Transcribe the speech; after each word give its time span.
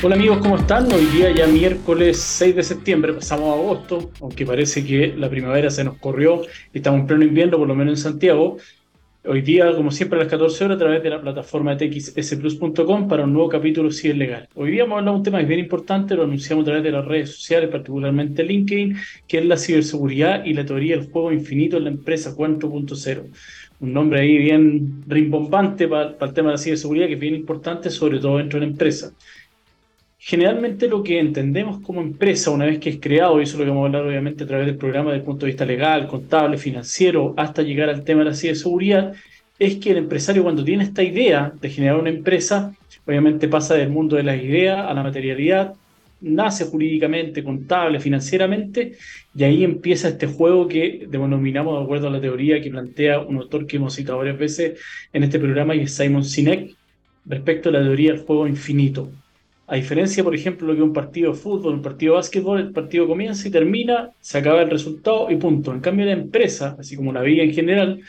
Hola 0.00 0.14
amigos, 0.14 0.38
¿cómo 0.38 0.56
están? 0.56 0.92
Hoy 0.92 1.06
día 1.06 1.32
ya 1.32 1.48
miércoles 1.48 2.18
6 2.18 2.54
de 2.54 2.62
septiembre, 2.62 3.12
pasamos 3.14 3.48
a 3.48 3.54
agosto, 3.54 4.12
aunque 4.20 4.46
parece 4.46 4.86
que 4.86 5.08
la 5.08 5.28
primavera 5.28 5.70
se 5.70 5.82
nos 5.82 5.98
corrió, 5.98 6.42
estamos 6.72 7.00
en 7.00 7.06
pleno 7.08 7.24
invierno, 7.24 7.58
por 7.58 7.66
lo 7.66 7.74
menos 7.74 7.98
en 7.98 8.02
Santiago. 8.12 8.58
Hoy 9.24 9.42
día, 9.42 9.74
como 9.74 9.90
siempre, 9.90 10.16
a 10.16 10.22
las 10.22 10.30
14 10.30 10.66
horas 10.66 10.76
a 10.76 10.78
través 10.78 11.02
de 11.02 11.10
la 11.10 11.20
plataforma 11.20 11.76
txsplus.com 11.76 13.08
para 13.08 13.24
un 13.24 13.32
nuevo 13.32 13.48
capítulo 13.48 13.90
Si 13.90 14.08
es 14.08 14.16
legal. 14.16 14.48
Hoy 14.54 14.70
día 14.70 14.84
vamos 14.84 14.94
a 14.94 14.98
hablar 15.00 15.14
de 15.14 15.18
un 15.18 15.24
tema 15.24 15.38
que 15.38 15.42
es 15.42 15.48
bien 15.48 15.60
importante, 15.60 16.14
lo 16.14 16.22
anunciamos 16.22 16.62
a 16.62 16.66
través 16.66 16.84
de 16.84 16.92
las 16.92 17.04
redes 17.04 17.30
sociales, 17.34 17.68
particularmente 17.68 18.44
LinkedIn, 18.44 18.96
que 19.26 19.38
es 19.38 19.46
la 19.46 19.56
ciberseguridad 19.56 20.44
y 20.44 20.54
la 20.54 20.64
teoría 20.64 20.96
del 20.96 21.10
juego 21.10 21.32
infinito 21.32 21.76
en 21.76 21.84
la 21.84 21.90
empresa 21.90 22.36
4.0 22.36 23.24
un 23.80 23.92
nombre 23.92 24.20
ahí 24.20 24.38
bien 24.38 25.04
rimbombante 25.06 25.86
para, 25.86 26.16
el 26.20 26.32
tema 26.32 26.48
de 26.48 26.54
la 26.54 26.58
ciberseguridad, 26.58 27.06
que 27.06 27.14
es 27.14 27.20
bien 27.20 27.34
importante, 27.34 27.90
sobre 27.90 28.18
todo 28.18 28.38
dentro 28.38 28.58
de 28.58 28.66
la 28.66 28.72
empresa. 28.72 29.12
Generalmente 30.28 30.88
lo 30.88 31.02
que 31.02 31.18
entendemos 31.18 31.80
como 31.80 32.02
empresa, 32.02 32.50
una 32.50 32.66
vez 32.66 32.78
que 32.80 32.90
es 32.90 32.98
creado, 33.00 33.40
y 33.40 33.44
eso 33.44 33.54
es 33.54 33.60
lo 33.60 33.64
que 33.64 33.70
vamos 33.70 33.84
a 33.84 33.86
hablar 33.86 34.04
obviamente 34.04 34.44
a 34.44 34.46
través 34.46 34.66
del 34.66 34.76
programa 34.76 35.10
desde 35.10 35.20
el 35.20 35.24
punto 35.24 35.46
de 35.46 35.52
vista 35.52 35.64
legal, 35.64 36.06
contable, 36.06 36.58
financiero, 36.58 37.32
hasta 37.38 37.62
llegar 37.62 37.88
al 37.88 38.04
tema 38.04 38.24
de 38.24 38.24
la 38.26 38.34
ciberseguridad, 38.34 39.14
es 39.58 39.76
que 39.76 39.90
el 39.92 39.96
empresario 39.96 40.42
cuando 40.42 40.62
tiene 40.62 40.84
esta 40.84 41.02
idea 41.02 41.50
de 41.58 41.70
generar 41.70 41.98
una 41.98 42.10
empresa, 42.10 42.74
obviamente 43.06 43.48
pasa 43.48 43.74
del 43.74 43.88
mundo 43.88 44.16
de 44.16 44.22
las 44.22 44.36
ideas 44.36 44.86
a 44.86 44.92
la 44.92 45.02
materialidad, 45.02 45.72
nace 46.20 46.66
jurídicamente, 46.66 47.42
contable, 47.42 47.98
financieramente, 47.98 48.98
y 49.34 49.44
ahí 49.44 49.64
empieza 49.64 50.10
este 50.10 50.26
juego 50.26 50.68
que 50.68 51.06
denominamos 51.08 51.78
de 51.78 51.84
acuerdo 51.84 52.08
a 52.08 52.10
la 52.10 52.20
teoría 52.20 52.60
que 52.60 52.68
plantea 52.68 53.20
un 53.20 53.36
autor 53.36 53.66
que 53.66 53.78
hemos 53.78 53.94
citado 53.94 54.18
varias 54.18 54.36
veces 54.36 54.78
en 55.10 55.22
este 55.22 55.38
programa, 55.38 55.74
y 55.74 55.80
es 55.80 55.94
Simon 55.94 56.22
Sinek, 56.22 56.76
respecto 57.24 57.70
a 57.70 57.72
la 57.72 57.82
teoría 57.82 58.12
del 58.12 58.20
juego 58.20 58.46
infinito. 58.46 59.10
A 59.70 59.76
diferencia, 59.76 60.24
por 60.24 60.34
ejemplo, 60.34 60.66
lo 60.66 60.74
que 60.74 60.80
un 60.80 60.94
partido 60.94 61.32
de 61.32 61.38
fútbol, 61.38 61.74
un 61.74 61.82
partido 61.82 62.14
de 62.14 62.16
básquetbol, 62.16 62.58
el 62.58 62.72
partido 62.72 63.06
comienza 63.06 63.46
y 63.46 63.50
termina, 63.50 64.10
se 64.18 64.38
acaba 64.38 64.62
el 64.62 64.70
resultado 64.70 65.30
y 65.30 65.36
punto. 65.36 65.72
En 65.72 65.80
cambio, 65.80 66.06
la 66.06 66.12
empresa, 66.12 66.74
así 66.78 66.96
como 66.96 67.12
la 67.12 67.20
vida 67.20 67.42
en 67.42 67.52
general, 67.52 68.00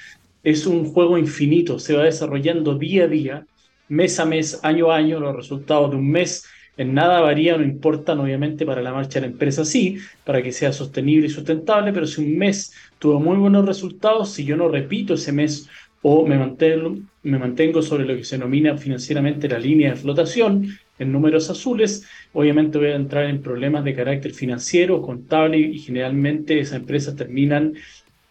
es 0.42 0.66
un 0.66 0.86
juego 0.86 1.18
infinito, 1.18 1.78
se 1.78 1.96
va 1.96 2.06
desarrollando 2.06 2.76
día 2.76 3.04
a 3.04 3.08
día, 3.08 3.46
mes 3.90 4.18
a 4.22 4.26
mes, 4.26 4.60
año 4.64 4.90
a 4.90 4.96
año, 4.96 5.20
los 5.20 5.36
resultados 5.36 5.92
de 5.92 5.98
un 5.98 6.10
mes 6.10 6.46
en 6.78 6.94
nada 6.94 7.20
varían, 7.20 7.60
no 7.60 7.68
importan, 7.68 8.20
obviamente, 8.20 8.66
para 8.66 8.82
la 8.82 8.94
marcha 8.94 9.20
de 9.20 9.28
la 9.28 9.34
empresa 9.34 9.66
sí, 9.66 9.98
para 10.24 10.42
que 10.42 10.54
sea 10.54 10.72
sostenible 10.72 11.28
y 11.28 11.30
sustentable, 11.30 11.92
pero 11.92 12.08
si 12.08 12.22
un 12.22 12.38
mes 12.38 12.74
tuvo 13.00 13.20
muy 13.20 13.36
buenos 13.36 13.66
resultados, 13.66 14.32
si 14.32 14.46
yo 14.46 14.56
no 14.56 14.70
repito 14.70 15.16
ese 15.16 15.34
mes 15.34 15.68
o 16.02 16.26
me 16.26 16.38
mantengo, 16.38 16.96
me 17.24 17.38
mantengo 17.38 17.82
sobre 17.82 18.06
lo 18.06 18.16
que 18.16 18.24
se 18.24 18.38
denomina 18.38 18.78
financieramente 18.78 19.50
la 19.50 19.60
línea 19.60 19.90
de 19.90 19.98
flotación, 19.98 20.70
en 21.00 21.12
números 21.12 21.50
azules, 21.50 22.06
obviamente 22.34 22.78
voy 22.78 22.90
a 22.90 22.96
entrar 22.96 23.26
en 23.26 23.42
problemas 23.42 23.84
de 23.84 23.96
carácter 23.96 24.34
financiero, 24.34 25.02
contable 25.02 25.58
y 25.58 25.80
generalmente 25.80 26.60
esas 26.60 26.78
empresas 26.78 27.16
terminan 27.16 27.74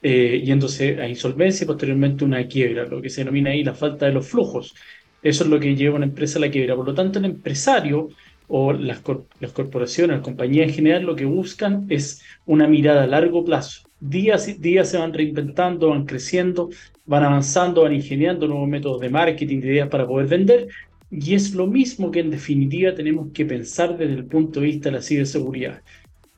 eh, 0.02 0.42
yéndose 0.44 1.00
a 1.00 1.08
insolvencia 1.08 1.64
y 1.64 1.66
posteriormente 1.66 2.24
una 2.24 2.46
quiebra, 2.46 2.86
lo 2.86 3.02
que 3.02 3.10
se 3.10 3.22
denomina 3.22 3.50
ahí 3.50 3.64
la 3.64 3.74
falta 3.74 4.06
de 4.06 4.12
los 4.12 4.28
flujos. 4.28 4.74
Eso 5.22 5.44
es 5.44 5.50
lo 5.50 5.58
que 5.58 5.74
lleva 5.74 5.94
a 5.94 5.96
una 5.96 6.06
empresa 6.06 6.38
a 6.38 6.42
la 6.42 6.50
quiebra. 6.50 6.76
Por 6.76 6.86
lo 6.86 6.94
tanto, 6.94 7.18
el 7.18 7.24
empresario 7.24 8.08
o 8.46 8.72
las, 8.72 9.02
las 9.40 9.52
corporaciones, 9.52 10.18
las 10.18 10.24
compañías 10.24 10.68
en 10.68 10.74
general, 10.74 11.02
lo 11.02 11.16
que 11.16 11.24
buscan 11.24 11.86
es 11.88 12.22
una 12.46 12.66
mirada 12.66 13.04
a 13.04 13.06
largo 13.06 13.44
plazo. 13.44 13.88
Días 14.00 14.46
y 14.46 14.54
días 14.54 14.90
se 14.90 14.98
van 14.98 15.12
reinventando, 15.12 15.90
van 15.90 16.06
creciendo, 16.06 16.70
van 17.04 17.24
avanzando, 17.24 17.82
van 17.82 17.94
ingeniando 17.94 18.46
nuevos 18.46 18.68
métodos 18.68 19.00
de 19.00 19.10
marketing, 19.10 19.60
de 19.60 19.66
ideas 19.66 19.88
para 19.88 20.06
poder 20.06 20.28
vender, 20.28 20.68
y 21.10 21.34
es 21.34 21.54
lo 21.54 21.66
mismo 21.66 22.10
que 22.10 22.20
en 22.20 22.30
definitiva 22.30 22.94
tenemos 22.94 23.32
que 23.32 23.46
pensar 23.46 23.96
desde 23.96 24.14
el 24.14 24.26
punto 24.26 24.60
de 24.60 24.66
vista 24.66 24.90
de 24.90 24.96
la 24.96 25.02
ciberseguridad. 25.02 25.82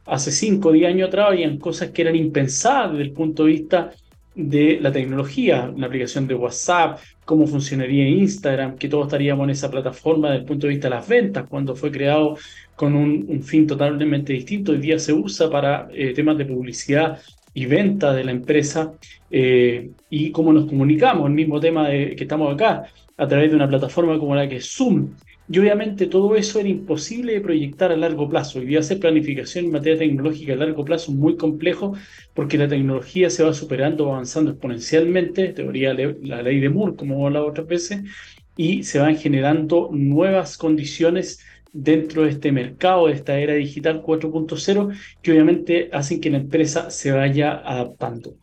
Hace 0.07 0.33
5 0.33 0.69
o 0.69 0.73
10 0.73 0.89
años 0.89 1.09
atrás 1.09 1.29
habían 1.31 1.59
cosas 1.59 1.91
que 1.91 2.03
eran 2.03 2.17
impensadas 2.17 2.93
desde 2.93 3.05
el 3.05 3.13
punto 3.13 3.45
de 3.45 3.53
vista 3.53 3.91
de 4.35 4.79
la 4.81 4.93
tecnología, 4.93 5.71
una 5.75 5.89
aplicación 5.89 6.27
de 6.27 6.35
WhatsApp, 6.35 7.01
cómo 7.25 7.47
funcionaría 7.47 8.09
Instagram, 8.09 8.77
que 8.77 8.89
todos 8.89 9.07
estaríamos 9.07 9.45
en 9.45 9.51
esa 9.51 9.71
plataforma 9.71 10.29
desde 10.29 10.41
el 10.41 10.47
punto 10.47 10.67
de 10.67 10.73
vista 10.73 10.89
de 10.89 10.95
las 10.95 11.09
ventas, 11.09 11.47
cuando 11.49 11.75
fue 11.75 11.91
creado 11.91 12.37
con 12.77 12.95
un, 12.95 13.43
fin 13.43 13.67
totalmente 13.67 14.33
distinto. 14.33 14.73
Hoy 14.73 14.79
día 14.79 14.99
se 14.99 15.13
usa 15.13 15.51
para 15.51 15.89
eh, 15.93 16.13
temas 16.15 16.39
de 16.39 16.47
publicidad 16.47 17.21
y 17.53 17.67
venta 17.67 18.15
de 18.15 18.25
la 18.25 18.31
empresa 18.31 18.93
eh, 19.31 19.91
y 20.09 20.31
cómo 20.31 20.53
nos 20.53 20.67
comunicamos, 20.67 21.27
el 21.27 21.35
mismo 21.35 21.59
tema 21.59 21.89
de 21.89 22.15
que 22.15 22.25
estamos 22.25 22.55
acá 22.55 22.85
a 23.21 23.29
través 23.29 23.51
de 23.51 23.57
una 23.57 23.69
plataforma 23.69 24.19
como 24.19 24.35
la 24.35 24.49
que 24.49 24.57
es 24.57 24.75
Zoom. 24.75 25.11
Y 25.53 25.59
obviamente 25.59 26.07
todo 26.07 26.37
eso 26.37 26.59
era 26.59 26.71
imposible 26.71 27.35
de 27.35 27.43
proyectar 27.43 27.93
a 27.93 27.97
largo 27.97 28.27
plazo. 28.27 28.63
Y 28.63 28.77
hacer 28.77 28.99
planificación 28.99 29.67
en 29.67 29.73
materia 29.73 29.99
tecnológica 29.99 30.55
a 30.55 30.57
largo 30.57 30.87
plazo 30.87 31.13
es 31.13 31.19
muy 31.19 31.37
complejo 31.37 31.95
porque 32.33 32.57
la 32.57 32.67
tecnología 32.67 33.29
se 33.29 33.43
va 33.43 33.53
superando, 33.53 34.11
avanzando 34.11 34.53
exponencialmente, 34.53 35.53
teoría 35.53 35.93
la 35.93 36.41
ley 36.41 36.61
de 36.61 36.71
Moore, 36.71 36.97
como 36.97 37.15
hemos 37.15 37.27
hablado 37.27 37.49
otras 37.49 37.67
veces, 37.67 38.05
y 38.57 38.85
se 38.85 39.01
van 39.01 39.17
generando 39.17 39.91
nuevas 39.93 40.57
condiciones 40.57 41.41
dentro 41.75 42.23
de 42.23 42.31
este 42.31 42.53
mercado, 42.53 43.09
de 43.09 43.15
esta 43.15 43.39
era 43.39 43.53
digital 43.53 44.03
4.0, 44.03 44.97
que 45.21 45.33
obviamente 45.33 45.91
hacen 45.93 46.23
que 46.23 46.31
la 46.31 46.39
empresa 46.39 46.91
se 46.91 47.13
vaya 47.13 47.61
adaptando. 47.65 48.35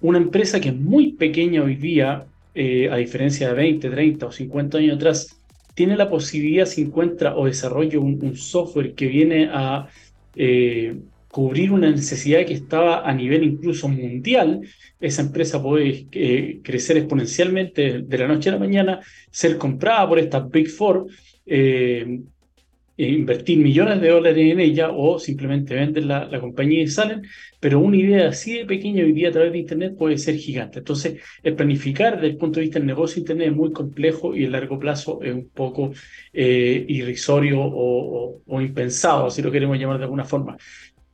Una 0.00 0.18
empresa 0.18 0.58
que 0.60 0.70
es 0.70 0.76
muy 0.76 1.12
pequeña 1.12 1.62
hoy 1.62 1.76
día, 1.76 2.26
eh, 2.56 2.88
a 2.90 2.96
diferencia 2.96 3.48
de 3.48 3.54
20, 3.54 3.90
30 3.90 4.26
o 4.26 4.32
50 4.32 4.78
años 4.78 4.96
atrás, 4.96 5.40
tiene 5.74 5.94
la 5.94 6.08
posibilidad, 6.08 6.64
si 6.64 6.82
encuentra 6.82 7.36
o 7.36 7.44
desarrolla 7.44 7.98
un, 8.00 8.34
software 8.34 8.94
que 8.94 9.06
viene 9.08 9.50
a 9.52 9.88
eh, 10.34 10.96
cubrir 11.30 11.70
una 11.70 11.90
necesidad 11.90 12.46
que 12.46 12.54
estaba 12.54 13.06
a 13.06 13.12
nivel 13.12 13.44
incluso 13.44 13.88
mundial, 13.88 14.62
esa 14.98 15.20
empresa 15.20 15.62
puede 15.62 16.06
eh, 16.12 16.60
crecer 16.62 16.96
exponencialmente 16.96 18.00
de 18.00 18.18
la 18.18 18.26
noche 18.26 18.48
a 18.48 18.52
la 18.52 18.58
mañana, 18.58 19.00
ser 19.30 19.58
comprada 19.58 20.08
por 20.08 20.18
estas 20.18 20.50
Big 20.50 20.70
Four, 20.70 21.08
invertir 22.96 23.58
millones 23.58 24.00
de 24.00 24.08
dólares 24.08 24.38
en 24.38 24.60
ella 24.60 24.90
o 24.90 25.18
simplemente 25.18 25.74
vender 25.74 26.04
la, 26.04 26.24
la, 26.26 26.40
compañía 26.40 26.82
y 26.82 26.88
salen, 26.88 27.22
pero 27.60 27.80
una 27.80 27.96
idea 27.96 28.28
así 28.28 28.54
de 28.58 28.64
pequeña 28.64 29.04
hoy 29.04 29.12
día 29.12 29.28
a 29.28 29.32
través 29.32 29.52
de 29.52 29.58
Internet 29.58 29.96
puede 29.98 30.16
ser 30.18 30.36
gigante. 30.36 30.78
Entonces, 30.78 31.20
el 31.42 31.54
planificar 31.54 32.14
desde 32.14 32.28
el 32.28 32.36
punto 32.36 32.58
de 32.58 32.62
vista 32.62 32.78
del 32.78 32.86
negocio 32.86 33.20
Internet 33.20 33.48
es 33.48 33.56
muy 33.56 33.72
complejo 33.72 34.34
y 34.34 34.46
a 34.46 34.50
largo 34.50 34.78
plazo 34.78 35.20
es 35.22 35.34
un 35.34 35.48
poco 35.50 35.92
eh, 36.32 36.84
irrisorio 36.88 37.58
o, 37.60 38.60
impensado, 38.60 39.30
si 39.30 39.42
lo 39.42 39.50
queremos 39.50 39.78
llamar 39.78 39.98
de 39.98 40.04
alguna 40.04 40.24
forma. 40.24 40.56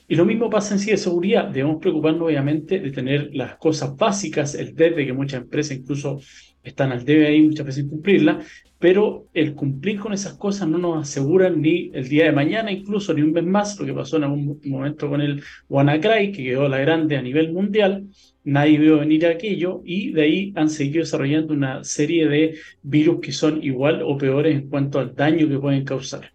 Y 0.06 0.14
lo 0.14 0.24
mismo 0.24 0.50
pasa 0.50 0.74
en 0.74 0.80
sí 0.80 0.90
de 0.90 0.98
seguridad. 0.98 1.48
Debemos 1.48 1.80
preocuparnos 1.80 2.26
obviamente 2.26 2.78
de 2.78 2.90
tener 2.90 3.30
las 3.32 3.56
cosas 3.56 3.96
básicas, 3.96 4.54
el 4.54 4.74
de 4.74 5.06
que 5.06 5.12
muchas 5.12 5.42
empresas 5.42 5.78
incluso 5.78 6.20
están 6.62 6.92
al 6.92 7.04
debe 7.04 7.26
ahí 7.26 7.42
muchas 7.42 7.66
veces 7.66 7.86
cumplirla, 7.88 8.40
pero 8.82 9.28
el 9.32 9.54
cumplir 9.54 10.00
con 10.00 10.12
esas 10.12 10.32
cosas 10.34 10.66
no 10.66 10.76
nos 10.76 11.08
asegura 11.08 11.48
ni 11.48 11.92
el 11.94 12.08
día 12.08 12.24
de 12.24 12.32
mañana, 12.32 12.72
incluso 12.72 13.14
ni 13.14 13.22
un 13.22 13.32
mes 13.32 13.44
más, 13.44 13.78
lo 13.78 13.86
que 13.86 13.94
pasó 13.94 14.16
en 14.16 14.24
algún 14.24 14.60
momento 14.64 15.08
con 15.08 15.20
el 15.20 15.40
WannaCry, 15.68 16.32
que 16.32 16.42
quedó 16.42 16.68
la 16.68 16.78
grande 16.78 17.16
a 17.16 17.22
nivel 17.22 17.52
mundial, 17.52 18.08
nadie 18.42 18.80
vio 18.80 18.98
venir 18.98 19.24
aquello 19.24 19.82
y 19.84 20.10
de 20.10 20.22
ahí 20.22 20.52
han 20.56 20.68
seguido 20.68 21.04
desarrollando 21.04 21.54
una 21.54 21.84
serie 21.84 22.26
de 22.26 22.56
virus 22.82 23.20
que 23.20 23.30
son 23.30 23.62
igual 23.62 24.02
o 24.02 24.18
peores 24.18 24.56
en 24.56 24.68
cuanto 24.68 24.98
al 24.98 25.14
daño 25.14 25.48
que 25.48 25.60
pueden 25.60 25.84
causar. 25.84 26.32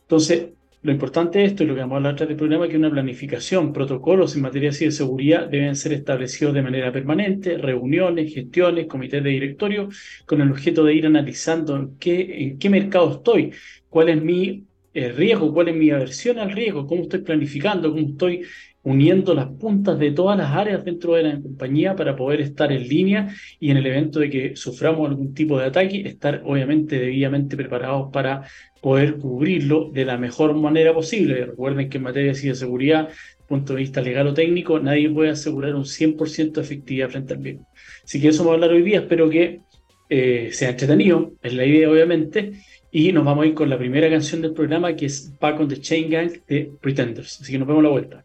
Entonces, 0.00 0.46
lo 0.82 0.90
importante 0.90 1.38
de 1.38 1.44
esto, 1.44 1.62
y 1.62 1.66
lo 1.66 1.74
que 1.74 1.80
vamos 1.80 1.94
a 1.94 1.96
hablar 1.98 2.16
tras 2.16 2.28
del 2.28 2.36
programa, 2.36 2.64
es 2.64 2.72
que 2.72 2.76
una 2.76 2.90
planificación, 2.90 3.72
protocolos 3.72 4.34
en 4.34 4.42
materia 4.42 4.70
de 4.70 4.90
seguridad 4.90 5.48
deben 5.48 5.76
ser 5.76 5.92
establecidos 5.92 6.54
de 6.54 6.62
manera 6.62 6.92
permanente, 6.92 7.56
reuniones, 7.56 8.34
gestiones, 8.34 8.86
comités 8.86 9.22
de 9.22 9.30
directorio, 9.30 9.88
con 10.26 10.40
el 10.40 10.50
objeto 10.50 10.82
de 10.84 10.94
ir 10.94 11.06
analizando 11.06 11.76
en 11.76 11.98
qué, 11.98 12.44
en 12.44 12.58
qué 12.58 12.68
mercado 12.68 13.12
estoy, 13.12 13.52
cuál 13.88 14.08
es 14.08 14.20
mi 14.22 14.66
eh, 14.92 15.12
riesgo, 15.12 15.54
cuál 15.54 15.68
es 15.68 15.76
mi 15.76 15.90
aversión 15.90 16.38
al 16.38 16.50
riesgo, 16.50 16.86
cómo 16.86 17.02
estoy 17.02 17.20
planificando, 17.20 17.90
cómo 17.92 18.08
estoy 18.08 18.42
uniendo 18.84 19.34
las 19.34 19.48
puntas 19.48 19.98
de 19.98 20.10
todas 20.10 20.36
las 20.36 20.50
áreas 20.50 20.84
dentro 20.84 21.14
de 21.14 21.22
la 21.22 21.40
compañía 21.40 21.94
para 21.94 22.16
poder 22.16 22.40
estar 22.40 22.72
en 22.72 22.88
línea 22.88 23.28
y 23.60 23.70
en 23.70 23.76
el 23.76 23.86
evento 23.86 24.18
de 24.18 24.30
que 24.30 24.56
suframos 24.56 25.08
algún 25.08 25.34
tipo 25.34 25.58
de 25.58 25.66
ataque, 25.66 26.02
estar 26.06 26.42
obviamente 26.44 26.98
debidamente 26.98 27.56
preparados 27.56 28.10
para 28.12 28.42
poder 28.80 29.18
cubrirlo 29.18 29.90
de 29.92 30.04
la 30.04 30.18
mejor 30.18 30.54
manera 30.54 30.92
posible. 30.92 31.46
Recuerden 31.46 31.88
que 31.88 31.98
en 31.98 32.02
materia 32.02 32.32
de 32.32 32.54
seguridad, 32.54 33.08
punto 33.46 33.74
de 33.74 33.80
vista 33.80 34.00
legal 34.00 34.26
o 34.26 34.34
técnico, 34.34 34.80
nadie 34.80 35.08
puede 35.10 35.30
asegurar 35.30 35.74
un 35.74 35.84
100% 35.84 36.52
de 36.52 36.60
efectividad 36.60 37.10
frente 37.10 37.34
al 37.34 37.40
mismo. 37.40 37.68
Así 38.04 38.20
que 38.20 38.28
eso 38.28 38.42
vamos 38.42 38.52
a 38.52 38.54
hablar 38.54 38.70
hoy 38.72 38.82
día, 38.82 39.00
espero 39.00 39.30
que 39.30 39.60
eh, 40.08 40.48
sea 40.52 40.70
entretenido, 40.70 41.32
es 41.42 41.54
la 41.54 41.64
idea 41.64 41.88
obviamente, 41.88 42.52
y 42.90 43.12
nos 43.12 43.24
vamos 43.24 43.44
a 43.44 43.48
ir 43.48 43.54
con 43.54 43.70
la 43.70 43.78
primera 43.78 44.10
canción 44.10 44.42
del 44.42 44.52
programa 44.52 44.94
que 44.96 45.06
es 45.06 45.32
Back 45.38 45.60
on 45.60 45.68
the 45.68 45.80
Chain 45.80 46.10
Gang 46.10 46.30
de 46.48 46.72
Pretenders. 46.80 47.40
Así 47.40 47.52
que 47.52 47.58
nos 47.58 47.68
vemos 47.68 47.82
la 47.82 47.90
vuelta. 47.90 48.24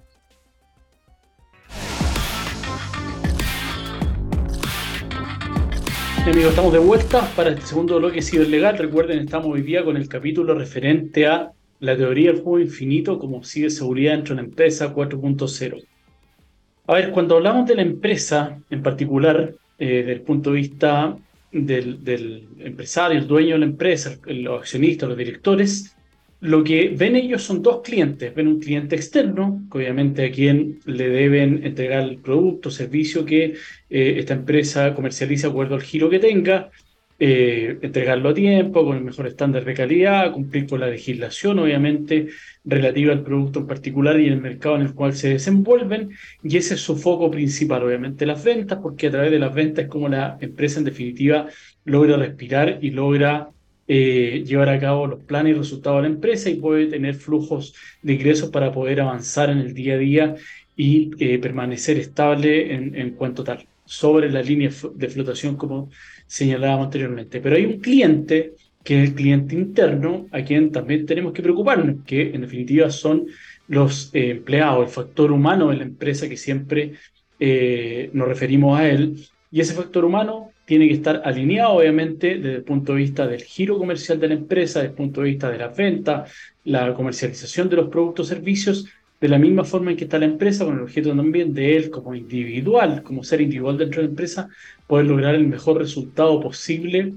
Amigos, 6.30 6.50
estamos 6.50 6.74
de 6.74 6.80
vuelta 6.80 7.22
para 7.38 7.52
este 7.52 7.62
segundo 7.62 8.00
bloque 8.00 8.20
legal. 8.20 8.78
Recuerden, 8.78 9.20
estamos 9.20 9.48
hoy 9.48 9.62
día 9.62 9.86
con 9.86 9.96
el 9.96 10.10
capítulo 10.10 10.56
referente 10.56 11.26
a 11.26 11.52
la 11.80 11.96
teoría 11.96 12.34
del 12.34 12.42
juego 12.42 12.60
infinito 12.60 13.18
como 13.18 13.46
ciberseguridad 13.46 14.12
dentro 14.12 14.36
de 14.36 14.42
la 14.42 14.48
empresa 14.48 14.94
4.0. 14.94 15.86
A 16.88 16.94
ver, 16.94 17.12
cuando 17.12 17.38
hablamos 17.38 17.66
de 17.66 17.76
la 17.76 17.82
empresa 17.82 18.60
en 18.70 18.84
particular, 18.84 19.54
eh, 19.80 19.88
desde 19.88 20.12
el 20.12 20.22
punto 20.22 20.52
de 20.52 20.58
vista 20.58 21.18
del, 21.52 22.48
empresario, 22.60 23.20
el 23.20 23.28
dueño 23.28 23.54
de 23.54 23.60
la 23.60 23.66
empresa, 23.66 24.18
los 24.26 24.60
accionistas, 24.60 25.08
los 25.08 25.18
directores, 25.18 25.96
lo 26.40 26.64
que 26.64 26.94
ven 26.96 27.16
ellos 27.16 27.44
son 27.44 27.62
dos 27.62 27.82
clientes. 27.82 28.34
Ven 28.34 28.48
un 28.48 28.60
cliente 28.60 28.96
externo, 28.96 29.64
que 29.72 29.80
obviamente 29.80 30.26
a 30.26 30.32
quien 30.32 30.80
le 30.86 31.10
deben 31.10 31.66
entregar 31.66 32.04
el 32.04 32.18
producto, 32.18 32.70
servicio 32.70 33.26
que 33.26 33.56
eh, 33.90 34.16
esta 34.18 34.34
empresa 34.34 34.94
comercializa 34.94 35.48
acuerdo 35.48 35.76
al 35.76 35.82
giro 35.82 36.10
que 36.10 36.20
tenga, 36.20 36.70
eh, 37.20 37.80
entregarlo 37.82 38.30
a 38.30 38.34
tiempo, 38.36 38.86
con 38.86 38.98
el 38.98 39.04
mejor 39.04 39.26
estándar 39.26 39.66
de 39.66 39.74
calidad, 39.74 40.32
cumplir 40.32 40.68
con 40.68 40.80
la 40.80 40.88
legislación, 40.88 41.58
obviamente, 41.58 42.28
relativa 42.64 43.12
al 43.14 43.24
producto 43.24 43.60
en 43.60 43.68
particular 43.68 44.20
y 44.20 44.28
el 44.28 44.40
mercado 44.40 44.76
en 44.76 44.84
el 44.84 44.94
cual 44.94 45.14
se 45.14 45.30
desenvuelven. 45.30 46.12
Y 46.44 46.58
ese 46.58 46.76
es 46.76 46.82
su 46.82 46.96
foco 46.98 47.32
principal, 47.32 47.84
obviamente, 47.84 48.28
las 48.28 48.44
ventas, 48.44 48.78
porque 48.82 49.08
a 49.08 49.12
través 49.12 49.32
de 49.32 49.40
las 49.40 49.54
ventas 49.56 49.86
es 49.86 49.90
como 49.90 50.08
la 50.08 50.38
empresa, 50.40 50.78
en 50.78 50.86
definitiva, 50.86 51.48
logra 51.86 52.18
respirar 52.18 52.78
y 52.82 52.92
logra 52.92 53.50
eh, 53.90 54.44
llevar 54.46 54.68
a 54.68 54.80
cabo 54.80 55.08
los 55.08 55.24
planes 55.24 55.56
y 55.56 55.60
resultados 55.60 56.00
de 56.00 56.10
la 56.10 56.14
empresa 56.14 56.50
y 56.50 56.56
puede 56.56 56.88
tener 56.88 57.16
flujos 57.16 57.74
de 58.02 58.14
ingresos 58.14 58.50
para 58.50 58.72
poder 58.74 59.00
avanzar 59.00 59.50
en 59.50 59.60
el 59.60 59.74
día 59.74 59.94
a 59.94 59.98
día 59.98 60.36
y 60.76 61.12
eh, 61.20 61.40
permanecer 61.40 61.98
estable 61.98 62.74
en, 62.74 63.12
cuanto 63.12 63.46
tal, 63.46 63.66
sobre 63.86 64.30
la 64.30 64.42
línea 64.42 64.70
de 64.94 65.10
flotación 65.10 65.56
como 65.56 65.90
señalábamos 66.26 66.88
anteriormente. 66.88 67.40
Pero 67.40 67.56
hay 67.56 67.66
un 67.66 67.80
cliente 67.80 68.56
que 68.84 69.04
es 69.04 69.10
el 69.10 69.16
cliente 69.16 69.56
interno, 69.56 70.28
a 70.32 70.42
quien 70.44 70.72
también 70.72 71.06
tenemos 71.06 71.32
que 71.32 71.42
preocuparnos, 71.42 72.04
que 72.06 72.34
en 72.34 72.42
definitiva 72.42 72.90
son 72.90 73.28
los 73.70 74.14
eh, 74.14 74.32
empleados, 74.32 74.86
el 74.86 74.94
factor 74.94 75.32
humano 75.32 75.70
de 75.70 75.78
la 75.78 75.84
empresa 75.84 76.28
que 76.28 76.38
siempre 76.38 76.94
nos 78.14 78.28
referimos 78.28 78.78
a 78.80 78.90
él. 78.90 79.16
Y 79.50 79.62
ese 79.62 79.74
factor 79.74 80.04
humano 80.04 80.47
tiene 80.68 80.90
que 80.90 80.96
estar 80.96 81.22
alineado, 81.24 81.76
obviamente, 81.76 82.36
desde 82.36 82.58
el 82.58 82.64
punto 82.64 82.92
de 82.92 82.98
vista 83.00 83.26
del 83.26 83.42
giro 83.42 83.78
comercial 83.78 84.20
de 84.20 84.28
la 84.28 84.34
empresa, 84.34 84.80
desde 84.80 84.92
el 84.92 84.98
punto 84.98 85.22
de 85.22 85.30
vista 85.30 85.50
de 85.50 85.60
las 85.60 85.78
ventas, 85.78 86.30
la 86.66 86.94
comercialización 86.94 87.70
de 87.70 87.78
los 87.78 87.88
productos 87.88 88.28
servicios, 88.28 88.86
de 89.22 89.30
la 89.30 89.40
misma 89.40 89.64
forma 89.64 89.92
en 89.92 89.98
que 89.98 90.04
está 90.04 90.20
la 90.20 90.26
empresa, 90.26 90.66
con 90.66 90.76
el 90.76 90.82
objeto 90.82 91.16
también 91.16 91.54
de 91.54 91.78
él 91.78 91.90
como 91.90 92.14
individual, 92.14 93.02
como 93.02 93.24
ser 93.24 93.40
individual 93.40 93.78
dentro 93.78 94.02
de 94.02 94.08
la 94.08 94.12
empresa, 94.12 94.50
poder 94.88 95.06
lograr 95.06 95.36
el 95.36 95.48
mejor 95.48 95.78
resultado 95.78 96.42
posible 96.42 97.14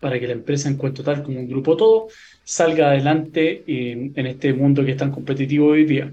para 0.00 0.18
que 0.18 0.26
la 0.26 0.32
empresa 0.32 0.70
en 0.70 0.78
cuanto 0.78 1.04
tal 1.04 1.22
como 1.22 1.38
un 1.38 1.48
grupo 1.50 1.76
todo 1.76 2.08
salga 2.44 2.88
adelante 2.88 3.62
en, 3.66 4.26
este 4.26 4.54
mundo 4.54 4.82
que 4.86 4.92
es 4.92 4.96
tan 4.96 5.12
competitivo 5.12 5.66
hoy 5.66 5.84
día. 5.84 6.10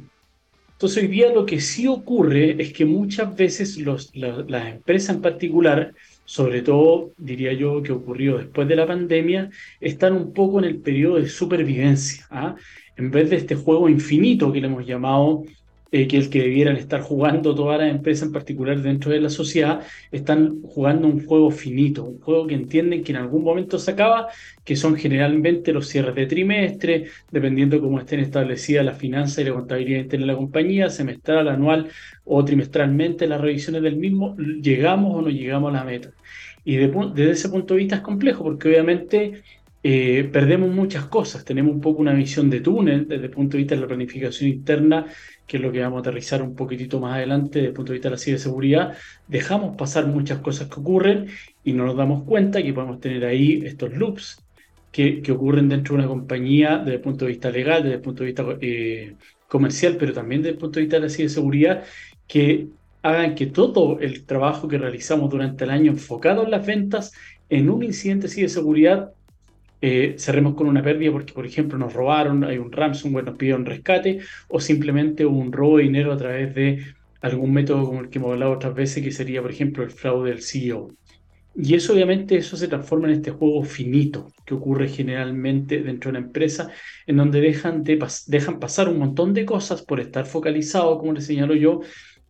Entonces 0.73 1.01
hoy 1.01 1.07
día 1.07 1.33
lo 1.33 1.45
que 1.45 1.61
sí 1.61 1.87
ocurre 1.87 2.61
es 2.61 2.73
que 2.73 2.83
muchas 2.83 3.33
veces 3.37 3.77
las 3.77 4.67
empresas 4.67 5.15
en 5.15 5.21
particular, 5.21 5.93
sobre 6.27 6.61
todo 6.61 7.13
diría 7.17 7.53
yo 7.53 7.81
que 7.81 7.93
ocurrió 7.93 8.37
después 8.37 8.67
de 8.67 8.75
la 8.75 8.85
pandemia, 8.85 9.49
están 9.79 10.11
un 10.11 10.33
poco 10.33 10.59
en 10.59 10.65
el 10.65 10.81
periodo 10.81 11.15
de 11.15 11.29
supervivencia. 11.29 12.27
¿ah? 12.29 12.55
En 12.97 13.11
vez 13.11 13.29
de 13.29 13.37
este 13.37 13.55
juego 13.55 13.87
infinito 13.87 14.51
que 14.51 14.59
le 14.59 14.67
hemos 14.67 14.85
llamado 14.85 15.43
eh, 15.91 16.07
que 16.07 16.17
el 16.17 16.29
que 16.29 16.41
debieran 16.41 16.75
estar 16.77 17.01
jugando 17.01 17.55
todas 17.55 17.79
las 17.79 17.89
empresas 17.89 18.27
en 18.27 18.33
particular 18.33 18.81
dentro 18.81 19.11
de 19.11 19.21
la 19.21 19.29
sociedad, 19.29 19.81
están 20.11 20.61
jugando 20.61 21.07
un 21.07 21.25
juego 21.25 21.51
finito, 21.51 22.03
un 22.03 22.19
juego 22.19 22.47
que 22.47 22.55
entienden 22.55 23.03
que 23.03 23.11
en 23.11 23.17
algún 23.17 23.43
momento 23.43 23.79
se 23.79 23.91
acaba, 23.91 24.27
que 24.63 24.75
son 24.75 24.95
generalmente 24.97 25.71
los 25.71 25.87
cierres 25.87 26.15
de 26.15 26.25
trimestre, 26.25 27.07
dependiendo 27.31 27.81
cómo 27.81 27.99
estén 27.99 28.19
establecidas 28.19 28.85
las 28.85 28.97
finanzas 28.97 29.39
y 29.39 29.43
la 29.45 29.53
contabilidad 29.53 30.01
interna 30.01 30.25
de 30.25 30.31
la 30.33 30.37
compañía, 30.37 30.89
semestral, 30.89 31.47
anual 31.47 31.89
o 32.25 32.43
trimestralmente 32.43 33.27
las 33.27 33.41
revisiones 33.41 33.81
del 33.81 33.95
mismo, 33.95 34.35
llegamos 34.37 35.15
o 35.15 35.21
no 35.21 35.29
llegamos 35.29 35.73
a 35.73 35.77
la 35.77 35.83
meta. 35.83 36.11
Y 36.65 36.75
desde 36.75 37.31
ese 37.31 37.49
punto 37.49 37.73
de 37.73 37.79
vista 37.79 37.95
es 37.95 38.01
complejo, 38.01 38.43
porque 38.43 38.67
obviamente 38.67 39.41
eh, 39.83 40.27
perdemos 40.33 40.69
muchas 40.69 41.05
cosas. 41.05 41.45
Tenemos 41.45 41.73
un 41.73 41.79
poco 41.79 42.01
una 42.01 42.13
visión 42.13 42.49
de 42.49 42.59
túnel 42.59 43.07
desde 43.07 43.25
el 43.25 43.31
punto 43.31 43.53
de 43.55 43.59
vista 43.59 43.75
de 43.75 43.81
la 43.81 43.87
planificación 43.87 44.49
interna, 44.49 45.05
que 45.47 45.57
es 45.57 45.63
lo 45.63 45.71
que 45.71 45.79
vamos 45.79 45.97
a 45.97 45.99
aterrizar 46.01 46.41
un 46.41 46.55
poquitito 46.55 46.99
más 46.99 47.15
adelante 47.15 47.59
desde 47.59 47.69
el 47.69 47.73
punto 47.73 47.91
de 47.91 47.95
vista 47.95 48.09
de 48.09 48.15
la 48.15 48.19
ciberseguridad. 48.19 48.97
Dejamos 49.27 49.77
pasar 49.77 50.05
muchas 50.07 50.39
cosas 50.39 50.67
que 50.67 50.79
ocurren 50.79 51.27
y 51.63 51.73
no 51.73 51.85
nos 51.85 51.95
damos 51.95 52.23
cuenta 52.23 52.61
que 52.61 52.73
podemos 52.73 52.99
tener 52.99 53.23
ahí 53.25 53.61
estos 53.65 53.93
loops 53.93 54.43
que, 54.91 55.21
que 55.21 55.31
ocurren 55.31 55.69
dentro 55.69 55.95
de 55.95 56.01
una 56.01 56.09
compañía 56.09 56.77
desde 56.79 56.95
el 56.95 57.01
punto 57.01 57.25
de 57.25 57.31
vista 57.31 57.49
legal, 57.49 57.83
desde 57.83 57.95
el 57.95 58.01
punto 58.01 58.23
de 58.23 58.27
vista 58.27 58.45
eh, 58.61 59.15
comercial, 59.47 59.95
pero 59.97 60.13
también 60.13 60.41
desde 60.41 60.53
el 60.53 60.59
punto 60.59 60.79
de 60.79 60.85
vista 60.85 60.97
de 60.97 61.03
la 61.03 61.09
ciberseguridad, 61.09 61.83
que 62.27 62.67
hagan 63.01 63.35
que 63.35 63.45
todo 63.47 63.99
el 63.99 64.25
trabajo 64.25 64.67
que 64.67 64.77
realizamos 64.77 65.29
durante 65.29 65.63
el 65.63 65.69
año 65.69 65.91
enfocado 65.91 66.43
en 66.43 66.51
las 66.51 66.65
ventas 66.65 67.13
en 67.49 67.69
un 67.69 67.83
incidente 67.83 68.27
de 68.27 68.33
ciberseguridad 68.33 69.13
eh, 69.81 70.15
cerremos 70.17 70.55
con 70.55 70.67
una 70.67 70.81
pérdida 70.81 71.11
porque, 71.11 71.33
por 71.33 71.45
ejemplo, 71.45 71.77
nos 71.77 71.93
robaron, 71.93 72.43
hay 72.43 72.57
un 72.57 72.71
ransomware, 72.71 73.25
nos 73.25 73.37
pidieron 73.37 73.65
rescate, 73.65 74.19
o 74.47 74.59
simplemente 74.59 75.25
un 75.25 75.51
robo 75.51 75.77
de 75.77 75.83
dinero 75.83 76.11
a 76.13 76.17
través 76.17 76.53
de 76.55 76.83
algún 77.21 77.53
método 77.53 77.85
como 77.85 78.01
el 78.01 78.09
que 78.09 78.19
hemos 78.19 78.31
hablado 78.31 78.53
otras 78.53 78.73
veces, 78.73 79.03
que 79.03 79.11
sería, 79.11 79.41
por 79.41 79.51
ejemplo, 79.51 79.83
el 79.83 79.91
fraude 79.91 80.29
del 80.31 80.41
CEO. 80.41 80.89
Y 81.59 81.73
eso 81.73 81.93
obviamente 81.93 82.37
eso 82.37 82.55
se 82.55 82.67
transforma 82.67 83.07
en 83.07 83.15
este 83.15 83.31
juego 83.31 83.63
finito 83.63 84.31
que 84.45 84.53
ocurre 84.53 84.87
generalmente 84.87 85.81
dentro 85.81 86.11
de 86.11 86.17
una 86.19 86.27
empresa, 86.27 86.69
en 87.07 87.17
donde 87.17 87.41
dejan, 87.41 87.83
de 87.83 87.97
dejan 88.27 88.59
pasar 88.59 88.87
un 88.87 88.99
montón 88.99 89.33
de 89.33 89.43
cosas 89.43 89.81
por 89.81 89.99
estar 89.99 90.27
focalizado, 90.27 90.99
como 90.99 91.13
les 91.13 91.25
señalo 91.25 91.55
yo, 91.55 91.81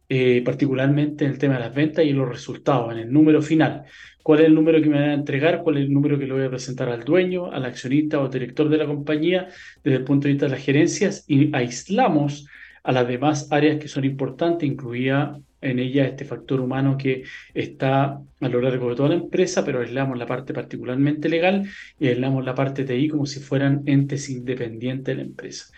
eh, 0.10 0.42
particularmente 0.46 1.26
en 1.26 1.32
el 1.32 1.38
tema 1.38 1.56
de 1.56 1.62
las 1.62 1.74
ventas 1.74 2.06
y 2.06 2.12
los 2.12 2.30
resultados, 2.30 2.92
en 2.94 3.00
el 3.00 3.12
número 3.12 3.42
final. 3.42 3.84
Cuál 4.24 4.40
es 4.40 4.46
el 4.46 4.56
número 4.56 4.82
que 4.82 4.90
me 4.90 5.00
van 5.00 5.10
a 5.10 5.14
entregar, 5.14 5.62
cuál 5.64 5.78
es 5.78 5.84
el 5.84 5.94
número 5.94 6.18
que 6.18 6.28
le 6.28 6.34
voy 6.34 6.44
a 6.46 6.50
presentar 6.50 6.90
al 6.90 7.04
dueño, 7.04 7.52
al 7.52 7.66
accionista 7.66 8.20
o 8.20 8.30
director 8.30 8.70
de 8.70 8.78
la 8.78 8.86
compañía 8.86 9.48
desde 9.84 9.98
el 9.98 10.04
punto 10.04 10.28
de 10.28 10.34
vista 10.34 10.46
de 10.46 10.52
las 10.52 10.64
gerencias 10.64 11.26
y 11.28 11.56
aislamos 11.56 12.48
a 12.84 12.92
las 12.94 13.08
demás 13.08 13.52
áreas 13.52 13.80
que 13.80 13.88
son 13.90 14.06
importantes, 14.06 14.68
incluida 14.68 15.40
en 15.62 15.80
ella 15.80 16.06
este 16.06 16.24
factor 16.26 16.62
humano 16.62 16.98
que 16.98 17.24
está 17.54 18.22
a 18.40 18.50
lo 18.50 18.62
largo 18.62 18.90
de 18.90 18.96
toda 18.96 19.10
la 19.10 19.16
empresa, 19.16 19.66
pero 19.66 19.82
aislamos 19.82 20.18
la 20.18 20.26
parte 20.26 20.54
particularmente 20.54 21.30
legal 21.30 21.68
y 22.00 22.08
aislamos 22.08 22.46
la 22.46 22.56
parte 22.56 22.86
de 22.86 22.94
ahí 22.94 23.10
como 23.10 23.26
si 23.26 23.40
fueran 23.40 23.84
entes 23.86 24.30
independientes 24.30 25.16
de 25.16 25.16
la 25.16 25.28
empresa. 25.28 25.74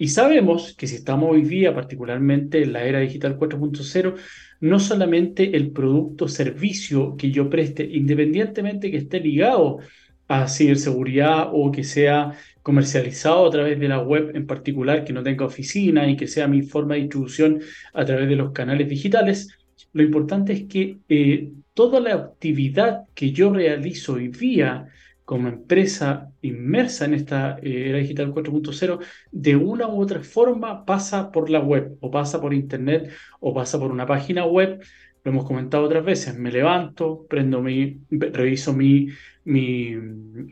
Y 0.00 0.08
sabemos 0.08 0.74
que 0.78 0.86
si 0.86 0.94
estamos 0.94 1.30
hoy 1.30 1.42
día, 1.42 1.74
particularmente 1.74 2.62
en 2.62 2.72
la 2.72 2.84
era 2.84 3.00
digital 3.00 3.36
4.0, 3.38 4.14
no 4.60 4.78
solamente 4.78 5.54
el 5.54 5.72
producto 5.72 6.24
o 6.24 6.28
servicio 6.28 7.18
que 7.18 7.30
yo 7.30 7.50
preste, 7.50 7.84
independientemente 7.84 8.90
que 8.90 8.96
esté 8.96 9.20
ligado 9.20 9.80
a 10.26 10.48
ciberseguridad 10.48 11.50
o 11.52 11.70
que 11.70 11.84
sea 11.84 12.32
comercializado 12.62 13.46
a 13.46 13.50
través 13.50 13.78
de 13.78 13.88
la 13.88 14.00
web 14.00 14.34
en 14.34 14.46
particular, 14.46 15.04
que 15.04 15.12
no 15.12 15.22
tenga 15.22 15.44
oficina 15.44 16.08
y 16.08 16.16
que 16.16 16.28
sea 16.28 16.48
mi 16.48 16.62
forma 16.62 16.94
de 16.94 17.02
distribución 17.02 17.60
a 17.92 18.02
través 18.02 18.26
de 18.26 18.36
los 18.36 18.52
canales 18.52 18.88
digitales, 18.88 19.54
lo 19.92 20.02
importante 20.02 20.54
es 20.54 20.62
que 20.64 20.96
eh, 21.10 21.52
toda 21.74 22.00
la 22.00 22.14
actividad 22.14 23.02
que 23.12 23.32
yo 23.32 23.52
realizo 23.52 24.14
hoy 24.14 24.28
día 24.28 24.86
como 25.30 25.46
empresa 25.46 26.32
inmersa 26.42 27.04
en 27.04 27.14
esta 27.14 27.56
eh, 27.62 27.90
era 27.90 27.98
digital 27.98 28.34
4.0, 28.34 28.98
de 29.30 29.54
una 29.54 29.86
u 29.86 30.00
otra 30.00 30.24
forma 30.24 30.84
pasa 30.84 31.30
por 31.30 31.50
la 31.50 31.60
web, 31.60 31.96
o 32.00 32.10
pasa 32.10 32.40
por 32.40 32.52
internet, 32.52 33.12
o 33.38 33.54
pasa 33.54 33.78
por 33.78 33.92
una 33.92 34.06
página 34.06 34.44
web. 34.44 34.82
Lo 35.22 35.30
hemos 35.30 35.44
comentado 35.44 35.84
otras 35.84 36.04
veces. 36.04 36.36
Me 36.36 36.50
levanto, 36.50 37.26
prendo 37.28 37.62
mi, 37.62 38.00
reviso 38.10 38.72
mi, 38.72 39.06
mi 39.44 39.94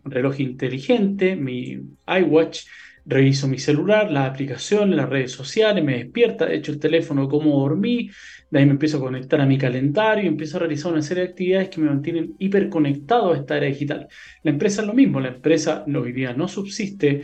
reloj 0.05 0.39
inteligente, 0.39 1.35
mi 1.35 1.81
iWatch, 2.07 2.61
reviso 3.09 3.49
mi 3.49 3.59
celular, 3.59 4.11
las 4.11 4.29
aplicaciones, 4.29 4.95
las 4.95 5.09
redes 5.09 5.33
sociales, 5.33 5.83
me 5.83 5.97
despierta, 5.97 6.45
de 6.47 6.57
hecho 6.57 6.73
el 6.73 6.79
teléfono, 6.79 7.29
cómo 7.29 7.59
dormí, 7.59 8.11
de 8.51 8.59
ahí 8.59 8.67
me 8.67 8.73
empiezo 8.73 8.99
a 8.99 9.01
conectar 9.01 9.41
a 9.41 9.47
mi 9.47 9.57
calendario 9.57 10.29
empiezo 10.29 10.57
a 10.57 10.61
realizar 10.61 10.93
una 10.93 11.03
serie 11.03 11.25
de 11.25 11.31
actividades 11.31 11.71
que 11.71 11.81
me 11.81 11.89
mantienen 11.89 12.35
hiperconectado 12.39 13.33
a 13.33 13.37
esta 13.37 13.57
era 13.57 13.67
digital. 13.67 14.09
La 14.43 14.51
empresa 14.51 14.83
es 14.83 14.87
lo 14.87 14.95
mismo, 14.95 15.21
la 15.21 15.29
empresa 15.29 15.85
hoy 15.87 16.13
día 16.13 16.35
no 16.35 16.49
subsiste, 16.49 17.23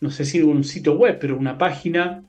no 0.00 0.10
sé 0.10 0.24
si 0.24 0.40
un 0.40 0.62
sitio 0.62 0.96
web, 0.96 1.18
pero 1.20 1.36
una 1.36 1.58
página, 1.58 2.22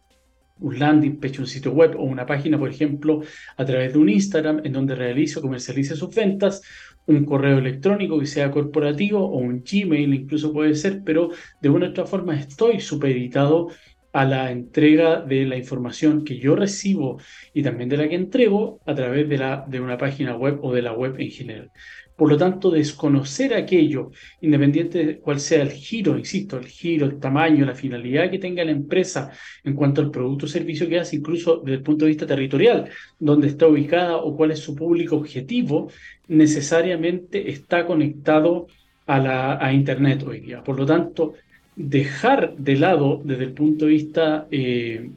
un 0.59 0.79
landing 0.79 1.19
page, 1.19 1.39
un 1.39 1.47
sitio 1.47 1.71
web 1.71 1.95
o 1.95 2.03
una 2.03 2.25
página, 2.25 2.57
por 2.57 2.69
ejemplo, 2.69 3.21
a 3.55 3.65
través 3.65 3.93
de 3.93 3.99
un 3.99 4.09
Instagram 4.09 4.61
en 4.63 4.73
donde 4.73 4.95
realizo, 4.95 5.41
comercialice 5.41 5.95
sus 5.95 6.13
ventas, 6.13 6.63
un 7.09 7.25
correo 7.25 7.57
electrónico 7.57 8.19
que 8.19 8.25
sea 8.27 8.51
corporativo 8.51 9.25
o 9.25 9.37
un 9.37 9.63
Gmail 9.63 10.13
incluso 10.13 10.53
puede 10.53 10.75
ser, 10.75 11.01
pero 11.03 11.29
de 11.61 11.69
una 11.69 11.87
u 11.87 11.89
otra 11.89 12.05
forma 12.05 12.39
estoy 12.39 12.79
supeditado 12.79 13.69
a 14.11 14.25
la 14.25 14.51
entrega 14.51 15.21
de 15.21 15.45
la 15.45 15.57
información 15.57 16.23
que 16.23 16.39
yo 16.39 16.55
recibo 16.55 17.19
y 17.53 17.61
también 17.63 17.89
de 17.89 17.97
la 17.97 18.09
que 18.09 18.15
entrego 18.15 18.79
a 18.85 18.95
través 18.95 19.29
de, 19.29 19.37
la, 19.37 19.65
de 19.67 19.79
una 19.79 19.97
página 19.97 20.35
web 20.35 20.59
o 20.63 20.73
de 20.73 20.81
la 20.81 20.93
web 20.93 21.15
en 21.19 21.29
general. 21.29 21.71
Por 22.19 22.29
lo 22.29 22.35
tanto, 22.35 22.69
desconocer 22.69 23.53
aquello, 23.53 24.11
independiente 24.41 25.05
de 25.05 25.19
cuál 25.19 25.39
sea 25.39 25.61
el 25.61 25.71
giro, 25.71 26.17
insisto, 26.17 26.57
el 26.57 26.65
giro, 26.65 27.05
el 27.05 27.17
tamaño, 27.17 27.65
la 27.65 27.73
finalidad 27.73 28.29
que 28.29 28.39
tenga 28.39 28.65
la 28.65 28.71
empresa 28.71 29.31
en 29.63 29.73
cuanto 29.73 30.01
al 30.01 30.11
producto 30.11 30.45
o 30.45 30.49
servicio 30.49 30.89
que 30.89 30.99
hace, 30.99 31.15
incluso 31.15 31.61
desde 31.63 31.77
el 31.77 31.81
punto 31.81 32.03
de 32.03 32.09
vista 32.09 32.27
territorial, 32.27 32.89
dónde 33.19 33.47
está 33.47 33.67
ubicada 33.67 34.17
o 34.17 34.35
cuál 34.35 34.51
es 34.51 34.59
su 34.59 34.75
público 34.75 35.15
objetivo, 35.15 35.89
necesariamente 36.27 37.49
está 37.49 37.85
conectado 37.85 38.67
a, 39.07 39.17
la, 39.19 39.65
a 39.65 39.71
Internet 39.71 40.21
hoy 40.27 40.41
día. 40.41 40.61
Por 40.61 40.77
lo 40.77 40.85
tanto, 40.85 41.35
dejar 41.77 42.53
de 42.57 42.75
lado 42.75 43.21
desde 43.23 43.45
el 43.45 43.53
punto 43.53 43.85
de 43.85 43.91
vista 43.91 44.45
eh, 44.51 45.09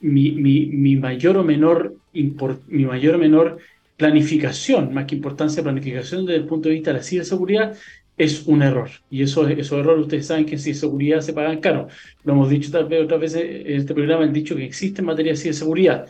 mi, 0.00 0.32
mi, 0.32 0.96
mayor 0.96 1.38
o 1.38 1.44
menor 1.44 1.94
mi 2.12 2.84
mayor 2.84 3.14
o 3.14 3.18
menor 3.18 3.58
planificación, 3.98 4.94
más 4.94 5.04
que 5.06 5.16
importancia, 5.16 5.62
planificación 5.62 6.24
desde 6.24 6.40
el 6.40 6.46
punto 6.46 6.68
de 6.68 6.76
vista 6.76 6.92
de 6.92 6.98
la 6.98 7.02
ciberseguridad, 7.02 7.76
es 8.16 8.46
un 8.46 8.62
error. 8.62 8.90
Y 9.10 9.22
eso, 9.22 9.46
esos 9.48 9.78
errores 9.78 10.02
ustedes 10.02 10.26
saben 10.26 10.46
que 10.46 10.54
en 10.54 10.60
ciberseguridad 10.60 11.20
se 11.20 11.32
pagan 11.32 11.60
caro. 11.60 11.88
Lo 12.24 12.32
hemos 12.32 12.48
dicho 12.48 12.70
tal 12.70 12.86
vez 12.86 13.04
otras 13.04 13.20
veces 13.20 13.42
en 13.44 13.76
este 13.80 13.94
programa, 13.94 14.24
han 14.24 14.32
dicho 14.32 14.56
que 14.56 14.64
existe 14.64 15.02
en 15.02 15.06
materia 15.06 15.32
de 15.32 15.38
ciberseguridad. 15.38 16.06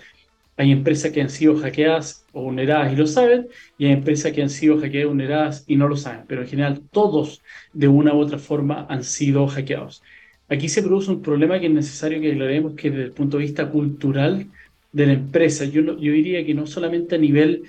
Hay 0.59 0.71
empresas 0.71 1.13
que 1.13 1.23
han 1.23 1.31
sido 1.31 1.57
hackeadas 1.57 2.27
o 2.33 2.43
vulneradas 2.43 2.93
y 2.93 2.97
lo 2.97 3.07
saben, 3.07 3.49
y 3.79 3.87
hay 3.87 3.93
empresas 3.93 4.33
que 4.33 4.43
han 4.43 4.51
sido 4.51 4.79
hackeadas 4.79 5.07
o 5.07 5.09
vulneradas 5.09 5.65
y 5.67 5.77
no 5.77 5.89
lo 5.89 5.97
saben. 5.97 6.25
Pero 6.29 6.43
en 6.43 6.49
general 6.49 6.83
todos 6.91 7.43
de 7.73 7.89
una 7.89 8.13
u 8.13 8.19
otra 8.19 8.39
forma 8.39 8.87
han 8.89 9.03
sido 9.03 9.47
hackeados. 9.47 10.03
Aquí 10.51 10.69
se 10.69 10.83
produce 10.83 11.11
un 11.11 11.23
problema 11.23 11.59
que 11.59 11.67
es 11.67 11.73
necesario 11.73 12.21
que 12.21 12.33
aclaremos 12.33 12.75
que 12.75 12.91
desde 12.91 13.05
el 13.05 13.13
punto 13.13 13.39
de 13.39 13.45
vista 13.45 13.71
cultural 13.71 14.47
de 14.93 15.07
la 15.07 15.13
empresa. 15.13 15.65
Yo, 15.65 15.83
yo 15.83 16.13
diría 16.13 16.45
que 16.45 16.55
no 16.55 16.67
solamente 16.67 17.15
a 17.15 17.19
nivel 17.19 17.63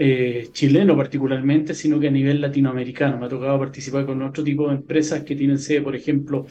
eh, 0.00 0.48
chileno 0.52 0.96
particularmente, 0.96 1.74
sino 1.74 1.98
que 1.98 2.08
a 2.08 2.12
nivel 2.12 2.40
latinoamericano. 2.40 3.18
Me 3.18 3.26
ha 3.26 3.28
tocado 3.28 3.58
participar 3.58 4.06
con 4.06 4.22
otro 4.22 4.44
tipo 4.44 4.68
de 4.68 4.76
empresas 4.76 5.24
que 5.24 5.34
tienen 5.34 5.58
sede, 5.58 5.82
por 5.82 5.96
ejemplo, 5.96 6.46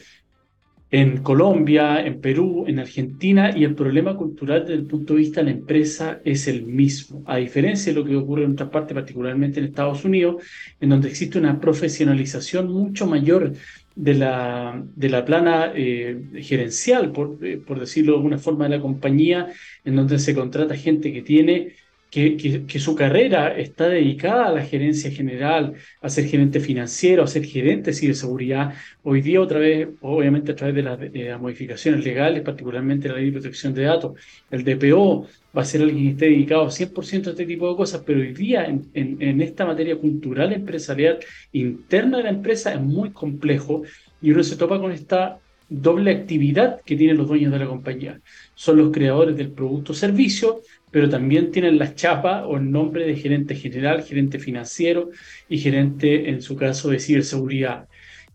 en 0.90 1.18
Colombia, 1.22 2.06
en 2.06 2.20
Perú, 2.20 2.66
en 2.68 2.80
Argentina, 2.80 3.58
y 3.58 3.64
el 3.64 3.76
problema 3.76 4.16
cultural 4.16 4.62
desde 4.62 4.76
el 4.76 4.86
punto 4.86 5.14
de 5.14 5.20
vista 5.20 5.42
de 5.42 5.46
la 5.46 5.58
empresa 5.58 6.22
es 6.24 6.48
el 6.48 6.64
mismo, 6.64 7.24
a 7.26 7.38
diferencia 7.38 7.94
de 7.94 8.00
lo 8.00 8.06
que 8.06 8.16
ocurre 8.16 8.44
en 8.46 8.54
otras 8.54 8.70
partes, 8.70 8.94
particularmente 8.94 9.60
en 9.60 9.66
Estados 9.66 10.06
Unidos, 10.06 10.44
en 10.80 10.90
donde 10.90 11.10
existe 11.10 11.40
una 11.40 11.60
profesionalización 11.60 12.70
mucho 12.72 13.06
mayor 13.06 13.54
de 13.98 14.14
la, 14.14 14.84
de 14.96 15.10
la 15.10 15.26
plana 15.26 15.72
eh, 15.76 16.22
gerencial, 16.36 17.12
por, 17.12 17.44
eh, 17.44 17.58
por 17.58 17.80
decirlo 17.80 18.12
de 18.12 18.18
alguna 18.18 18.38
forma, 18.38 18.66
de 18.66 18.78
la 18.78 18.82
compañía, 18.82 19.48
en 19.84 19.96
donde 19.96 20.20
se 20.20 20.36
contrata 20.36 20.76
gente 20.76 21.12
que 21.12 21.24
tiene 21.24 21.74
que, 22.10 22.80
su 22.80 22.96
carrera 22.96 23.58
está 23.58 23.90
dedicada 23.90 24.48
a 24.48 24.52
la 24.52 24.64
gerencia 24.64 25.12
general, 25.12 25.74
a 26.02 26.10
ser 26.10 26.26
gerente 26.26 26.60
financiero, 26.60 27.24
a 27.24 27.28
ser 27.28 27.44
gerente 27.44 27.92
de 27.92 27.98
ciberseguridad. 27.98 28.74
Hoy 29.04 29.22
día, 29.22 29.42
otra 29.42 29.60
vez, 29.60 29.90
obviamente 30.02 30.54
a 30.54 30.56
través 30.56 30.76
de, 30.76 31.26
las 31.26 31.42
modificaciones 31.42 32.04
legales, 32.04 32.42
particularmente 32.44 33.10
la 33.10 33.16
ley 33.16 33.26
de 33.26 33.34
protección 33.34 33.74
de 33.74 33.84
datos, 33.84 34.20
el 34.50 34.64
DPO 34.64 35.28
va 35.56 35.62
a 35.62 35.66
ser 35.66 35.82
alguien 35.82 36.06
que 36.06 36.12
esté 36.12 36.26
dedicado 36.26 36.68
100% 36.68 37.28
a 37.28 37.30
este 37.32 37.46
tipo 37.46 37.70
de 37.70 37.76
cosas, 37.76 38.04
pero 38.06 38.20
hoy 38.20 38.34
día 38.34 38.66
en, 38.66 38.88
en 38.94 39.42
esta 39.42 39.66
materia 39.66 39.98
cultural 39.98 40.54
empresarial 40.54 41.20
interna 41.52 42.18
de 42.18 42.24
la 42.24 42.30
empresa 42.30 42.74
es 42.74 42.82
muy 42.82 43.12
complejo 43.12 43.84
y 44.22 44.32
uno 44.32 44.44
se 44.44 44.56
topa 44.56 44.80
con 44.80 44.92
esta 44.92 45.40
doble 45.70 46.12
actividad 46.12 46.82
que 46.86 46.96
tienen 46.96 47.18
los 47.18 47.28
dueños 47.28 47.52
de 47.52 47.60
la 47.60 47.68
compañía. 47.68 48.20
Son 48.56 48.78
los 48.78 48.92
creadores 48.92 49.36
del 49.36 49.52
producto 49.52 49.92
o 49.92 49.96
servicio, 49.96 50.62
pero 50.92 51.10
también 51.10 51.52
tienen 51.52 51.78
la 51.78 51.94
chapa 51.94 52.46
o 52.46 52.58
el 52.58 52.72
nombre 52.72 53.06
de 53.06 53.16
gerente 53.16 53.56
general, 53.56 54.04
gerente 54.04 54.40
financiero 54.40 55.10
y 55.50 55.58
gerente, 55.58 56.30
en 56.30 56.42
su 56.42 56.56
caso, 56.56 56.90
de 56.90 57.00
ciberseguridad. 57.00 57.88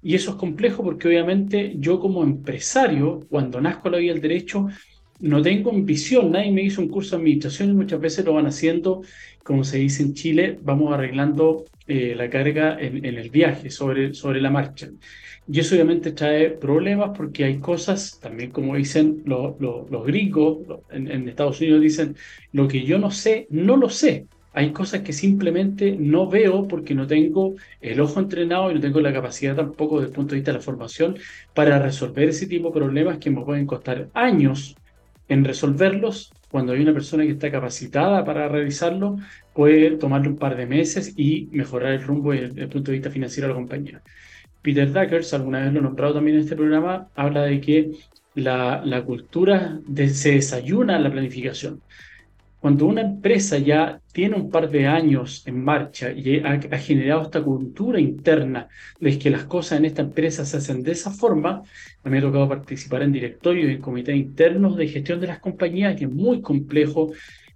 Y 0.03 0.15
eso 0.15 0.33
es 0.33 0.37
complejo 0.37 0.83
porque 0.83 1.09
obviamente 1.09 1.75
yo 1.77 2.01
como 2.01 2.25
empresario, 2.25 3.21
cuando 3.31 3.61
nazco 3.61 3.89
la 3.89 3.99
vida 3.99 4.13
del 4.13 4.23
derecho, 4.23 4.67
no 5.21 5.41
tengo 5.41 5.71
visión, 5.73 6.33
nadie 6.33 6.51
me 6.51 6.65
hizo 6.65 6.83
un 6.83 6.89
curso 6.89 7.17
de 7.17 7.23
administración 7.23 7.71
y 7.71 7.75
muchas 7.75 8.01
veces 8.01 8.25
lo 8.25 8.35
van 8.35 8.47
haciendo, 8.47 9.03
como 9.45 9.63
se 9.63 9.79
dice 9.79 10.03
en 10.03 10.15
Chile, 10.15 10.59
vamos 10.61 10.93
arreglando 10.93 11.65
eh, 11.87 12.15
la 12.17 12.29
carga 12.29 12.77
en, 12.81 13.05
el 13.05 13.31
viaje, 13.31 13.71
sobre, 13.71 14.15
sobre 14.15 14.41
la 14.41 14.51
marcha. 14.51 14.89
Y 15.49 15.61
eso 15.61 15.75
obviamente 15.75 16.13
trae 16.13 16.51
problemas 16.51 17.11
porque 17.17 17.45
hay 17.45 17.59
cosas, 17.59 18.19
también 18.21 18.51
como 18.51 18.77
dicen 18.77 19.23
los, 19.27 19.57
gringos, 20.07 20.59
en, 20.91 21.29
Estados 21.29 21.61
Unidos 21.61 21.81
dicen, 21.81 22.17
lo 22.53 22.69
que 22.69 22.85
yo 22.85 22.99
no 22.99 23.11
sé, 23.11 23.47
no 23.51 23.77
lo 23.77 23.91
sé. 23.91 24.27
Hay 24.55 24.73
cosas 24.73 25.01
que 25.01 25.13
simplemente 25.13 25.97
no 25.99 26.29
veo 26.29 26.69
porque 26.69 26.95
no 26.95 27.07
tengo 27.07 27.55
el 27.81 28.01
ojo 28.01 28.21
entrenado 28.21 28.71
y 28.71 28.75
no 28.75 28.81
tengo 28.81 29.01
la 29.01 29.13
capacidad 29.13 29.57
tampoco 29.57 29.97
desde 29.97 30.11
el 30.11 30.15
punto 30.15 30.33
de 30.33 30.37
vista 30.41 30.53
de 30.53 30.59
la 30.59 30.63
formación 30.63 31.17
para 31.55 31.79
resolver 31.79 32.29
ese 32.29 32.47
tipo 32.47 32.69
de 32.69 32.75
problemas 32.75 33.19
que 33.19 33.31
me 33.31 33.43
pueden 33.45 33.67
costar 33.67 34.09
años 34.15 34.77
en 35.29 35.45
resolverlos. 35.45 36.33
Cuando 36.51 36.73
hay 36.73 36.83
una 36.83 36.93
persona 36.93 37.25
que 37.25 37.33
está 37.33 37.51
capacitada 37.51 38.25
para 38.25 38.47
realizarlo, 38.49 39.17
puede 39.55 39.93
tomarle 39.97 40.29
un 40.29 40.37
par 40.37 40.57
de 40.57 40.67
meses 40.67 41.15
y 41.17 41.49
mejorar 41.53 41.93
el 41.95 42.03
rumbo 42.03 42.33
desde 42.33 42.63
el 42.63 42.69
punto 42.69 42.91
de 42.91 42.99
vista 42.99 43.11
financiero 43.11 43.49
de 43.49 43.55
la 43.55 43.59
compañía. 43.59 44.03
Peter 44.63 44.91
Dackers, 44.91 45.35
alguna 45.35 45.61
vez 45.61 45.73
lo 45.73 45.81
he 45.81 45.83
nombrado 45.83 46.15
también 46.15 46.37
en 46.37 46.43
este 46.45 46.57
programa, 46.57 47.09
habla 47.17 47.43
de 47.43 47.61
que 47.61 47.91
la, 48.35 49.03
cultura 49.05 49.81
se 49.97 50.33
desayuna 50.33 50.99
la 50.99 51.11
planificación. 51.11 51.83
Cuando 52.61 52.87
una 52.87 53.01
empresa 53.01 53.59
ya 53.59 54.01
tiene 54.13 54.37
un 54.37 54.49
par 54.49 54.71
de 54.71 54.87
años 54.87 55.43
en 55.47 55.65
marcha 55.65 56.13
y 56.13 56.39
ha, 56.39 56.53
ha, 56.53 56.79
generado 56.79 57.23
esta 57.23 57.43
cultura 57.43 57.99
interna 57.99 58.69
de 59.01 59.19
que 59.19 59.31
las 59.31 59.45
cosas 59.47 59.81
en 59.81 59.87
esta 59.87 60.03
empresa 60.03 60.45
se 60.45 60.59
hacen 60.59 60.85
de 60.85 60.93
esa 60.93 61.11
forma, 61.11 61.63
a 62.05 62.09
mí 62.09 62.13
me 62.13 62.19
ha 62.19 62.21
tocado 62.21 62.49
participar 62.49 63.03
en 63.03 63.11
directorios 63.11 63.69
y 63.69 63.75
en 63.75 63.81
comités 63.81 64.15
internos 64.15 64.77
de 64.77 64.87
gestión 64.87 65.19
de 65.21 65.27
las 65.27 65.41
compañías, 65.41 65.97
que 65.97 66.05
es 66.05 66.11
muy 66.11 66.41
complejo 66.41 67.11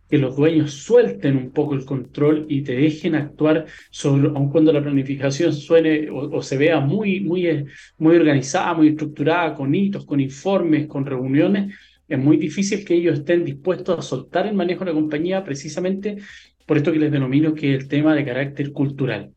que 0.08 0.18
los 0.18 0.36
dueños 0.36 0.72
suelten 0.72 1.36
un 1.36 1.50
poco 1.50 1.74
el 1.74 1.84
control 1.84 2.46
y 2.48 2.62
te 2.62 2.76
dejen 2.76 3.14
actuar, 3.14 3.66
sobre, 3.90 4.28
aun 4.28 4.50
cuando 4.50 4.72
la 4.72 4.82
planificación 4.82 5.52
suene 5.52 6.08
o, 6.10 6.42
se 6.42 6.56
vea 6.56 6.80
muy, 6.80 7.20
muy, 7.20 7.46
eh, 7.46 7.66
muy 7.98 8.16
organizada, 8.16 8.74
muy 8.74 8.88
estructurada, 8.88 9.54
con 9.54 9.74
hitos, 9.74 10.04
con 10.04 10.20
informes, 10.20 10.86
con 10.86 11.04
reuniones, 11.04 11.74
es 12.08 12.18
muy 12.18 12.36
difícil 12.36 12.84
que 12.84 12.94
ellos 12.94 13.18
estén 13.18 13.44
dispuestos 13.44 13.98
a 13.98 14.02
soltar 14.02 14.46
el 14.46 14.54
manejo 14.54 14.84
de 14.84 14.92
la 14.92 14.94
compañía 14.94 15.42
precisamente 15.42 16.18
por 16.64 16.76
esto 16.76 16.92
que 16.92 16.98
les 16.98 17.12
denomino 17.12 17.54
que 17.54 17.74
es 17.74 17.82
el 17.82 17.88
tema 17.88 18.14
de 18.14 18.24
carácter 18.24 18.72
cultural. 18.72 19.32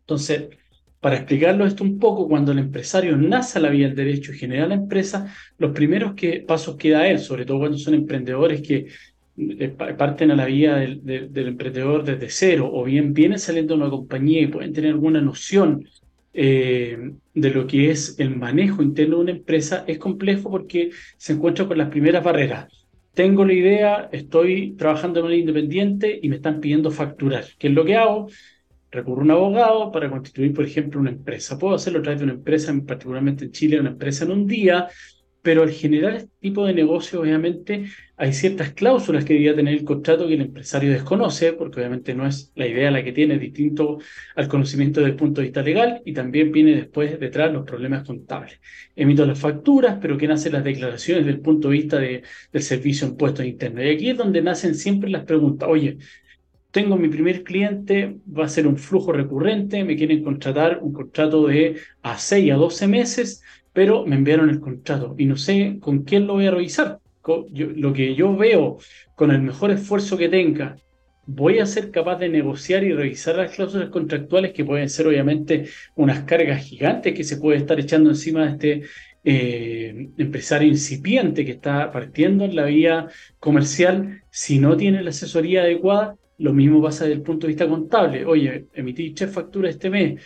Entonces, 0.00 0.48
para 1.00 1.16
explicarlo 1.16 1.66
esto 1.66 1.82
un 1.82 1.98
poco, 1.98 2.28
cuando 2.28 2.52
el 2.52 2.58
empresario 2.58 3.16
nace 3.16 3.58
a 3.58 3.62
la 3.62 3.70
vía 3.70 3.86
del 3.86 3.96
derecho 3.96 4.32
y 4.32 4.38
genera 4.38 4.66
la 4.66 4.74
empresa, 4.74 5.34
los 5.56 5.72
primeros 5.72 6.12
pasos 6.46 6.76
que 6.76 6.90
da 6.90 7.08
él, 7.08 7.18
sobre 7.18 7.46
todo 7.46 7.60
cuando 7.60 7.78
son 7.78 7.94
emprendedores 7.94 8.60
que 8.60 8.88
parten 9.96 10.30
a 10.30 10.36
la 10.36 10.44
vía 10.44 10.76
del, 10.76 11.32
del, 11.32 11.48
emprendedor 11.48 12.04
desde 12.04 12.28
cero, 12.28 12.70
o 12.72 12.84
bien 12.84 13.14
vienen 13.14 13.38
saliendo 13.38 13.74
de 13.74 13.82
una 13.82 13.90
compañía 13.90 14.42
y 14.42 14.48
pueden 14.48 14.72
tener 14.72 14.90
alguna 14.90 15.20
noción 15.20 15.86
eh, 16.32 17.12
de 17.34 17.50
lo 17.50 17.66
que 17.66 17.90
es 17.90 18.18
el 18.18 18.36
manejo 18.36 18.82
interno 18.82 19.16
de 19.16 19.22
una 19.22 19.30
empresa, 19.32 19.84
es 19.86 19.98
complejo 19.98 20.50
porque 20.50 20.90
se 21.16 21.32
encuentra 21.32 21.66
con 21.66 21.78
las 21.78 21.88
primeras 21.88 22.22
barreras. 22.22 22.68
Tengo 23.14 23.44
la 23.44 23.52
idea, 23.52 24.08
estoy 24.12 24.72
trabajando 24.76 25.18
de 25.18 25.24
manera 25.24 25.40
independiente 25.40 26.20
y 26.22 26.28
me 26.28 26.36
están 26.36 26.60
pidiendo 26.60 26.90
facturar. 26.90 27.44
¿Qué 27.58 27.68
es 27.68 27.74
lo 27.74 27.84
que 27.84 27.96
hago? 27.96 28.28
Recurro 28.90 29.20
a 29.20 29.24
un 29.24 29.30
abogado 29.30 29.92
para 29.92 30.10
constituir, 30.10 30.52
por 30.52 30.64
ejemplo, 30.64 31.00
una 31.00 31.10
empresa. 31.10 31.58
Puedo 31.58 31.74
hacerlo 31.74 31.98
a 32.00 32.02
través 32.02 32.20
de 32.20 32.24
una 32.24 32.34
empresa, 32.34 32.72
particularmente 32.86 33.44
en 33.46 33.52
Chile, 33.52 33.80
una 33.80 33.90
empresa 33.90 34.24
en 34.24 34.30
un 34.30 34.46
día, 34.46 34.88
pero 35.42 35.62
al 35.62 35.70
generar 35.70 36.14
este 36.14 36.30
tipo 36.40 36.66
de 36.66 36.74
negocio, 36.74 37.20
obviamente, 37.20 37.86
hay 38.16 38.32
ciertas 38.32 38.72
cláusulas 38.72 39.24
que 39.24 39.32
debería 39.32 39.54
tener 39.56 39.74
el 39.74 39.84
contrato 39.84 40.26
que 40.28 40.34
el 40.34 40.42
empresario 40.42 40.92
desconoce, 40.92 41.54
porque 41.54 41.80
obviamente 41.80 42.14
no 42.14 42.26
es 42.26 42.52
la 42.54 42.66
idea 42.66 42.90
la 42.90 43.02
que 43.02 43.12
tiene, 43.12 43.38
distinto 43.38 43.98
al 44.36 44.48
conocimiento 44.48 45.00
desde 45.00 45.12
el 45.12 45.16
punto 45.16 45.40
de 45.40 45.46
vista 45.46 45.62
legal, 45.62 46.02
y 46.04 46.12
también 46.12 46.52
viene 46.52 46.74
después 46.76 47.18
detrás 47.18 47.52
los 47.52 47.64
problemas 47.64 48.06
contables. 48.06 48.60
Emito 48.94 49.24
las 49.24 49.38
facturas, 49.38 49.98
pero 50.00 50.18
¿quién 50.18 50.32
hace 50.32 50.50
las 50.50 50.64
declaraciones 50.64 51.24
desde 51.24 51.38
el 51.38 51.42
punto 51.42 51.68
de 51.68 51.74
vista 51.74 51.98
de, 51.98 52.22
del 52.52 52.62
servicio 52.62 53.06
en 53.06 53.12
impuestos 53.12 53.46
internos? 53.46 53.84
Y 53.84 53.88
aquí 53.88 54.10
es 54.10 54.16
donde 54.18 54.42
nacen 54.42 54.74
siempre 54.74 55.08
las 55.10 55.24
preguntas, 55.24 55.68
oye, 55.68 55.98
tengo 56.70 56.96
mi 56.96 57.08
primer 57.08 57.42
cliente, 57.42 58.18
va 58.26 58.44
a 58.44 58.48
ser 58.48 58.66
un 58.66 58.76
flujo 58.76 59.12
recurrente, 59.12 59.84
me 59.84 59.96
quieren 59.96 60.22
contratar 60.22 60.78
un 60.82 60.92
contrato 60.92 61.46
de 61.46 61.76
a 62.02 62.16
6 62.18 62.52
a 62.52 62.56
12 62.56 62.86
meses, 62.86 63.42
pero 63.72 64.06
me 64.06 64.16
enviaron 64.16 64.50
el 64.50 64.60
contrato 64.60 65.14
y 65.18 65.26
no 65.26 65.36
sé 65.36 65.78
con 65.80 66.04
quién 66.04 66.26
lo 66.26 66.34
voy 66.34 66.46
a 66.46 66.50
revisar. 66.50 67.00
lo 67.52 67.92
que 67.92 68.14
yo 68.14 68.36
veo 68.36 68.78
con 69.14 69.30
el 69.30 69.42
mejor 69.42 69.70
esfuerzo 69.70 70.16
que 70.16 70.28
tenga, 70.28 70.76
voy 71.26 71.58
a 71.58 71.66
ser 71.66 71.90
capaz 71.90 72.16
de 72.16 72.28
negociar 72.28 72.82
y 72.84 72.92
revisar 72.92 73.36
las 73.36 73.54
cláusulas 73.54 73.90
contractuales 73.90 74.52
que 74.52 74.64
pueden 74.64 74.88
ser 74.88 75.06
obviamente 75.06 75.66
unas 75.94 76.24
cargas 76.24 76.64
gigantes 76.64 77.14
que 77.14 77.24
se 77.24 77.36
puede 77.36 77.58
estar 77.58 77.78
echando 77.78 78.10
encima 78.10 78.44
de 78.44 78.50
este 78.50 78.82
eh, 79.22 80.08
empresario 80.16 80.68
incipiente 80.68 81.44
que 81.44 81.52
está 81.52 81.92
partiendo 81.92 82.44
en 82.44 82.56
la 82.56 82.64
vía 82.64 83.08
comercial 83.38 84.22
si 84.30 84.58
no 84.58 84.76
tiene 84.76 85.02
la 85.02 85.10
asesoría 85.10 85.62
adecuada 85.62 86.16
Lo 86.38 86.52
mismo 86.54 86.82
pasa 86.82 87.04
desde 87.04 87.16
el 87.16 87.22
punto 87.22 87.46
de 87.46 87.52
vista 87.52 87.68
contable. 87.68 88.24
Oye, 88.24 88.66
emití 88.72 89.12
tres 89.12 89.30
facturas 89.30 89.72
este 89.72 89.90
mes, 89.90 90.20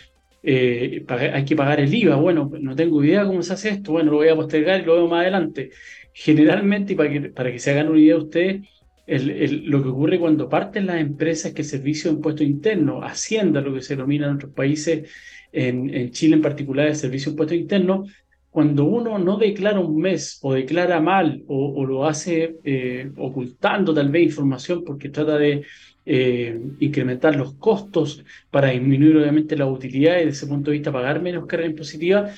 eh, 0.45 1.05
hay 1.33 1.45
que 1.45 1.55
pagar 1.55 1.79
el 1.79 1.93
IVA. 1.93 2.15
Bueno, 2.15 2.51
no 2.59 2.75
tengo 2.75 3.03
idea 3.03 3.25
cómo 3.25 3.41
se 3.41 3.53
hace 3.53 3.69
esto. 3.69 3.93
Bueno, 3.93 4.11
lo 4.11 4.17
voy 4.17 4.29
a 4.29 4.35
postergar 4.35 4.81
y 4.81 4.85
lo 4.85 4.95
veo 4.95 5.07
más 5.07 5.21
adelante. 5.21 5.71
Generalmente, 6.13 6.93
y 6.93 6.95
para 6.95 7.09
que, 7.09 7.21
para 7.29 7.51
que 7.51 7.59
se 7.59 7.71
hagan 7.71 7.89
una 7.89 7.99
idea 7.99 8.17
ustedes, 8.17 8.61
lo 9.07 9.83
que 9.83 9.89
ocurre 9.89 10.19
cuando 10.19 10.49
parten 10.49 10.87
las 10.87 10.99
empresas 10.99 11.53
que 11.53 11.61
el 11.61 11.67
servicio 11.67 12.09
de 12.09 12.17
impuesto 12.17 12.43
interno, 12.43 13.01
Hacienda, 13.03 13.61
lo 13.61 13.73
que 13.73 13.81
se 13.81 13.95
denomina 13.95 14.27
en 14.27 14.35
otros 14.35 14.53
países, 14.53 15.09
en, 15.51 16.11
Chile 16.11 16.35
en 16.35 16.41
particular, 16.41 16.87
el 16.87 16.95
servicio 16.95 17.31
de 17.31 17.33
impuesto 17.33 17.55
interno, 17.55 18.05
cuando 18.49 18.85
uno 18.85 19.19
no 19.19 19.37
declara 19.37 19.79
un 19.79 19.97
mes 19.97 20.39
o 20.41 20.53
declara 20.53 21.01
mal 21.01 21.43
o, 21.47 21.85
lo 21.85 22.05
hace 22.05 22.55
eh, 22.63 23.11
ocultando 23.17 23.93
tal 23.93 24.09
vez 24.09 24.23
información 24.23 24.83
porque 24.85 25.09
trata 25.09 25.37
de 25.37 25.65
eh, 26.05 26.59
incrementar 26.79 27.35
los 27.35 27.55
costos 27.55 28.23
para 28.51 28.69
disminuir 28.69 29.17
obviamente 29.17 29.57
la 29.57 29.65
utilidad 29.65 30.15
y 30.15 30.25
desde 30.25 30.29
ese 30.29 30.47
punto 30.47 30.69
de 30.69 30.77
vista 30.77 30.91
pagar 30.91 31.21
menos 31.21 31.47
carga 31.47 31.65
impositiva, 31.65 32.29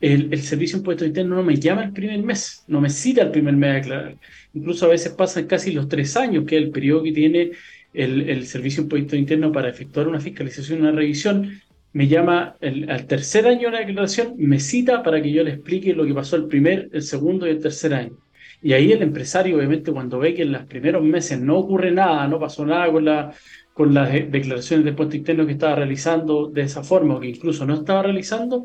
el, 0.00 0.42
servicio 0.42 0.78
impuesto 0.78 1.04
interno 1.04 1.36
no 1.36 1.42
me 1.42 1.56
llama 1.56 1.84
el 1.84 1.92
primer 1.92 2.22
mes, 2.22 2.64
no 2.68 2.80
me 2.80 2.90
cita 2.90 3.22
el 3.22 3.30
primer 3.30 3.56
mes 3.56 3.70
a 3.70 3.74
declarar. 3.74 4.16
Incluso 4.54 4.86
a 4.86 4.90
veces 4.90 5.12
pasan 5.12 5.46
casi 5.46 5.72
los 5.72 5.88
tres 5.88 6.16
años, 6.16 6.44
que 6.46 6.56
es 6.56 6.62
el 6.62 6.70
periodo 6.70 7.02
que 7.02 7.12
tiene 7.12 7.52
el, 7.94 8.46
servicio 8.46 8.82
impuesto 8.82 9.16
interno 9.16 9.52
para 9.52 9.70
efectuar 9.70 10.06
una 10.06 10.20
fiscalización, 10.20 10.80
una 10.80 10.92
revisión. 10.92 11.60
Me 11.92 12.08
llama 12.08 12.56
el, 12.60 12.90
al 12.90 13.06
tercer 13.06 13.46
año 13.46 13.70
de 13.70 13.70
la 13.70 13.78
declaración, 13.80 14.34
me 14.36 14.60
cita 14.60 15.02
para 15.02 15.22
que 15.22 15.32
yo 15.32 15.42
le 15.42 15.52
explique 15.52 15.94
lo 15.94 16.04
que 16.04 16.12
pasó 16.12 16.36
el 16.36 16.46
primer, 16.46 16.90
el 16.92 17.02
segundo 17.02 17.46
y 17.46 17.50
el 17.50 17.60
tercer 17.60 17.94
año. 17.94 18.18
Y 18.62 18.72
ahí 18.72 18.92
el 18.92 19.02
empresario, 19.02 19.56
obviamente, 19.56 19.92
cuando 19.92 20.18
ve 20.18 20.34
que 20.34 20.42
en 20.42 20.52
los 20.52 20.64
primeros 20.64 21.02
meses 21.02 21.40
no 21.40 21.58
ocurre 21.58 21.90
nada, 21.90 22.26
no 22.28 22.40
pasó 22.40 22.64
nada 22.64 22.90
con, 22.90 23.04
la, 23.04 23.32
con 23.74 23.94
las 23.94 24.12
declaraciones 24.12 24.84
de 24.84 24.90
impuesto 24.90 25.16
interno 25.16 25.46
que 25.46 25.52
estaba 25.52 25.76
realizando 25.76 26.48
de 26.48 26.62
esa 26.62 26.82
forma 26.82 27.16
o 27.16 27.20
que 27.20 27.28
incluso 27.28 27.66
no 27.66 27.74
estaba 27.74 28.02
realizando, 28.02 28.64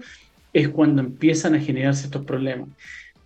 es 0.53 0.69
cuando 0.69 1.01
empiezan 1.01 1.55
a 1.55 1.59
generarse 1.59 2.05
estos 2.05 2.25
problemas. 2.25 2.69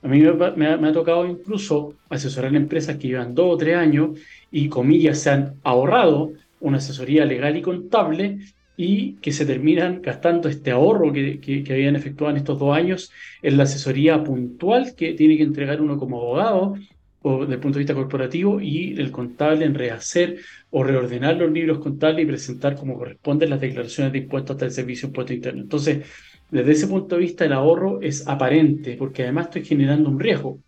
A 0.01 0.07
mí 0.07 0.21
me, 0.55 0.67
ha, 0.67 0.93
tocado 0.93 1.25
incluso 1.25 1.95
asesorar 2.09 2.55
empresas 2.55 2.97
que 2.97 3.07
llevan 3.07 3.33
dos 3.33 3.55
o 3.55 3.57
tres 3.57 3.75
años 3.75 4.19
y, 4.51 4.69
comillas, 4.69 5.19
se 5.19 5.31
han 5.31 5.55
ahorrado 5.63 6.31
una 6.59 6.77
asesoría 6.77 7.25
legal 7.25 7.57
y 7.57 7.61
contable 7.63 8.37
y 8.77 9.13
que 9.15 9.31
se 9.31 9.45
terminan 9.45 10.01
gastando 10.01 10.49
este 10.49 10.71
ahorro 10.71 11.13
que, 11.13 11.39
que, 11.39 11.65
habían 11.71 11.95
efectuado 11.95 12.31
en 12.31 12.37
estos 12.37 12.59
dos 12.59 12.75
años 12.75 13.11
en 13.41 13.57
la 13.57 13.63
asesoría 13.63 14.23
puntual 14.23 14.95
que 14.95 15.13
tiene 15.13 15.37
que 15.37 15.43
entregar 15.43 15.81
uno 15.81 15.97
como 15.97 16.17
abogado 16.17 16.75
o 17.21 17.41
desde 17.41 17.55
el 17.55 17.59
punto 17.59 17.79
de 17.79 17.85
vista 17.85 17.95
corporativo 17.95 18.61
y 18.61 18.99
el 18.99 19.11
contable 19.11 19.65
en 19.65 19.73
rehacer 19.73 20.37
o 20.69 20.83
reordenar 20.83 21.37
los 21.37 21.51
libros 21.51 21.79
contables 21.79 22.23
y 22.23 22.27
presentar 22.27 22.75
como 22.75 22.97
corresponden 22.97 23.49
las 23.49 23.61
declaraciones 23.61 24.13
de 24.13 24.19
impuestos 24.19 24.55
hasta 24.55 24.65
el 24.65 24.71
servicio 24.71 25.07
de 25.07 25.09
impuesto 25.09 25.33
interno. 25.33 25.61
Entonces, 25.63 26.05
desde 26.51 26.71
ese 26.71 26.87
punto 26.87 27.15
de 27.15 27.21
vista, 27.21 27.45
el 27.45 27.53
ahorro 27.53 27.99
es 28.01 28.27
aparente, 28.27 28.95
porque 28.97 29.23
además 29.23 29.47
estoy 29.47 29.65
generando 29.65 30.09
un 30.09 30.19
riesgo. 30.19 30.59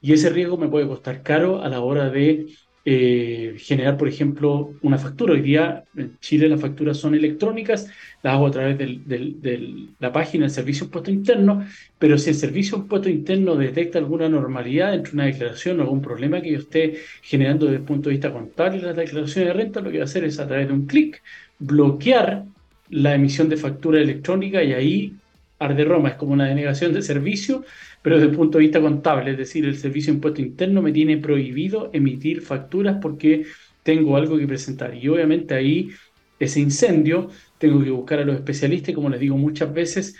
Y 0.00 0.12
ese 0.12 0.30
riesgo 0.30 0.56
me 0.56 0.68
puede 0.68 0.88
costar 0.88 1.22
caro 1.22 1.62
a 1.62 1.68
la 1.68 1.80
hora 1.80 2.10
de 2.10 2.46
eh, 2.84 3.56
generar, 3.58 3.96
por 3.98 4.08
ejemplo, 4.08 4.72
una 4.82 4.96
factura. 4.98 5.34
Hoy 5.34 5.42
día 5.42 5.84
en 5.96 6.18
Chile 6.20 6.48
las 6.48 6.60
facturas 6.60 6.96
son 6.96 7.14
electrónicas, 7.14 7.88
las 8.22 8.34
hago 8.34 8.46
a 8.46 8.50
través 8.50 8.78
de 8.78 9.86
la 9.98 10.12
página 10.12 10.44
del 10.44 10.50
Servicio 10.50 10.84
Impuesto 10.84 11.10
Interno, 11.10 11.64
pero 11.98 12.16
si 12.16 12.30
el 12.30 12.36
Servicio 12.36 12.78
Impuesto 12.78 13.10
Interno 13.10 13.56
detecta 13.56 13.98
alguna 13.98 14.28
normalidad 14.28 14.94
entre 14.94 15.12
una 15.12 15.26
declaración 15.26 15.78
o 15.80 15.82
algún 15.82 16.00
problema 16.00 16.40
que 16.40 16.52
yo 16.52 16.58
esté 16.58 17.00
generando 17.22 17.66
desde 17.66 17.78
el 17.78 17.84
punto 17.84 18.08
de 18.08 18.14
vista 18.14 18.32
contable 18.32 18.82
las 18.82 18.96
declaraciones 18.96 19.48
de 19.48 19.52
renta, 19.52 19.80
lo 19.80 19.90
que 19.90 19.98
va 19.98 20.04
a 20.04 20.06
hacer 20.06 20.24
es 20.24 20.38
a 20.38 20.46
través 20.46 20.68
de 20.68 20.74
un 20.74 20.86
clic 20.86 21.22
bloquear 21.58 22.44
la 22.88 23.14
emisión 23.14 23.48
de 23.48 23.56
factura 23.56 24.00
electrónica 24.00 24.62
y 24.62 24.72
ahí 24.72 25.14
arde 25.60 25.84
Roma, 25.84 26.08
es 26.08 26.14
como 26.16 26.32
una 26.32 26.46
denegación 26.46 26.92
de 26.92 27.02
servicio, 27.02 27.64
pero 28.02 28.16
desde 28.16 28.30
el 28.30 28.36
punto 28.36 28.58
de 28.58 28.64
vista 28.64 28.80
contable, 28.80 29.32
es 29.32 29.38
decir, 29.38 29.64
el 29.64 29.76
servicio 29.76 30.12
de 30.12 30.16
impuesto 30.16 30.40
interno 30.40 30.82
me 30.82 30.92
tiene 30.92 31.18
prohibido 31.18 31.90
emitir 31.92 32.40
facturas 32.42 32.98
porque 33.00 33.46
tengo 33.82 34.16
algo 34.16 34.38
que 34.38 34.46
presentar. 34.46 34.94
Y 34.94 35.08
obviamente 35.08 35.54
ahí 35.54 35.90
ese 36.38 36.60
incendio 36.60 37.28
tengo 37.58 37.82
que 37.82 37.90
buscar 37.90 38.20
a 38.20 38.24
los 38.24 38.36
especialistas 38.36 38.90
y 38.90 38.94
como 38.94 39.10
les 39.10 39.20
digo 39.20 39.36
muchas 39.36 39.72
veces, 39.72 40.16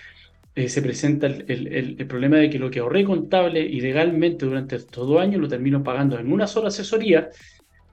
eh, 0.55 0.69
se 0.69 0.83
presenta 0.83 1.27
el, 1.27 1.45
el, 1.49 2.07
problema 2.07 2.37
de 2.37 2.51
que 2.51 2.59
lo 2.59 2.71
que 2.71 2.81
ahorré 2.81 3.05
contable 3.05 3.61
y 3.61 3.81
legalmente 3.81 4.45
durante 4.45 4.77
estos 4.77 5.07
dos 5.07 5.21
años 5.21 5.41
lo 5.41 5.49
termino 5.49 5.83
pagando 5.83 6.19
en 6.19 6.33
una 6.33 6.47
sola 6.47 6.69
asesoría 6.69 7.31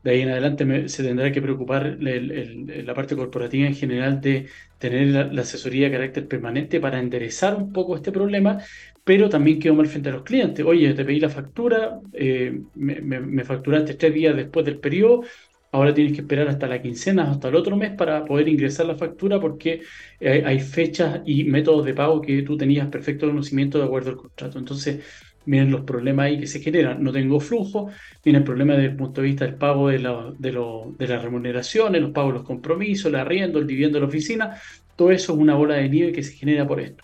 de 0.04 0.12
ahí 0.12 0.22
en 0.22 0.30
adelante 0.30 0.90
se 0.90 1.04
tendrá 1.04 1.32
que 1.32 1.42
preocupar 1.42 1.98
la 2.00 2.94
parte 2.94 3.16
corporativa 3.16 3.68
en 3.68 3.76
general 3.76 4.22
de 4.22 4.48
tener 4.78 5.32
la, 5.34 5.42
asesoría 5.42 5.88
de 5.88 5.92
carácter 5.94 6.28
permanente 6.28 6.80
para 6.80 7.00
enderezar 7.00 7.56
un 7.56 7.74
poco 7.74 7.96
este 7.96 8.12
problema, 8.12 8.60
pero 9.04 9.30
también 9.30 9.60
quedo 9.60 9.76
mal 9.76 9.88
frente 9.88 10.10
a 10.10 10.14
los 10.14 10.24
clientes. 10.24 10.66
Oye, 10.66 10.94
te 10.94 11.04
pedí 11.06 11.20
la 11.20 11.30
factura, 11.30 12.00
eh, 12.14 12.62
me, 12.76 13.44
facturaste 13.44 13.96
tres 13.96 14.14
días 14.14 14.36
después 14.36 14.66
del 14.66 14.80
periodo, 14.80 15.24
ahora 15.72 15.94
tienes 15.94 16.14
que 16.14 16.22
esperar 16.22 16.48
hasta 16.48 16.68
la 16.68 16.82
quincena, 16.82 17.30
hasta 17.32 17.50
el 17.50 17.56
otro 17.56 17.76
mes 17.76 17.92
para 17.92 18.24
poder 18.26 18.48
ingresar 18.48 18.86
la 18.86 18.96
factura 18.96 19.40
porque 19.40 19.82
hay, 20.22 20.40
hay 20.40 20.60
fechas 20.60 21.22
y 21.26 21.44
métodos 21.44 21.86
de 21.86 21.94
pago 21.94 22.22
que 22.22 22.42
tú 22.44 22.56
tenías 22.58 22.88
perfecto 22.88 23.28
conocimiento 23.28 23.78
de 23.80 23.86
acuerdo 23.86 24.12
al 24.12 24.18
contrato. 24.18 24.60
Entonces, 24.60 25.04
miren 25.48 25.72
los 25.72 25.82
problemas 25.82 26.26
ahí 26.28 26.40
que 26.40 26.46
se 26.46 26.60
generan. 26.60 27.02
No 27.02 27.12
tengo 27.12 27.40
flujo, 27.40 27.90
viene 28.24 28.40
el 28.40 28.46
problema 28.46 28.74
desde 28.74 28.90
el 28.92 28.96
punto 28.96 29.22
de 29.22 29.28
vista 29.28 29.46
del 29.46 29.56
pago 29.56 29.90
de, 29.90 30.00
la, 30.00 30.34
de, 30.38 30.52
lo, 30.52 30.94
de 30.98 31.08
las 31.08 31.24
remuneraciones, 31.24 32.02
los 32.02 32.12
pagos 32.12 32.34
de 32.34 32.40
los 32.40 32.48
compromisos, 32.48 33.08
el 33.08 33.16
arriendo, 33.16 33.58
el 33.58 33.66
dividendo 33.66 33.98
de 33.98 34.02
la 34.02 34.08
oficina. 34.08 34.62
Todo 34.96 35.12
eso 35.12 35.34
es 35.34 35.40
una 35.40 35.56
bola 35.56 35.76
de 35.76 35.90
nieve 35.90 36.12
que 36.12 36.24
se 36.24 36.34
genera 36.34 36.68
por 36.68 36.80
esto. 36.80 37.04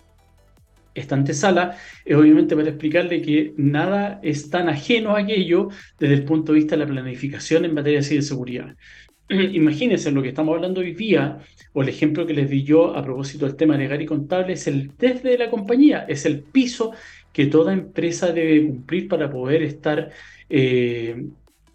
Esta 0.94 1.16
antesala 1.16 1.76
es 2.04 2.16
obviamente 2.16 2.54
para 2.54 2.68
explicarle 2.68 3.20
que 3.20 3.52
nada 3.56 4.20
es 4.22 4.48
tan 4.48 4.68
ajeno 4.68 5.16
a 5.16 5.20
aquello 5.20 5.68
desde 5.98 6.14
el 6.14 6.24
punto 6.24 6.52
de 6.52 6.60
vista 6.60 6.76
de 6.76 6.84
la 6.84 6.90
planificación 6.90 7.64
en 7.64 7.74
materia 7.74 8.00
de 8.00 8.22
seguridad. 8.22 8.76
Imagínense 9.28 10.12
lo 10.12 10.22
que 10.22 10.28
estamos 10.28 10.54
hablando 10.54 10.80
hoy 10.80 10.94
día, 10.94 11.38
o 11.72 11.82
el 11.82 11.88
ejemplo 11.88 12.26
que 12.26 12.34
les 12.34 12.48
di 12.48 12.62
yo 12.62 12.96
a 12.96 13.02
propósito 13.02 13.46
del 13.46 13.56
tema 13.56 13.76
legal 13.76 14.00
y 14.02 14.06
contable, 14.06 14.52
es 14.52 14.66
el 14.66 14.92
desde 14.96 15.38
la 15.38 15.50
compañía, 15.50 16.04
es 16.08 16.26
el 16.26 16.42
piso 16.42 16.92
que 17.34 17.46
toda 17.46 17.74
empresa 17.74 18.32
debe 18.32 18.66
cumplir 18.66 19.08
para 19.08 19.28
poder 19.28 19.62
estar, 19.64 20.12
eh, 20.48 21.26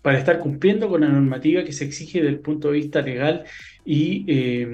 para 0.02 0.18
estar 0.18 0.40
cumpliendo 0.40 0.88
con 0.90 1.02
la 1.02 1.10
normativa 1.10 1.66
que 1.66 1.74
se 1.74 1.84
exige 1.84 2.20
desde 2.20 2.34
el 2.36 2.40
punto 2.40 2.70
de 2.70 2.76
vista 2.76 3.02
legal 3.02 3.44
y 3.86 4.24
eh, 4.28 4.68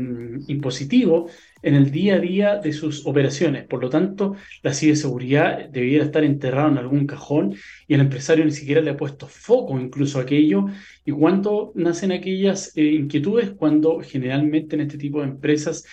impositivo 0.47 1.27
en 1.63 1.73
el 1.73 1.89
día 1.89 2.15
a 2.15 2.19
día 2.19 2.55
de 2.57 2.71
sus 2.71 3.07
operaciones. 3.07 3.65
Por 3.65 3.81
lo 3.81 3.89
tanto, 3.89 4.35
la 4.61 4.75
ciberseguridad 4.75 5.67
debiera 5.69 6.05
estar 6.05 6.23
enterrada 6.23 6.69
en 6.69 6.77
algún 6.77 7.07
cajón 7.07 7.55
y 7.87 7.95
el 7.95 8.01
empresario 8.01 8.45
ni 8.45 8.51
siquiera 8.51 8.81
le 8.81 8.91
ha 8.91 8.97
puesto 8.97 9.25
foco 9.25 9.79
incluso 9.79 10.19
a 10.19 10.21
aquello. 10.21 10.67
¿Y 11.03 11.11
cuánto 11.11 11.71
nacen 11.73 12.11
aquellas 12.11 12.71
eh, 12.77 12.83
inquietudes? 12.83 13.49
Cuando 13.51 14.01
generalmente 14.01 14.75
en 14.75 14.83
este 14.83 14.99
tipo 14.99 15.21
de 15.21 15.29
empresas 15.29 15.85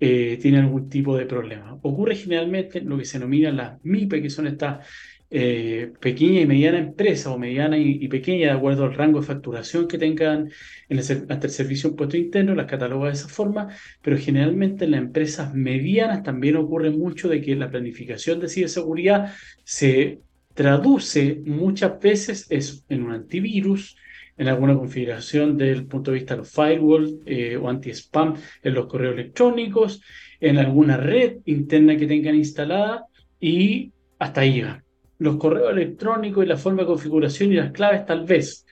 eh, 0.00 0.38
tiene 0.40 0.58
algún 0.58 0.88
tipo 0.88 1.16
de 1.16 1.26
problema. 1.26 1.78
Ocurre 1.82 2.16
generalmente 2.16 2.80
lo 2.80 2.98
que 2.98 3.04
se 3.04 3.18
denomina 3.18 3.50
las 3.50 3.84
MIPE, 3.84 4.22
que 4.22 4.30
son 4.30 4.46
estas 4.46 4.86
eh, 5.30 5.92
pequeña 6.00 6.40
y 6.40 6.46
mediana 6.46 6.78
empresa 6.78 7.30
o 7.30 7.38
mediana 7.38 7.76
y, 7.76 8.08
pequeña 8.08 8.46
de 8.46 8.52
acuerdo 8.52 8.84
al 8.84 8.94
rango 8.94 9.20
de 9.20 9.26
facturación 9.26 9.86
que 9.86 9.98
tengan 9.98 10.50
en 10.88 10.98
el 10.98 11.04
servicio 11.04 11.90
impuesto 11.90 12.16
interno, 12.16 12.54
las 12.54 12.66
cataloga 12.66 13.08
de 13.08 13.14
esa 13.14 13.28
forma, 13.28 13.68
pero 14.00 14.16
generalmente 14.16 14.86
en 14.86 14.92
las 14.92 15.00
empresas 15.00 15.52
medianas 15.52 16.22
también 16.22 16.56
ocurre 16.56 16.90
mucho 16.90 17.28
de 17.28 17.42
que 17.42 17.56
la 17.56 17.70
planificación 17.70 18.40
de 18.40 18.48
ciberseguridad 18.48 19.34
se 19.64 20.20
traduce 20.54 21.42
muchas 21.44 22.00
veces 22.00 22.48
en 22.88 23.02
un 23.02 23.12
antivirus, 23.12 23.96
en 24.38 24.48
alguna 24.48 24.74
configuración 24.74 25.56
desde 25.58 25.72
el 25.72 25.86
punto 25.86 26.10
de 26.10 26.16
vista 26.16 26.34
de 26.34 26.38
los 26.38 26.50
firewalls 26.50 27.16
eh, 27.26 27.56
o 27.56 27.68
anti-spam 27.68 28.34
en 28.62 28.74
los 28.74 28.86
correos 28.86 29.14
electrónicos, 29.14 30.00
en 30.40 30.58
alguna 30.58 30.96
red 30.96 31.38
interna 31.46 31.96
que 31.96 32.06
tengan 32.06 32.36
instalada 32.36 33.06
y 33.40 33.92
hasta 34.18 34.42
ahí 34.42 34.54
llegan. 34.54 34.84
Los 35.18 35.36
correos 35.36 35.72
electrónicos 35.72 36.44
y 36.44 36.48
la 36.48 36.56
forma 36.56 36.82
de 36.82 36.86
configuración 36.86 37.52
y 37.52 37.56
las 37.56 37.72
claves 37.72 38.06
tal 38.06 38.24
vez, 38.24 38.64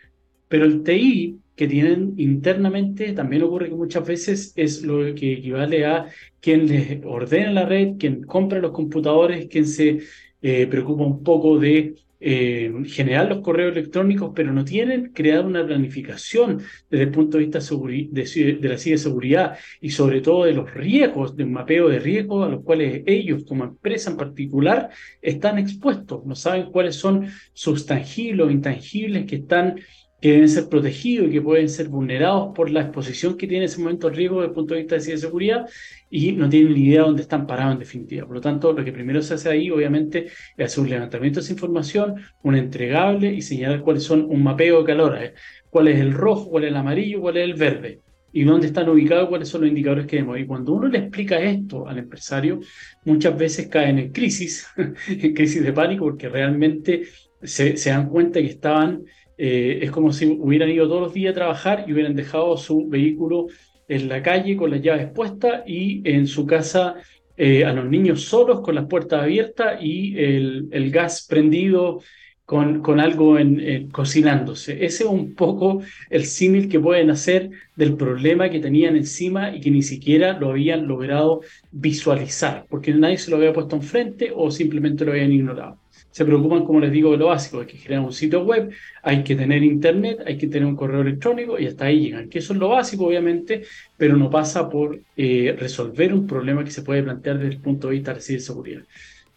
pero 0.49 0.65
el 0.65 0.85
TI 0.85 1.41
que 1.57 1.67
tienen 1.67 2.15
internamente 2.19 3.13
también 3.13 3.43
ocurre 3.43 3.69
que 3.69 3.75
muchas 3.75 4.07
veces 4.07 4.53
es 4.57 4.83
lo 4.83 5.15
que 5.15 5.33
equivale 5.33 5.87
a 5.87 6.07
quien 6.41 6.69
les 6.69 7.05
ordena 7.05 7.51
la 7.51 7.65
red, 7.65 7.95
quien 7.99 8.23
compra 8.23 8.61
los 8.61 8.73
computadores, 8.73 9.47
quien 9.49 9.67
se 9.67 10.01
eh, 10.43 10.67
preocupa 10.67 11.03
un 11.03 11.25
poco 11.25 11.59
de 11.59 11.95
eh, 12.21 12.73
generar 12.87 13.29
los 13.29 13.41
correos 13.41 13.73
electrónicos, 13.73 14.33
pero 14.35 14.53
no 14.53 14.65
tienen 14.65 15.13
creado 15.13 15.47
una 15.47 15.65
planificación 15.67 16.63
desde 16.91 17.05
el 17.05 17.11
punto 17.11 17.37
de 17.37 17.45
vista 17.45 17.59
de, 17.59 18.59
de 18.61 18.69
la 18.69 18.79
ciberseguridad 18.79 19.59
y 19.81 19.91
sobre 19.91 20.21
todo 20.21 20.45
de 20.45 20.55
los 20.55 20.73
riesgos, 20.73 21.37
de 21.37 21.45
un 21.45 21.53
mapeo 21.53 21.89
de 21.89 21.99
riesgos 21.99 22.47
a 22.47 22.51
los 22.51 22.63
cuales 22.63 23.03
ellos 23.07 23.45
como 23.47 23.65
empresa 23.65 24.11
en 24.11 24.17
particular 24.17 24.91
están 25.21 25.59
expuestos, 25.59 26.25
no 26.25 26.35
saben 26.35 26.71
cuáles 26.71 26.97
son 26.97 27.29
sus 27.53 27.87
tangibles 27.87 28.47
o 28.47 28.51
intangibles 28.51 29.27
que 29.27 29.37
están 29.37 29.77
que 30.21 30.33
deben 30.33 30.49
ser 30.49 30.69
protegidos 30.69 31.29
y 31.29 31.31
que 31.31 31.43
pueden 31.43 31.69
ser 31.69 31.89
vulnerados 31.89 32.55
por 32.55 32.71
la 32.71 32.83
exposición 32.83 33.37
que 33.37 33.47
tiene 33.47 33.65
en 33.65 33.71
ese 33.71 33.81
momento 33.81 34.09
riesgo 34.09 34.37
desde 34.37 34.49
el 34.49 34.55
punto 34.55 34.75
de 34.75 34.81
vista 34.81 34.95
de 34.95 35.03
ciberseguridad 35.03 35.69
y 36.11 36.33
no 36.33 36.49
tienen 36.49 36.73
ni 36.73 36.87
idea 36.87 37.01
de 37.01 37.07
dónde 37.07 37.23
están 37.23 37.47
parados 37.47 37.75
en 37.75 37.81
definitiva. 37.81 38.27
Por 38.27 38.37
lo 38.37 38.41
tanto, 38.41 38.73
lo 38.73 38.85
que 38.85 38.93
primero 38.93 39.21
se 39.21 39.35
hace 39.35 39.51
ahí, 39.51 39.71
obviamente, 39.71 40.27
es 40.57 40.67
hacer 40.67 40.83
un 40.83 40.91
levantamiento 40.91 41.41
de 41.41 41.45
esa 41.45 41.53
información, 41.53 42.15
un 42.43 42.57
entregable 42.57 43.33
y 43.33 43.43
señalar 43.43 43.83
cuáles 43.83 44.05
son 44.05 44.25
un 44.29 44.43
mapeo 44.43 44.81
de 44.81 44.85
calor, 44.85 45.19
¿eh? 45.23 45.35
cuál 45.69 45.89
es 45.89 46.01
el 46.01 46.13
rojo, 46.13 46.49
cuál 46.49 46.65
es 46.65 46.71
el 46.71 46.77
amarillo, 46.77 47.21
cuál 47.21 47.37
es 47.37 47.45
el 47.45 47.55
verde 47.55 48.01
y 48.33 48.45
dónde 48.45 48.67
están 48.67 48.89
ubicados, 48.89 49.29
cuáles 49.29 49.49
son 49.49 49.63
los 49.63 49.69
indicadores 49.69 50.07
que 50.07 50.17
vemos. 50.17 50.39
Y 50.39 50.45
cuando 50.45 50.73
uno 50.73 50.89
le 50.89 50.99
explica 50.99 51.39
esto 51.41 51.89
al 51.89 51.99
empresario, 51.99 52.61
muchas 53.05 53.37
veces 53.37 53.69
caen 53.69 53.99
en 53.99 54.13
crisis, 54.13 54.67
en 55.09 55.35
crisis 55.35 55.63
de 55.63 55.73
pánico, 55.73 56.05
porque 56.05 56.29
realmente 56.29 57.05
se 57.43 57.75
dan 57.89 58.09
cuenta 58.09 58.41
que 58.41 58.47
estaban 58.47 59.05
eh, 59.39 59.81
es 59.83 59.91
como 59.91 60.13
si 60.13 60.27
hubieran 60.27 60.71
ido 60.71 60.89
todos 60.89 61.03
los 61.03 61.15
días 61.15 61.33
a 61.33 61.35
trabajar 61.35 61.85
y 61.87 61.93
hubieran 61.93 62.15
dejado 62.15 62.57
su 62.57 62.89
vehículo 62.89 63.47
en 63.89 64.09
la 64.09 64.23
calle 64.23 64.57
con 64.57 64.71
las 64.71 64.83
llaves 64.83 65.09
puestas 65.11 65.63
y 65.67 66.03
en 66.09 66.27
su 66.27 66.47
casa 66.47 66.97
eh, 67.37 67.65
a 67.65 67.73
los 67.73 67.87
niños 67.87 68.23
solos 68.23 68.61
con 68.61 68.75
las 68.75 68.87
puertas 68.87 69.23
abiertas 69.23 69.79
y 69.83 70.17
el, 70.19 70.91
gas 70.91 71.27
prendido 71.29 72.01
con, 72.47 73.01
algo 73.01 73.39
en, 73.39 73.91
cocinándose. 73.91 74.85
Ese 74.85 75.05
es 75.05 75.11
un 75.11 75.35
poco 75.35 75.83
el 76.09 76.25
símil 76.25 76.69
que 76.69 76.81
pueden 76.81 77.11
hacer 77.11 77.51
del 77.75 77.95
problema 77.95 78.49
que 78.49 78.61
tenían 78.61 78.97
encima 78.97 79.55
y 79.55 79.61
que 79.61 79.71
ni 79.71 79.83
siquiera 79.83 80.39
lo 80.39 80.51
habían 80.51 80.87
logrado 80.89 81.43
visualizar, 81.73 82.65
porque 82.71 82.95
nadie 82.95 83.19
se 83.19 83.31
lo 83.31 83.37
había 83.37 83.53
puesto 83.53 83.77
enfrente 83.77 84.33
o 84.35 84.51
simplemente 84.51 85.05
lo 85.05 85.13
habían 85.13 85.33
ignorado 85.33 85.79
se 86.17 86.25
preocupan, 86.25 86.65
como 86.65 86.81
les 86.81 86.91
digo, 86.91 87.11
de 87.11 87.19
lo 87.19 87.27
básico, 87.27 87.61
hay 87.61 87.67
que 87.67 87.77
generar 87.77 88.03
un 88.03 88.11
sitio 88.11 88.43
web, 88.43 88.71
hay 89.03 89.23
que 89.23 89.37
tener 89.37 89.63
internet, 89.63 90.21
hay 90.25 90.39
que 90.39 90.47
tener 90.47 90.67
un 90.67 90.75
correo 90.75 91.03
electrónico 91.03 91.59
y 91.59 91.67
hasta 91.67 91.85
ahí 91.85 92.01
llegan, 92.01 92.31
que 92.31 92.39
eso 92.39 92.55
es 92.55 92.59
lo 92.59 92.71
básico, 92.71 93.05
obviamente, 93.05 93.65
pero 93.99 94.17
no 94.17 94.31
pasa 94.31 94.67
por 94.71 94.99
eh, 95.15 95.55
resolver 95.59 96.15
un 96.15 96.27
problema 96.27 96.65
que 96.65 96.71
se 96.71 96.81
puede 96.81 97.03
plantear 97.03 97.37
desde 97.37 97.57
el 97.57 97.61
punto 97.61 97.89
de 97.89 97.97
vista 97.97 98.15
de 98.15 98.41
seguridad. 98.41 98.83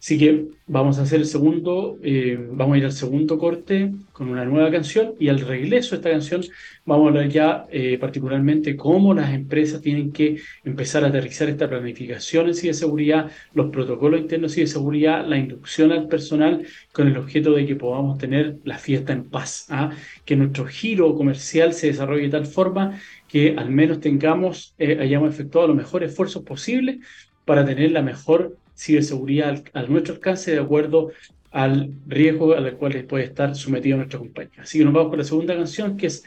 Así 0.00 0.18
que 0.18 0.46
vamos 0.66 0.98
a 0.98 1.02
hacer 1.02 1.20
el 1.20 1.26
segundo, 1.26 1.98
eh, 2.02 2.38
vamos 2.52 2.74
a 2.74 2.78
ir 2.78 2.84
al 2.86 2.92
segundo 2.92 3.36
corte 3.36 3.92
con 4.12 4.30
una 4.30 4.46
nueva 4.46 4.70
canción 4.70 5.12
y 5.20 5.28
al 5.28 5.40
regreso 5.40 5.90
de 5.90 5.96
esta 5.96 6.10
canción 6.10 6.42
vamos 6.86 7.04
a 7.04 7.08
hablar 7.10 7.28
ya 7.28 7.66
eh, 7.70 7.98
particularmente 7.98 8.76
cómo 8.76 9.12
las 9.12 9.34
empresas 9.34 9.82
tienen 9.82 10.10
que 10.10 10.40
empezar 10.64 11.04
a 11.04 11.08
aterrizar 11.08 11.50
esta 11.50 11.68
planificación 11.68 12.48
en 12.48 12.54
ciberseguridad, 12.54 13.30
los 13.52 13.70
protocolos 13.70 14.20
internos 14.20 14.52
de 14.52 14.54
ciberseguridad, 14.54 15.26
la 15.26 15.36
inducción 15.36 15.92
al 15.92 16.08
personal 16.08 16.64
con 16.92 17.06
el 17.06 17.18
objeto 17.18 17.52
de 17.52 17.66
que 17.66 17.76
podamos 17.76 18.16
tener 18.16 18.56
la 18.64 18.78
fiesta 18.78 19.12
en 19.12 19.24
paz, 19.24 19.66
¿ah? 19.68 19.90
que 20.24 20.34
nuestro 20.34 20.64
giro 20.64 21.14
comercial 21.14 21.74
se 21.74 21.88
desarrolle 21.88 22.22
de 22.22 22.30
tal 22.30 22.46
forma 22.46 22.98
que 23.28 23.54
al 23.54 23.68
menos 23.68 24.00
tengamos, 24.00 24.74
eh, 24.78 24.96
hayamos 24.98 25.34
efectuado 25.34 25.68
los 25.68 25.76
mejores 25.76 26.12
esfuerzos 26.12 26.42
posibles 26.42 27.00
para 27.44 27.66
tener 27.66 27.92
la 27.92 28.00
mejor 28.00 28.56
ciberseguridad 28.80 29.62
a 29.74 29.82
nuestro 29.82 30.14
alcance 30.14 30.52
de 30.52 30.58
acuerdo 30.58 31.10
al 31.50 31.90
riesgo 32.06 32.54
al 32.54 32.76
cual 32.76 33.04
puede 33.04 33.24
estar 33.24 33.54
sometido 33.54 33.98
nuestra 33.98 34.18
compañía. 34.18 34.62
Así 34.62 34.78
que 34.78 34.84
nos 34.84 34.94
vamos 34.94 35.10
con 35.10 35.18
la 35.18 35.24
segunda 35.24 35.54
canción 35.54 35.96
que 35.96 36.06
es 36.06 36.24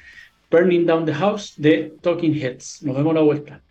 Burning 0.52 0.86
Down 0.86 1.06
the 1.06 1.14
House 1.14 1.54
de 1.58 1.94
Talking 2.02 2.36
Heads. 2.36 2.84
Nos 2.84 2.96
vemos 2.96 3.12
a 3.12 3.16
la 3.16 3.22
vuelta. 3.22 3.62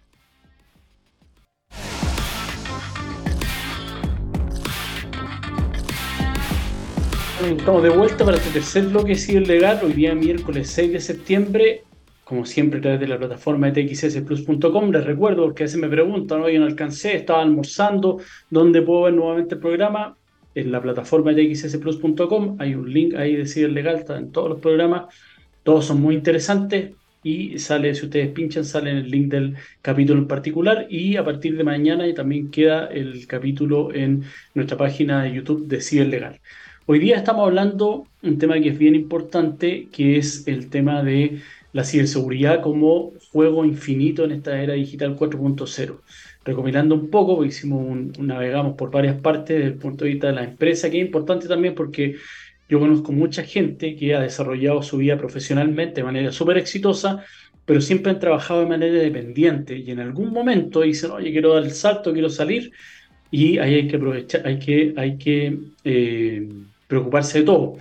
Estamos 7.40 7.82
de 7.82 7.90
vuelta 7.90 8.24
para 8.24 8.36
este 8.36 8.50
tercer 8.50 8.86
bloque 8.86 9.16
ciberlegal, 9.16 9.80
hoy 9.82 9.92
día 9.92 10.14
miércoles 10.14 10.70
6 10.70 10.92
de 10.92 11.00
septiembre 11.00 11.82
como 12.24 12.44
siempre 12.44 12.78
a 12.78 12.82
través 12.82 13.00
de 13.00 13.08
la 13.08 13.18
plataforma 13.18 13.70
de 13.70 13.84
txsplus.com. 13.84 14.90
Les 14.90 15.04
recuerdo, 15.04 15.44
porque 15.44 15.64
a 15.64 15.66
veces 15.66 15.80
me 15.80 15.88
preguntan, 15.88 16.42
hoy 16.42 16.58
no 16.58 16.64
alcancé, 16.64 17.16
estaba 17.16 17.42
almorzando, 17.42 18.20
¿dónde 18.50 18.82
puedo 18.82 19.02
ver 19.02 19.14
nuevamente 19.14 19.54
el 19.56 19.60
programa? 19.60 20.16
En 20.54 20.70
la 20.70 20.82
plataforma 20.82 21.32
de 21.32 21.48
txsplus.com 21.48 22.56
hay 22.58 22.74
un 22.74 22.92
link 22.92 23.14
ahí 23.14 23.36
de 23.36 23.46
Ciber 23.46 23.72
Legal, 23.72 23.96
está 23.96 24.18
en 24.18 24.30
todos 24.30 24.50
los 24.50 24.60
programas, 24.60 25.14
todos 25.62 25.86
son 25.86 26.00
muy 26.00 26.14
interesantes 26.14 26.92
y 27.22 27.58
sale, 27.58 27.94
si 27.94 28.04
ustedes 28.04 28.28
pinchan, 28.32 28.64
sale 28.64 28.90
el 28.90 29.10
link 29.10 29.30
del 29.30 29.56
capítulo 29.80 30.20
en 30.20 30.26
particular 30.26 30.86
y 30.90 31.16
a 31.16 31.24
partir 31.24 31.56
de 31.56 31.64
mañana 31.64 32.12
también 32.14 32.50
queda 32.50 32.86
el 32.86 33.26
capítulo 33.26 33.94
en 33.94 34.24
nuestra 34.54 34.76
página 34.76 35.22
de 35.22 35.32
YouTube 35.32 35.66
de 35.68 35.80
Ciber 35.80 36.08
Legal. 36.08 36.40
Hoy 36.84 36.98
día 36.98 37.16
estamos 37.16 37.46
hablando 37.46 38.08
un 38.22 38.38
tema 38.38 38.60
que 38.60 38.70
es 38.70 38.78
bien 38.78 38.94
importante, 38.94 39.88
que 39.92 40.18
es 40.18 40.46
el 40.48 40.68
tema 40.68 41.02
de 41.02 41.40
la 41.72 41.84
ciberseguridad 41.84 42.60
como 42.60 43.12
juego 43.32 43.64
infinito 43.64 44.24
en 44.24 44.32
esta 44.32 44.60
era 44.60 44.74
digital 44.74 45.16
4.0. 45.16 46.00
Recomendando 46.44 46.94
un 46.94 47.08
poco, 47.08 47.44
hicimos 47.44 47.80
un, 47.82 48.12
navegamos 48.26 48.74
por 48.76 48.90
varias 48.90 49.20
partes 49.20 49.56
desde 49.56 49.72
el 49.72 49.78
punto 49.78 50.04
de 50.04 50.10
vista 50.10 50.26
de 50.26 50.34
la 50.34 50.44
empresa, 50.44 50.90
que 50.90 51.00
es 51.00 51.06
importante 51.06 51.48
también 51.48 51.74
porque 51.74 52.16
yo 52.68 52.78
conozco 52.78 53.12
mucha 53.12 53.42
gente 53.42 53.96
que 53.96 54.14
ha 54.14 54.20
desarrollado 54.20 54.82
su 54.82 54.98
vida 54.98 55.16
profesionalmente 55.16 56.00
de 56.00 56.04
manera 56.04 56.32
súper 56.32 56.58
exitosa, 56.58 57.24
pero 57.64 57.80
siempre 57.80 58.12
han 58.12 58.18
trabajado 58.18 58.60
de 58.60 58.66
manera 58.66 58.94
dependiente. 58.94 59.76
Y 59.76 59.90
en 59.90 60.00
algún 60.00 60.30
momento 60.32 60.82
dicen, 60.82 61.12
oye, 61.12 61.30
quiero 61.32 61.54
dar 61.54 61.64
el 61.64 61.70
salto, 61.70 62.12
quiero 62.12 62.28
salir, 62.28 62.72
y 63.30 63.58
ahí 63.58 63.74
hay 63.74 63.88
que 63.88 63.96
aprovechar, 63.96 64.46
hay 64.46 64.58
que, 64.58 64.94
hay 64.96 65.16
que 65.16 65.58
eh, 65.84 66.48
preocuparse 66.86 67.38
de 67.40 67.44
todo 67.44 67.78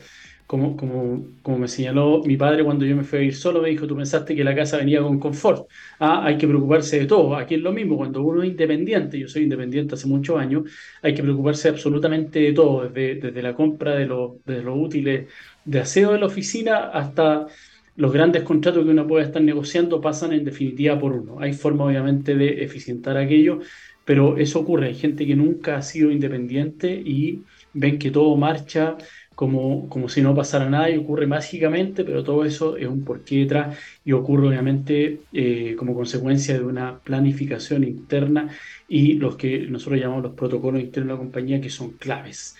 como, 0.52 0.76
como, 0.76 1.24
como 1.42 1.58
me 1.60 1.68
señaló 1.70 2.22
mi 2.26 2.36
padre 2.36 2.66
cuando 2.66 2.84
yo 2.86 2.94
me 2.98 3.06
fui 3.06 3.20
a 3.20 3.22
ir 3.22 3.34
solo, 3.36 3.62
me 3.62 3.70
dijo, 3.70 3.88
tú 3.88 3.96
pensaste 3.96 4.36
que 4.36 4.44
la 4.44 4.54
casa 4.54 4.76
venía 4.76 5.02
con 5.02 5.18
confort. 5.18 5.66
Ah, 5.98 6.26
hay 6.26 6.38
que 6.38 6.46
preocuparse 6.46 7.00
de 7.00 7.06
todo. 7.06 7.38
Aquí 7.38 7.56
es 7.56 7.62
lo 7.62 7.72
mismo, 7.72 7.96
cuando 7.96 8.22
uno 8.22 8.44
es 8.44 8.50
independiente, 8.50 9.18
yo 9.18 9.30
soy 9.30 9.44
independiente 9.44 9.96
hace 9.96 10.08
muchos 10.08 10.38
años, 10.38 10.64
hay 11.02 11.14
que 11.16 11.24
preocuparse 11.24 11.70
absolutamente 11.70 12.40
de 12.40 12.52
todo, 12.52 12.90
desde, 12.90 13.16
desde 13.22 13.42
la 13.42 13.56
compra 13.56 13.96
de, 13.96 14.06
de 14.46 14.62
los 14.62 14.78
útiles 14.78 15.30
de 15.64 15.80
aseo 15.80 16.12
de 16.12 16.20
la 16.20 16.26
oficina 16.26 16.90
hasta 16.90 17.48
los 17.96 18.12
grandes 18.12 18.44
contratos 18.44 18.84
que 18.84 18.90
uno 18.92 19.08
puede 19.08 19.26
estar 19.26 19.42
negociando 19.42 20.02
pasan 20.02 20.34
en 20.34 20.44
definitiva 20.44 21.00
por 21.00 21.14
uno. 21.14 21.40
Hay 21.40 21.54
forma 21.54 21.86
obviamente 21.86 22.36
de 22.36 22.64
eficientar 22.64 23.16
aquello, 23.18 23.60
pero 24.04 24.38
eso 24.38 24.60
ocurre. 24.60 24.88
Hay 24.88 24.96
gente 24.96 25.26
que 25.26 25.36
nunca 25.36 25.78
ha 25.78 25.82
sido 25.82 26.12
independiente 26.12 26.92
y 26.94 27.46
ven 27.74 28.00
que 28.00 28.12
todo 28.12 28.36
marcha 28.36 28.98
como, 29.36 29.90
como 29.90 30.10
si 30.10 30.22
no 30.22 30.36
pasara 30.36 30.70
nada 30.70 30.90
y 30.90 30.98
ocurre 30.98 31.26
mágicamente, 31.28 32.04
pero 32.04 32.24
todo 32.24 32.46
eso 32.46 32.78
es 32.78 32.88
un 32.88 33.04
porqué 33.04 33.40
detrás 33.40 33.78
y 34.04 34.12
ocurre 34.12 34.50
obviamente 34.50 35.22
eh, 35.34 35.76
como 35.78 35.96
consecuencia 35.96 36.54
de 36.56 36.64
una 36.64 37.00
planificación 37.00 37.84
interna 37.84 38.50
y 38.88 39.14
los 39.14 39.36
que 39.36 39.60
nosotros 39.68 40.00
llamamos 40.00 40.24
los 40.24 40.34
protocolos 40.34 40.82
internos 40.82 41.10
de 41.10 41.14
la 41.14 41.20
compañía 41.20 41.62
que 41.62 41.70
son 41.70 41.92
claves. 41.92 42.56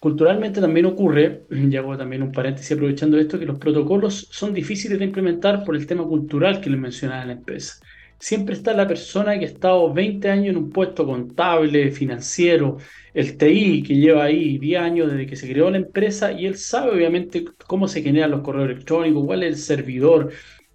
Culturalmente 0.00 0.60
también 0.60 0.86
ocurre, 0.86 1.42
y 1.50 1.76
hago 1.76 1.96
también 1.96 2.22
un 2.22 2.32
paréntesis 2.32 2.72
aprovechando 2.72 3.18
esto, 3.18 3.38
que 3.38 3.46
los 3.46 3.58
protocolos 3.58 4.26
son 4.30 4.52
difíciles 4.54 4.98
de 4.98 5.04
implementar 5.04 5.64
por 5.64 5.76
el 5.76 5.86
tema 5.86 6.04
cultural 6.04 6.60
que 6.60 6.70
les 6.70 6.80
mencionaba 6.80 7.22
en 7.22 7.28
la 7.28 7.34
empresa 7.34 7.80
siempre 8.24 8.54
está 8.54 8.72
la 8.72 8.88
persona 8.88 9.38
que 9.38 9.44
ha 9.44 9.48
estado 9.48 9.92
20 9.92 10.30
años 10.30 10.48
en 10.48 10.56
un 10.56 10.70
puesto 10.70 11.04
contable, 11.04 11.90
financiero, 11.90 12.78
el 13.12 13.36
TI 13.36 13.82
que 13.82 13.96
lleva 13.96 14.24
ahí 14.24 14.56
10 14.56 14.80
años 14.80 15.10
desde 15.10 15.26
que 15.26 15.36
se 15.36 15.46
creó 15.46 15.70
la 15.70 15.76
empresa 15.76 16.32
y 16.32 16.46
él 16.46 16.56
sabe 16.56 16.92
obviamente 16.92 17.44
cómo 17.66 17.86
se 17.86 18.02
generan 18.02 18.30
los 18.30 18.40
correos 18.40 18.70
electrónicos, 18.70 19.26
cuál 19.26 19.42
es 19.42 19.48
el 19.50 19.56
servidor, 19.58 20.32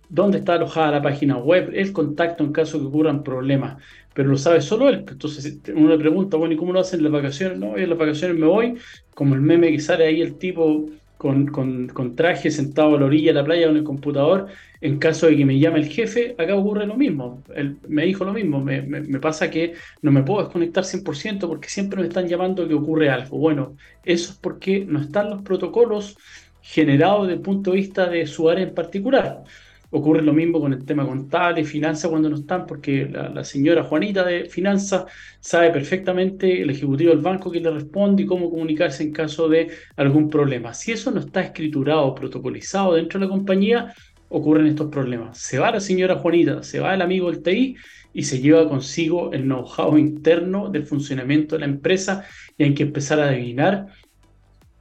dónde 0.09 0.37
está 0.37 0.53
alojada 0.53 0.91
la 0.91 1.01
página 1.01 1.37
web, 1.37 1.71
el 1.73 1.91
contacto 1.91 2.43
en 2.43 2.51
caso 2.51 2.79
que 2.79 2.85
ocurran 2.85 3.23
problemas, 3.23 3.81
pero 4.13 4.29
lo 4.29 4.37
sabe 4.37 4.61
solo 4.61 4.87
él. 4.87 5.05
Entonces 5.09 5.59
uno 5.73 5.89
le 5.89 5.97
pregunta, 5.97 6.37
bueno, 6.37 6.53
¿y 6.53 6.57
cómo 6.57 6.71
lo 6.71 6.81
hacen 6.81 6.99
en 6.99 7.05
las 7.05 7.13
vacaciones? 7.13 7.57
No, 7.57 7.75
en 7.77 7.89
las 7.89 7.97
vacaciones 7.97 8.37
me 8.37 8.45
voy, 8.45 8.75
como 9.15 9.33
el 9.33 9.41
meme 9.41 9.71
que 9.71 9.79
sale 9.79 10.05
ahí 10.05 10.21
el 10.21 10.37
tipo 10.37 10.85
con, 11.19 11.47
con, 11.47 12.15
traje 12.15 12.49
sentado 12.49 12.95
a 12.95 12.99
la 12.99 13.05
orilla 13.07 13.31
de 13.31 13.33
la 13.33 13.43
playa 13.43 13.67
con 13.67 13.75
el 13.75 13.83
computador, 13.83 14.47
en 14.79 14.99
caso 14.99 15.27
de 15.27 15.35
que 15.35 15.45
me 15.45 15.59
llame 15.59 15.79
el 15.79 15.89
jefe, 15.89 16.33
acá 16.37 16.55
ocurre 16.55 16.87
lo 16.87 16.95
mismo. 16.95 17.43
Él 17.53 17.77
me 17.89 18.05
dijo 18.05 18.23
lo 18.23 18.31
mismo, 18.31 18.63
me, 18.63 18.81
me, 18.83 19.19
pasa 19.19 19.51
que 19.51 19.73
no 20.01 20.11
me 20.13 20.23
puedo 20.23 20.43
desconectar 20.43 20.85
100% 20.85 21.45
porque 21.49 21.67
siempre 21.67 21.99
me 21.99 22.07
están 22.07 22.29
llamando 22.29 22.65
que 22.65 22.73
ocurre 22.73 23.09
algo. 23.09 23.37
Bueno, 23.37 23.75
eso 24.05 24.31
es 24.31 24.37
porque 24.37 24.85
no 24.85 25.01
están 25.01 25.29
los 25.29 25.41
protocolos 25.41 26.17
generados 26.61 27.27
desde 27.27 27.39
el 27.39 27.41
punto 27.41 27.71
de 27.71 27.77
vista 27.77 28.07
de 28.07 28.25
su 28.25 28.49
área 28.49 28.63
en 28.63 28.73
particular. 28.73 29.43
Ocurre 29.91 30.21
lo 30.21 30.33
mismo 30.33 30.59
con 30.59 30.73
el 30.73 30.85
tema 30.85 31.05
contable 31.05 31.63
finanzas 31.63 32.09
cuando 32.09 32.29
no 32.29 32.35
están, 32.35 32.65
porque 32.65 33.05
la, 33.05 33.43
señora 33.43 33.83
Juanita 33.83 34.23
de 34.23 34.45
finanzas 34.45 35.05
sabe 35.39 35.71
perfectamente 35.71 36.61
el 36.61 36.69
ejecutivo 36.69 37.09
del 37.09 37.21
banco 37.21 37.49
que 37.49 37.59
le 37.59 37.71
responde 37.71 38.23
y 38.23 38.25
cómo 38.25 38.49
comunicarse 38.49 39.03
en 39.03 39.11
caso 39.11 39.49
de 39.49 39.69
algún 39.95 40.29
problema. 40.29 40.73
Si 40.73 40.91
eso 40.91 41.11
no 41.11 41.19
está 41.19 41.41
escriturado 41.41 42.13
protocolizado 42.13 42.93
dentro 42.93 43.19
de 43.19 43.25
la 43.25 43.31
compañía, 43.31 43.93
ocurren 44.29 44.67
estos 44.67 44.89
problemas. 44.89 45.37
Se 45.39 45.59
va 45.59 45.71
la 45.71 45.79
señora 45.79 46.15
Juanita, 46.15 46.61
se 46.63 46.79
va 46.79 46.93
el 46.93 47.01
amigo 47.01 47.31
del 47.31 47.41
TI 47.41 47.75
y 48.13 48.23
se 48.23 48.39
lleva 48.39 48.67
consigo 48.67 49.31
el 49.33 49.43
know-how 49.43 49.97
interno 49.97 50.69
del 50.69 50.85
funcionamiento 50.85 51.55
de 51.55 51.59
la 51.61 51.65
empresa 51.65 52.25
y 52.57 52.63
hay 52.63 52.73
que 52.73 52.83
empezar 52.83 53.19
a 53.19 53.29
adivinar 53.29 53.87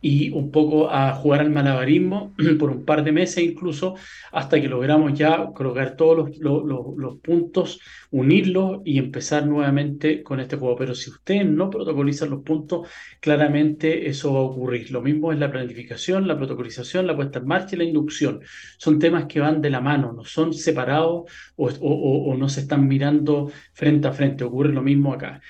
y 0.01 0.31
un 0.31 0.51
poco 0.51 0.91
a 0.91 1.13
jugar 1.15 1.41
al 1.41 1.51
malabarismo 1.51 2.35
por 2.59 2.71
un 2.71 2.85
par 2.85 3.03
de 3.05 3.13
meses 3.13 3.43
incluso, 3.43 3.97
hasta 4.33 4.61
que 4.61 4.69
logramos 4.69 5.19
ya 5.19 5.51
colocar 5.53 5.97
todos 5.97 6.39
los, 6.39 7.17
puntos, 7.19 7.81
unirlos 8.11 8.81
y 8.85 8.99
empezar 8.99 9.47
nuevamente 9.47 10.23
con 10.23 10.41
este 10.41 10.57
juego. 10.57 10.77
Pero 10.77 10.95
si 10.95 11.11
ustedes 11.11 11.47
no 11.47 11.71
protocolizan 11.71 12.31
los 12.31 12.43
puntos, 12.43 12.89
claramente 13.21 14.09
eso 14.09 14.33
va 14.33 14.41
a 14.41 14.43
ocurrir. 14.43 14.91
Lo 14.91 15.03
mismo 15.03 15.33
es 15.33 15.39
la 15.39 15.51
planificación, 15.51 16.29
la 16.29 16.37
protocolización, 16.37 17.07
la 17.07 17.17
puesta 17.17 17.41
en 17.41 17.47
marcha 17.47 17.75
y 17.75 17.79
la 17.79 17.85
inducción. 17.85 18.41
Son 18.79 18.99
temas 18.99 19.27
que 19.27 19.41
van 19.41 19.61
de 19.61 19.71
la 19.71 19.81
mano, 19.81 20.13
no 20.13 20.25
son 20.25 20.53
separados 20.53 21.31
o, 21.57 21.67
o 21.67 22.37
no 22.37 22.49
se 22.49 22.61
están 22.61 22.87
mirando 22.87 23.51
frente 23.73 24.09
a 24.09 24.13
frente. 24.13 24.45
Ocurre 24.45 24.73
lo 24.73 24.83
mismo 24.83 25.13
acá. 25.13 25.41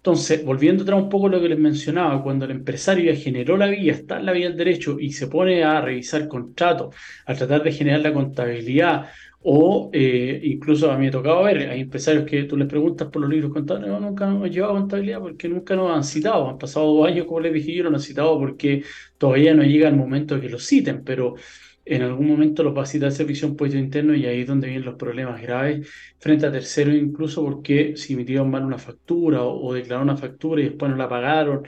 Entonces, 0.00 0.42
volviendo 0.44 0.82
atrás 0.82 0.98
un 0.98 1.10
poco 1.10 1.26
a 1.26 1.30
lo 1.30 1.40
que 1.42 1.48
les 1.50 1.58
mencionaba, 1.58 2.22
cuando 2.22 2.46
el 2.46 2.52
empresario 2.52 3.12
ya 3.12 3.20
generó 3.20 3.58
la 3.58 3.66
vía, 3.66 3.92
está 3.92 4.18
en 4.18 4.24
la 4.26 4.32
vía 4.32 4.48
del 4.48 4.56
derecho 4.56 4.98
y 4.98 5.12
se 5.12 5.26
pone 5.26 5.62
a 5.62 5.78
revisar 5.82 6.26
contratos, 6.26 6.94
a 7.26 7.34
tratar 7.34 7.62
de 7.62 7.70
generar 7.72 8.00
la 8.00 8.12
contabilidad, 8.14 9.08
o 9.42 9.90
eh, 9.92 10.40
incluso 10.44 10.90
a 10.90 10.96
mí 10.96 11.02
me 11.02 11.08
ha 11.08 11.10
tocado 11.10 11.42
ver, 11.44 11.68
hay 11.68 11.80
empresarios 11.82 12.24
que 12.24 12.44
tú 12.44 12.56
les 12.56 12.66
preguntas 12.68 13.08
por 13.08 13.20
los 13.22 13.30
libros 13.30 13.52
contables, 13.52 13.88
no, 13.88 14.00
nunca 14.00 14.26
han 14.26 14.42
llevado 14.50 14.74
contabilidad 14.74 15.20
porque 15.20 15.48
nunca 15.48 15.76
nos 15.76 15.94
han 15.94 16.04
citado, 16.04 16.48
han 16.48 16.58
pasado 16.58 16.86
dos 16.94 17.06
años, 17.06 17.26
como 17.26 17.40
les 17.40 17.52
dije 17.52 17.74
yo, 17.74 17.84
no 17.84 17.90
han 17.90 18.00
citado 18.00 18.38
porque 18.38 18.82
todavía 19.18 19.54
no 19.54 19.62
llega 19.62 19.88
el 19.88 19.96
momento 19.96 20.34
de 20.34 20.40
que 20.42 20.48
lo 20.48 20.58
citen, 20.58 21.04
pero 21.04 21.34
en 21.90 22.02
algún 22.02 22.28
momento 22.28 22.62
los 22.62 22.76
va 22.76 22.82
a 22.82 22.86
citar 22.86 23.10
servicio 23.10 23.48
impuesto 23.48 23.76
interno 23.76 24.14
y 24.14 24.24
ahí 24.24 24.42
es 24.42 24.46
donde 24.46 24.68
vienen 24.68 24.84
los 24.84 24.94
problemas 24.94 25.42
graves 25.42 25.88
frente 26.20 26.46
a 26.46 26.52
terceros, 26.52 26.94
incluso 26.94 27.42
porque 27.42 27.96
si 27.96 28.12
emitieron 28.12 28.48
mal 28.48 28.64
una 28.64 28.78
factura 28.78 29.42
o, 29.42 29.74
declararon 29.74 30.08
una 30.08 30.16
factura 30.16 30.60
y 30.60 30.66
después 30.66 30.88
no 30.88 30.96
la 30.96 31.08
pagaron. 31.08 31.62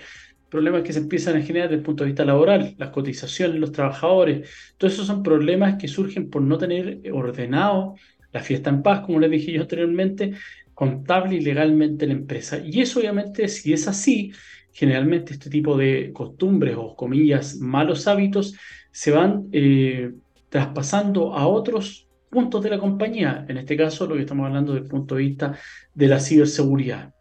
Problemas 0.49 0.83
que 0.85 0.93
se 0.93 1.01
empiezan 1.01 1.37
a 1.37 1.43
generar 1.43 1.69
desde 1.69 1.79
el 1.79 1.83
punto 1.85 2.05
de 2.05 2.11
vista 2.11 2.25
laboral, 2.25 2.77
las 2.79 2.91
cotizaciones, 2.91 3.59
los 3.59 3.73
trabajadores. 3.73 4.49
Todos 4.77 4.93
esos 4.93 5.09
son 5.09 5.25
problemas 5.25 5.75
que 5.77 5.89
surgen 5.89 6.31
por 6.31 6.43
no 6.43 6.57
tener 6.57 7.01
ordenado 7.13 7.97
la 8.33 8.43
fiesta 8.43 8.71
en 8.71 8.83
paz, 8.83 9.01
como 9.01 9.19
les 9.19 9.31
dije 9.31 9.51
yo 9.51 9.63
anteriormente, 9.63 10.35
contable 10.73 11.35
y 11.35 11.41
legalmente 11.41 12.07
la 12.07 12.13
empresa. 12.13 12.63
Y 12.65 12.81
eso 12.81 13.01
obviamente, 13.01 13.49
si 13.49 13.73
es 13.73 13.89
así, 13.89 14.33
generalmente 14.71 15.33
este 15.33 15.51
tipo 15.51 15.77
de 15.77 16.13
costumbres 16.13 16.77
o 16.79 16.95
comillas 16.95 17.57
malos 17.57 18.07
hábitos 18.07 18.55
se 18.93 19.11
van 19.11 19.49
eh, 19.53 20.13
traspasando 20.49 21.35
a 21.35 21.49
otros 21.49 22.07
puntos 22.31 22.63
de 22.63 22.71
la 22.71 22.79
compañía. 22.79 23.45
En 23.49 23.59
este 23.59 23.77
caso, 23.77 24.07
lo 24.07 24.15
que 24.15 24.21
estamos 24.21 24.47
hablando 24.47 24.73
desde 24.73 24.85
el 24.85 24.91
punto 24.91 25.17
de 25.17 25.23
vista 25.23 25.59
de 25.95 26.09
la 26.09 26.21
ciberseguridad. 26.21 27.13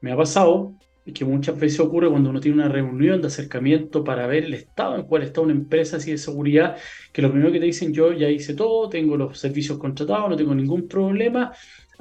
Me 0.00 0.12
ha 0.12 0.16
pasado 0.16 0.74
que 1.14 1.24
muchas 1.24 1.58
veces 1.58 1.80
ocurre 1.80 2.08
cuando 2.08 2.30
uno 2.30 2.40
tiene 2.40 2.58
una 2.58 2.68
reunión 2.68 3.20
de 3.20 3.26
acercamiento 3.26 4.04
para 4.04 4.26
ver 4.26 4.44
el 4.44 4.54
estado 4.54 4.94
en 4.94 5.00
el 5.00 5.06
cual 5.06 5.22
está 5.22 5.40
una 5.40 5.52
empresa 5.52 5.96
de 5.96 6.04
ciberseguridad, 6.04 6.76
que 7.12 7.22
lo 7.22 7.30
primero 7.30 7.50
que 7.50 7.58
te 7.58 7.66
dicen 7.66 7.92
yo 7.92 8.12
ya 8.12 8.28
hice 8.28 8.54
todo, 8.54 8.88
tengo 8.88 9.16
los 9.16 9.38
servicios 9.38 9.78
contratados, 9.78 10.30
no 10.30 10.36
tengo 10.36 10.54
ningún 10.54 10.86
problema, 10.86 11.52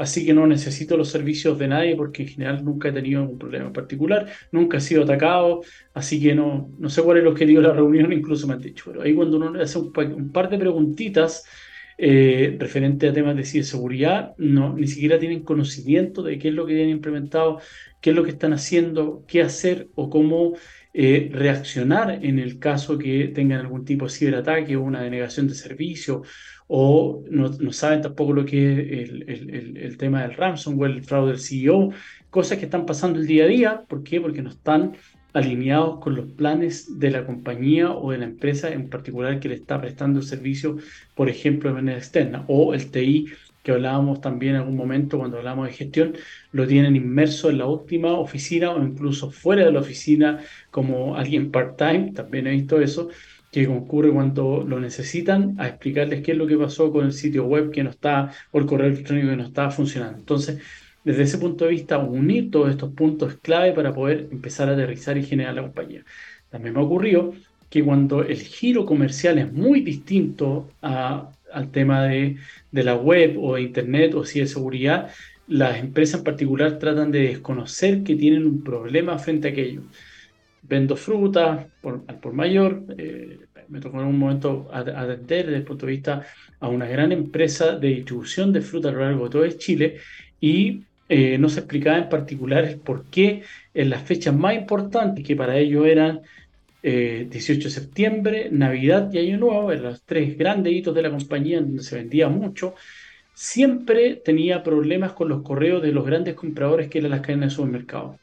así 0.01 0.25
que 0.25 0.33
no 0.33 0.47
necesito 0.47 0.97
los 0.97 1.09
servicios 1.09 1.59
de 1.59 1.67
nadie 1.67 1.95
porque 1.95 2.23
en 2.23 2.29
general 2.29 2.65
nunca 2.65 2.89
he 2.89 2.91
tenido 2.91 3.21
un 3.21 3.37
problema 3.37 3.67
en 3.67 3.73
particular, 3.73 4.25
nunca 4.51 4.77
he 4.77 4.81
sido 4.81 5.03
atacado, 5.03 5.61
así 5.93 6.19
que 6.19 6.33
no, 6.33 6.71
no 6.79 6.89
sé 6.89 7.03
cuál 7.03 7.17
es 7.17 7.21
el 7.21 7.27
objetivo 7.27 7.61
de 7.61 7.67
la 7.67 7.73
reunión, 7.73 8.11
incluso 8.11 8.47
me 8.47 8.55
han 8.55 8.61
dicho, 8.61 8.85
pero 8.87 9.03
ahí 9.03 9.13
cuando 9.13 9.37
uno 9.37 9.61
hace 9.61 9.77
un, 9.77 10.31
par 10.31 10.49
de 10.49 10.57
preguntitas 10.57 11.45
eh, 11.99 12.57
referente 12.59 13.09
a 13.09 13.13
temas 13.13 13.35
de 13.35 13.45
ciberseguridad, 13.45 14.33
no, 14.37 14.75
ni 14.75 14.87
siquiera 14.87 15.19
tienen 15.19 15.43
conocimiento 15.43 16.23
de 16.23 16.39
qué 16.39 16.47
es 16.47 16.55
lo 16.55 16.65
que 16.65 16.73
tienen 16.73 16.95
implementado, 16.95 17.59
qué 18.01 18.09
es 18.09 18.15
lo 18.15 18.23
que 18.23 18.31
están 18.31 18.53
haciendo, 18.53 19.23
qué 19.27 19.43
hacer 19.43 19.89
o 19.93 20.09
cómo 20.09 20.55
eh, 20.93 21.29
reaccionar 21.31 22.19
en 22.25 22.39
el 22.39 22.57
caso 22.57 22.97
que 22.97 23.27
tengan 23.27 23.59
algún 23.59 23.85
tipo 23.85 24.05
de 24.05 24.11
ciberataque 24.11 24.75
o 24.75 24.81
una 24.81 25.03
denegación 25.03 25.47
de 25.47 25.53
servicio 25.53 26.23
o 26.73 27.21
no, 27.29 27.73
saben 27.73 28.01
tampoco 28.01 28.31
lo 28.31 28.45
que 28.45 29.03
es 29.03 29.09
el, 29.09 29.97
tema 29.97 30.21
del 30.21 30.35
ransomware, 30.35 30.91
el 30.91 31.03
fraude 31.03 31.33
del 31.33 31.41
CEO, 31.41 31.89
cosas 32.29 32.59
que 32.59 32.63
están 32.63 32.85
pasando 32.85 33.19
el 33.19 33.27
día 33.27 33.43
a 33.43 33.47
día. 33.47 33.83
¿Por 33.89 34.03
qué? 34.03 34.21
Porque 34.21 34.41
no 34.41 34.51
están 34.51 34.93
alineados 35.33 35.99
con 35.99 36.15
los 36.15 36.31
planes 36.31 36.97
de 36.97 37.11
la 37.11 37.25
compañía 37.25 37.91
o 37.91 38.11
de 38.11 38.19
la 38.19 38.25
empresa 38.25 38.71
en 38.71 38.89
particular 38.89 39.41
que 39.41 39.49
le 39.49 39.55
está 39.55 39.81
prestando 39.81 40.21
el 40.21 40.25
servicio, 40.25 40.77
por 41.13 41.27
ejemplo, 41.27 41.69
de 41.69 41.75
manera 41.75 41.97
externa, 41.97 42.45
o 42.47 42.73
el 42.73 42.89
TI 42.89 43.27
que 43.63 43.71
hablábamos 43.71 44.21
también 44.21 44.55
en 44.55 44.61
algún 44.61 44.75
momento 44.75 45.19
cuando 45.19 45.37
hablamos 45.37 45.67
de 45.67 45.73
gestión, 45.73 46.15
lo 46.51 46.65
tienen 46.67 46.95
inmerso 46.95 47.49
en 47.49 47.59
la 47.59 47.65
última 47.67 48.13
oficina 48.13 48.71
o 48.71 48.81
incluso 48.81 49.29
fuera 49.29 49.65
de 49.65 49.71
la 49.71 49.81
oficina 49.81 50.39
como 50.71 51.15
alguien 51.15 51.51
part-time, 51.51 52.13
también 52.13 52.47
he 52.47 52.51
visto 52.51 52.81
eso, 52.81 53.09
que 53.51 53.67
concurre 53.67 54.11
cuando 54.11 54.63
lo 54.67 54.79
necesitan, 54.79 55.55
a 55.59 55.67
explicarles 55.67 56.23
qué 56.23 56.31
es 56.31 56.37
lo 56.37 56.47
que 56.47 56.57
pasó 56.57 56.91
con 56.91 57.05
el 57.05 57.13
sitio 57.13 57.45
web 57.45 57.69
que 57.71 57.83
no 57.83 57.89
está, 57.89 58.31
o 58.51 58.59
el 58.59 58.65
correo 58.65 58.87
electrónico 58.87 59.29
que 59.29 59.35
no 59.35 59.43
está 59.43 59.69
funcionando. 59.71 60.17
Entonces, 60.19 60.59
desde 61.03 61.23
ese 61.23 61.37
punto 61.37 61.65
de 61.65 61.71
vista, 61.71 61.97
unir 61.97 62.49
todos 62.49 62.69
estos 62.69 62.93
puntos 62.93 63.33
es 63.33 63.39
clave 63.39 63.73
para 63.73 63.93
poder 63.93 64.29
empezar 64.31 64.69
a 64.69 64.73
aterrizar 64.73 65.17
y 65.17 65.23
generar 65.23 65.55
la 65.55 65.63
compañía. 65.63 66.05
También 66.49 66.75
me 66.75 66.81
ocurrió 66.81 67.33
que 67.69 67.83
cuando 67.83 68.23
el 68.23 68.37
giro 68.39 68.85
comercial 68.85 69.37
es 69.37 69.51
muy 69.51 69.81
distinto 69.81 70.69
al 70.81 71.71
tema 71.71 72.03
de, 72.03 72.37
de, 72.71 72.83
la 72.83 72.95
web 72.95 73.37
o 73.41 73.55
de 73.55 73.63
internet 73.63 74.13
o 74.15 74.25
si 74.25 74.39
de 74.39 74.47
seguridad, 74.47 75.09
las 75.47 75.77
empresas 75.79 76.19
en 76.19 76.23
particular 76.25 76.79
tratan 76.79 77.11
de 77.11 77.21
desconocer 77.27 78.03
que 78.03 78.15
tienen 78.15 78.45
un 78.45 78.63
problema 78.63 79.17
frente 79.19 79.49
a 79.49 79.51
aquello 79.51 79.83
vendo 80.61 80.95
fruta 80.95 81.67
por, 81.81 82.33
mayor. 82.33 82.83
Eh, 82.97 83.39
me 83.67 83.79
tocó 83.79 84.01
en 84.01 84.07
un 84.07 84.19
momento 84.19 84.69
atender 84.73 85.45
desde 85.45 85.57
el 85.57 85.63
punto 85.63 85.85
de 85.85 85.91
vista 85.93 86.25
a 86.59 86.67
una 86.67 86.87
gran 86.87 87.11
empresa 87.11 87.77
de 87.77 87.87
distribución 87.87 88.51
de 88.51 88.61
fruta 88.61 88.89
a 88.89 88.91
lo 88.91 88.99
largo 88.99 89.25
de 89.25 89.29
todo 89.29 89.47
Chile 89.57 89.97
y 90.39 90.83
eh, 91.07 91.37
no 91.37 91.49
se 91.49 91.61
explicaba 91.61 91.97
en 91.97 92.09
particular 92.09 92.65
el 92.65 92.79
por 92.79 93.05
qué 93.05 93.43
en 93.73 93.89
las 93.89 94.03
fechas 94.03 94.35
más 94.35 94.55
importantes, 94.55 95.25
que 95.25 95.35
para 95.35 95.57
ellos 95.57 95.85
eran 95.85 96.21
18 96.83 96.83
eh, 96.83 97.63
de 97.63 97.69
septiembre, 97.69 98.49
Navidad 98.51 99.11
y 99.13 99.19
Año 99.19 99.37
Nuevo, 99.37 99.71
en 99.71 99.83
los 99.83 100.03
tres 100.03 100.37
grandes 100.37 100.73
hitos 100.73 100.95
de 100.95 101.01
la 101.01 101.11
compañía 101.11 101.61
donde 101.61 101.83
se 101.83 101.95
vendía 101.95 102.27
mucho, 102.29 102.75
siempre 103.33 104.15
tenía 104.15 104.63
problemas 104.63 105.13
con 105.13 105.29
los 105.29 105.43
correos 105.43 105.81
de 105.81 105.91
los 105.91 106.05
grandes 106.05 106.35
compradores 106.35 106.89
que 106.89 106.99
eran 106.99 107.11
las 107.11 107.21
cadenas 107.21 107.49
de 107.49 107.55
supermercados 107.55 108.17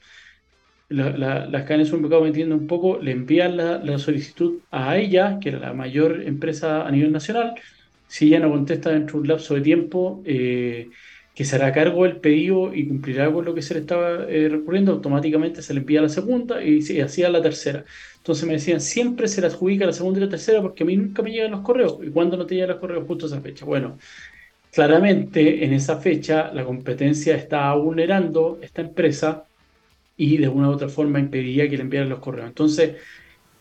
las 0.88 1.64
cadenas 1.64 1.86
de 1.86 1.90
supermercado, 1.90 2.22
me 2.22 2.28
entiendo 2.28 2.56
un 2.56 2.66
poco, 2.66 2.98
le 2.98 3.12
envían 3.12 3.56
la, 3.56 3.98
solicitud 3.98 4.60
a 4.70 4.96
ella, 4.96 5.38
que 5.40 5.50
era 5.50 5.58
la 5.58 5.72
mayor 5.74 6.22
empresa 6.22 6.86
a 6.86 6.90
nivel 6.90 7.12
nacional. 7.12 7.54
Si 8.06 8.28
ella 8.28 8.40
no 8.40 8.50
contesta 8.50 8.90
dentro 8.90 9.14
de 9.14 9.20
un 9.22 9.28
lapso 9.28 9.54
de 9.54 9.60
tiempo, 9.60 10.22
eh, 10.24 10.88
que 11.34 11.44
se 11.44 11.56
hará 11.56 11.72
cargo 11.72 12.04
del 12.04 12.16
pedido 12.16 12.74
y 12.74 12.88
cumplirá 12.88 13.32
con 13.32 13.44
lo 13.44 13.54
que 13.54 13.62
se 13.62 13.74
le 13.74 13.80
estaba 13.80 14.24
eh, 14.28 14.48
recurriendo, 14.48 14.92
automáticamente 14.92 15.62
se 15.62 15.74
le 15.74 15.80
envía 15.80 16.02
la 16.02 16.08
segunda 16.08 16.62
y, 16.64 16.80
y 16.90 17.00
así 17.00 17.22
a 17.22 17.30
la 17.30 17.42
tercera. 17.42 17.84
Entonces 18.16 18.46
me 18.46 18.54
decían, 18.54 18.80
siempre 18.80 19.28
se 19.28 19.40
le 19.40 19.46
adjudica 19.46 19.86
la 19.86 19.92
segunda 19.92 20.18
y 20.18 20.24
la 20.24 20.28
tercera 20.28 20.60
porque 20.62 20.82
a 20.82 20.86
mí 20.86 20.96
nunca 20.96 21.22
me 21.22 21.30
llegan 21.30 21.52
los 21.52 21.60
correos. 21.60 21.98
¿Y 22.02 22.10
cuando 22.10 22.36
no 22.36 22.46
te 22.46 22.54
llegan 22.56 22.70
los 22.70 22.78
correos? 22.78 23.04
Justo 23.06 23.26
esa 23.26 23.40
fecha. 23.40 23.64
Bueno, 23.64 23.98
claramente 24.72 25.64
en 25.64 25.72
esa 25.72 25.98
fecha 26.00 26.52
la 26.52 26.64
competencia 26.64 27.36
está 27.36 27.74
vulnerando 27.74 28.58
esta 28.62 28.82
empresa 28.82 29.47
y 30.18 30.36
de 30.36 30.48
una 30.48 30.68
u 30.68 30.72
otra 30.72 30.88
forma 30.90 31.20
impediría 31.20 31.70
que 31.70 31.76
le 31.76 31.84
enviaran 31.84 32.10
los 32.10 32.18
correos. 32.18 32.48
Entonces, 32.48 32.96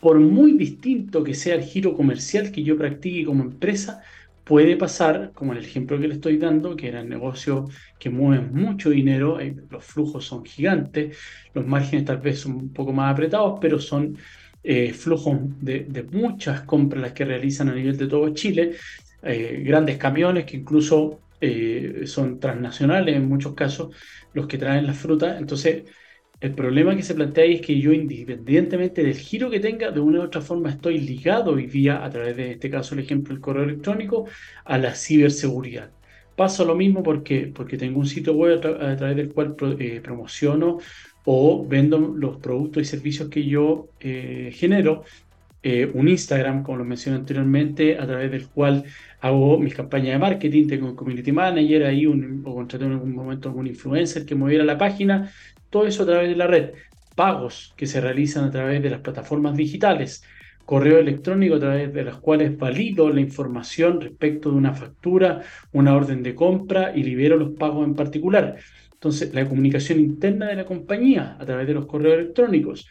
por 0.01 0.19
muy 0.19 0.53
distinto 0.53 1.23
que 1.23 1.35
sea 1.35 1.55
el 1.55 1.63
giro 1.63 1.95
comercial 1.95 2.51
que 2.51 2.63
yo 2.63 2.75
practique 2.77 3.25
como 3.25 3.43
empresa, 3.43 4.01
puede 4.43 4.75
pasar, 4.75 5.31
como 5.33 5.53
el 5.53 5.59
ejemplo 5.59 5.99
que 5.99 6.07
le 6.07 6.15
estoy 6.15 6.37
dando, 6.37 6.75
que 6.75 6.87
eran 6.87 7.09
negocios 7.09 7.69
que 7.99 8.09
mueven 8.09 8.53
mucho 8.53 8.89
dinero, 8.89 9.39
eh, 9.39 9.55
los 9.69 9.83
flujos 9.83 10.25
son 10.25 10.43
gigantes, 10.45 11.15
los 11.53 11.67
márgenes 11.67 12.05
tal 12.05 12.17
vez 12.17 12.39
son 12.39 12.53
un 12.53 12.73
poco 12.73 12.91
más 12.91 13.11
apretados, 13.11 13.59
pero 13.61 13.79
son 13.79 14.17
eh, 14.63 14.93
flujos 14.93 15.37
de, 15.61 16.07
muchas 16.11 16.61
compras 16.61 17.01
las 17.01 17.11
que 17.11 17.25
realizan 17.25 17.69
a 17.69 17.75
nivel 17.75 17.97
de 17.97 18.07
todo 18.07 18.33
Chile, 18.33 18.71
eh, 19.21 19.61
grandes 19.65 19.97
camiones 19.97 20.45
que 20.45 20.57
incluso 20.57 21.21
son 22.05 22.39
transnacionales 22.39 23.15
en 23.15 23.29
muchos 23.29 23.53
casos, 23.53 23.95
los 24.33 24.47
que 24.47 24.57
traen 24.57 24.87
las 24.87 24.97
frutas, 24.97 25.39
entonces 25.39 25.83
el 26.39 26.53
problema 26.53 26.95
que 26.95 27.01
se 27.01 27.15
plantea 27.15 27.45
ahí 27.45 27.55
es 27.55 27.61
que 27.61 27.79
yo, 27.79 27.91
independientemente 27.91 29.03
del 29.03 29.15
giro 29.15 29.49
que 29.49 29.59
tenga, 29.59 29.91
de 29.91 29.99
una 29.99 30.19
u 30.19 30.23
otra 30.23 30.41
forma 30.41 30.69
estoy 30.69 30.99
ligado 30.99 31.53
hoy 31.53 31.65
día, 31.65 32.03
a 32.03 32.09
través 32.09 32.37
de 32.37 32.51
este 32.51 32.69
caso, 32.69 32.93
el 32.93 33.01
ejemplo 33.01 33.33
del 33.33 33.41
correo 33.41 33.63
electrónico, 33.63 34.25
a 34.65 34.77
la 34.77 34.93
ciberseguridad. 34.93 35.91
Paso 36.35 36.65
lo 36.65 36.75
mismo 36.75 37.01
porque, 37.01 37.51
porque 37.53 37.77
tengo 37.77 37.99
un 37.99 38.05
sitio 38.05 38.33
web 38.33 38.59
a, 38.79 38.95
través 38.95 39.15
del 39.15 39.33
cual 39.33 39.55
eh, 39.79 39.99
promociono 40.03 40.77
o 41.25 41.65
vendo 41.67 41.97
los 41.97 42.37
productos 42.37 42.83
y 42.83 42.85
servicios 42.85 43.29
que 43.29 43.43
yo 43.43 43.89
eh, 43.99 44.51
genero. 44.53 45.03
Eh, 45.63 45.89
un 45.91 46.07
Instagram, 46.07 46.61
como 46.63 46.77
lo 46.77 46.85
mencioné 46.85 47.17
anteriormente, 47.17 47.97
a 47.97 48.05
través 48.05 48.29
del 48.31 48.47
cual 48.47 48.85
hago 49.19 49.59
mis 49.59 49.73
campañas 49.73 50.13
de 50.13 50.19
marketing, 50.19 50.67
tengo 50.67 50.87
un 50.87 50.95
community 50.95 51.31
manager 51.31 51.83
ahí, 51.85 52.05
o 52.05 52.13
contraté 52.53 52.85
en 52.85 52.91
algún 52.91 53.15
momento 53.15 53.49
algún 53.49 53.65
influencer 53.65 54.23
que 54.25 54.35
moviera 54.35 54.63
la 54.63 54.77
página, 54.77 55.31
todo 55.69 55.85
eso 55.85 56.03
a 56.03 56.05
través 56.05 56.29
de 56.29 56.35
la 56.35 56.47
red, 56.47 56.71
pagos 57.15 57.73
que 57.75 57.87
se 57.87 57.99
realizan 58.01 58.45
a 58.45 58.51
través 58.51 58.81
de 58.81 58.89
las 58.89 59.01
plataformas 59.01 59.57
digitales, 59.57 60.23
correo 60.65 60.99
electrónico 60.99 61.55
a 61.55 61.59
través 61.59 61.93
de 61.93 62.03
las 62.03 62.17
cuales 62.17 62.57
valido 62.57 63.09
la 63.09 63.21
información 63.21 64.01
respecto 64.01 64.51
de 64.51 64.57
una 64.57 64.73
factura, 64.73 65.41
una 65.71 65.95
orden 65.95 66.21
de 66.21 66.35
compra 66.35 66.91
y 66.95 67.03
libero 67.03 67.37
los 67.37 67.51
pagos 67.51 67.87
en 67.87 67.95
particular. 67.95 68.57
Entonces, 68.91 69.33
la 69.33 69.47
comunicación 69.47 69.99
interna 69.99 70.47
de 70.47 70.55
la 70.55 70.65
compañía 70.65 71.37
a 71.39 71.45
través 71.45 71.67
de 71.67 71.73
los 71.73 71.85
correos 71.85 72.15
electrónicos. 72.15 72.87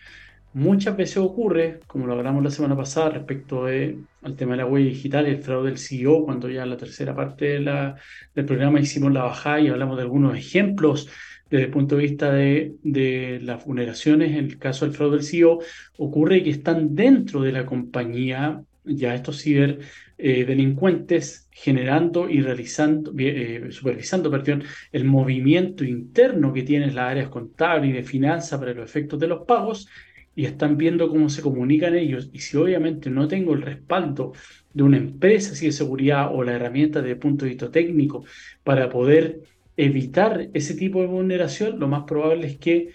Muchas 0.54 0.96
veces 0.96 1.18
ocurre, 1.18 1.80
como 1.86 2.06
lo 2.06 2.14
hablamos 2.14 2.42
la 2.42 2.50
semana 2.50 2.74
pasada 2.74 3.10
respecto 3.10 3.66
al 3.66 4.36
tema 4.36 4.52
de 4.52 4.56
la 4.56 4.66
huella 4.66 4.88
digital 4.88 5.26
el 5.26 5.42
fraude 5.42 5.68
del 5.68 5.78
CEO, 5.78 6.24
cuando 6.24 6.48
ya 6.48 6.62
en 6.62 6.70
la 6.70 6.78
tercera 6.78 7.14
parte 7.14 7.60
de 7.60 7.94
del 8.34 8.44
programa 8.46 8.80
hicimos 8.80 9.12
la 9.12 9.24
bajada 9.24 9.60
y 9.60 9.68
hablamos 9.68 9.96
de 9.98 10.04
algunos 10.04 10.34
ejemplos 10.34 11.10
desde 11.50 11.64
el 11.66 11.70
punto 11.70 11.96
de 11.96 12.02
vista 12.02 12.32
de, 12.32 13.40
las 13.42 13.64
vulneraciones, 13.64 14.30
en 14.32 14.44
el 14.46 14.58
caso 14.58 14.84
del 14.84 14.94
fraude 14.94 15.16
del 15.16 15.24
CEO, 15.24 15.60
ocurre 15.98 16.42
que 16.42 16.50
están 16.50 16.94
dentro 16.94 17.40
de 17.40 17.52
la 17.52 17.64
compañía 17.66 18.62
ya 18.84 19.14
estos 19.14 19.42
ciberdelincuentes 19.42 21.40
eh, 21.40 21.46
generando 21.50 22.28
y 22.28 22.40
realizando, 22.40 23.12
eh, 23.18 23.68
supervisando 23.70 24.30
perdón, 24.30 24.62
el 24.92 25.04
movimiento 25.04 25.84
interno 25.84 26.52
que 26.52 26.62
tienen 26.62 26.94
las 26.94 27.10
áreas 27.10 27.28
contables 27.28 27.90
y 27.90 27.94
de 27.94 28.02
finanzas 28.04 28.58
para 28.58 28.74
los 28.74 28.88
efectos 28.88 29.18
de 29.18 29.26
los 29.28 29.44
pagos 29.44 29.88
y 30.36 30.44
están 30.44 30.76
viendo 30.76 31.08
cómo 31.08 31.28
se 31.28 31.42
comunican 31.42 31.94
ellos. 31.96 32.28
Y 32.32 32.40
si 32.40 32.56
obviamente 32.56 33.10
no 33.10 33.26
tengo 33.26 33.54
el 33.54 33.62
respaldo 33.62 34.32
de 34.72 34.82
una 34.82 34.98
empresa 34.98 35.54
de 35.58 35.72
seguridad 35.72 36.28
o 36.32 36.44
la 36.44 36.52
herramienta 36.52 37.00
desde 37.00 37.12
el 37.12 37.18
punto 37.18 37.44
de 37.44 37.52
vista 37.52 37.70
técnico 37.70 38.24
para 38.62 38.90
poder 38.90 39.40
evitar 39.76 40.48
ese 40.54 40.74
tipo 40.74 41.00
de 41.00 41.06
vulneración, 41.06 41.78
lo 41.78 41.88
más 41.88 42.04
probable 42.04 42.46
es 42.46 42.58
que 42.58 42.90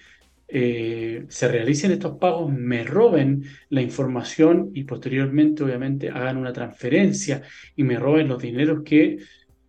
eh, 0.47 1.25
se 1.29 1.47
realicen 1.47 1.91
estos 1.91 2.17
pagos, 2.17 2.51
me 2.51 2.83
roben 2.83 3.43
la 3.69 3.81
información 3.81 4.71
y 4.73 4.83
posteriormente 4.83 5.63
obviamente 5.63 6.09
hagan 6.09 6.37
una 6.37 6.51
transferencia 6.51 7.43
y 7.75 7.83
me 7.83 7.97
roben 7.97 8.27
los 8.27 8.41
dineros 8.41 8.81
que 8.83 9.19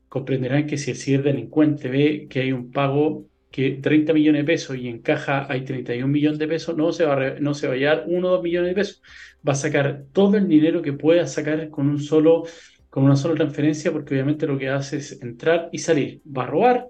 comprenderán 0.08 0.66
que 0.66 0.76
si 0.76 0.90
el 0.90 0.96
ciberdelincuente 0.96 1.88
ve 1.88 2.26
que 2.28 2.40
hay 2.40 2.52
un 2.52 2.72
pago 2.72 3.26
que 3.50 3.78
30 3.82 4.12
millones 4.12 4.42
de 4.42 4.44
pesos 4.44 4.76
y 4.76 4.88
en 4.88 5.02
caja 5.02 5.46
hay 5.48 5.64
31 5.64 6.08
millones 6.08 6.38
de 6.38 6.48
pesos, 6.48 6.76
no 6.76 6.92
se 6.92 7.04
va 7.04 7.14
a, 7.14 7.34
no 7.38 7.54
se 7.54 7.68
va 7.68 7.74
a 7.74 7.76
llevar 7.76 8.04
1 8.08 8.28
o 8.28 8.30
2 8.32 8.42
millones 8.42 8.70
de 8.70 8.74
pesos, 8.74 9.02
va 9.46 9.52
a 9.52 9.56
sacar 9.56 10.04
todo 10.12 10.36
el 10.36 10.48
dinero 10.48 10.82
que 10.82 10.94
pueda 10.94 11.26
sacar 11.26 11.68
con 11.70 11.88
un 11.88 12.00
solo 12.00 12.44
con 12.90 13.04
una 13.04 13.16
sola 13.16 13.36
transferencia 13.36 13.90
porque 13.90 14.14
obviamente 14.14 14.46
lo 14.46 14.58
que 14.58 14.68
hace 14.68 14.98
es 14.98 15.22
entrar 15.22 15.70
y 15.72 15.78
salir, 15.78 16.20
va 16.26 16.42
a 16.44 16.46
robar, 16.46 16.88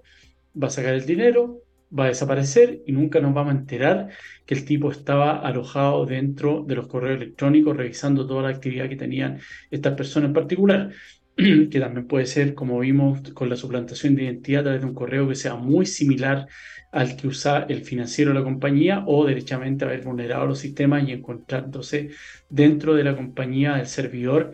va 0.61 0.67
a 0.67 0.71
sacar 0.71 0.93
el 0.93 1.05
dinero, 1.05 1.61
va 1.97 2.05
a 2.05 2.07
desaparecer 2.07 2.81
y 2.85 2.91
nunca 2.91 3.19
nos 3.19 3.33
vamos 3.33 3.53
a 3.53 3.57
enterar 3.57 4.09
que 4.45 4.55
el 4.55 4.65
tipo 4.65 4.91
estaba 4.91 5.39
alojado 5.39 6.05
dentro 6.05 6.63
de 6.67 6.75
los 6.75 6.87
correos 6.87 7.21
electrónicos 7.21 7.77
revisando 7.77 8.25
toda 8.25 8.43
la 8.43 8.49
actividad 8.49 8.89
que 8.89 8.95
tenían 8.95 9.39
estas 9.69 9.93
personas 9.95 10.29
en 10.29 10.33
particular, 10.33 10.91
que 11.35 11.79
también 11.79 12.07
puede 12.07 12.25
ser, 12.25 12.53
como 12.55 12.79
vimos 12.79 13.21
con 13.33 13.49
la 13.49 13.55
suplantación 13.55 14.15
de 14.15 14.23
identidad 14.23 14.61
a 14.61 14.63
través 14.63 14.81
de 14.81 14.87
un 14.87 14.95
correo 14.95 15.27
que 15.27 15.35
sea 15.35 15.55
muy 15.55 15.85
similar 15.85 16.47
al 16.91 17.15
que 17.15 17.27
usa 17.27 17.65
el 17.69 17.83
financiero 17.83 18.31
de 18.31 18.39
la 18.39 18.43
compañía 18.43 19.03
o 19.07 19.25
derechamente 19.25 19.85
haber 19.85 20.03
vulnerado 20.03 20.45
los 20.45 20.59
sistemas 20.59 21.07
y 21.07 21.11
encontrándose 21.11 22.11
dentro 22.49 22.93
de 22.93 23.03
la 23.03 23.15
compañía 23.15 23.75
del 23.77 23.87
servidor 23.87 24.53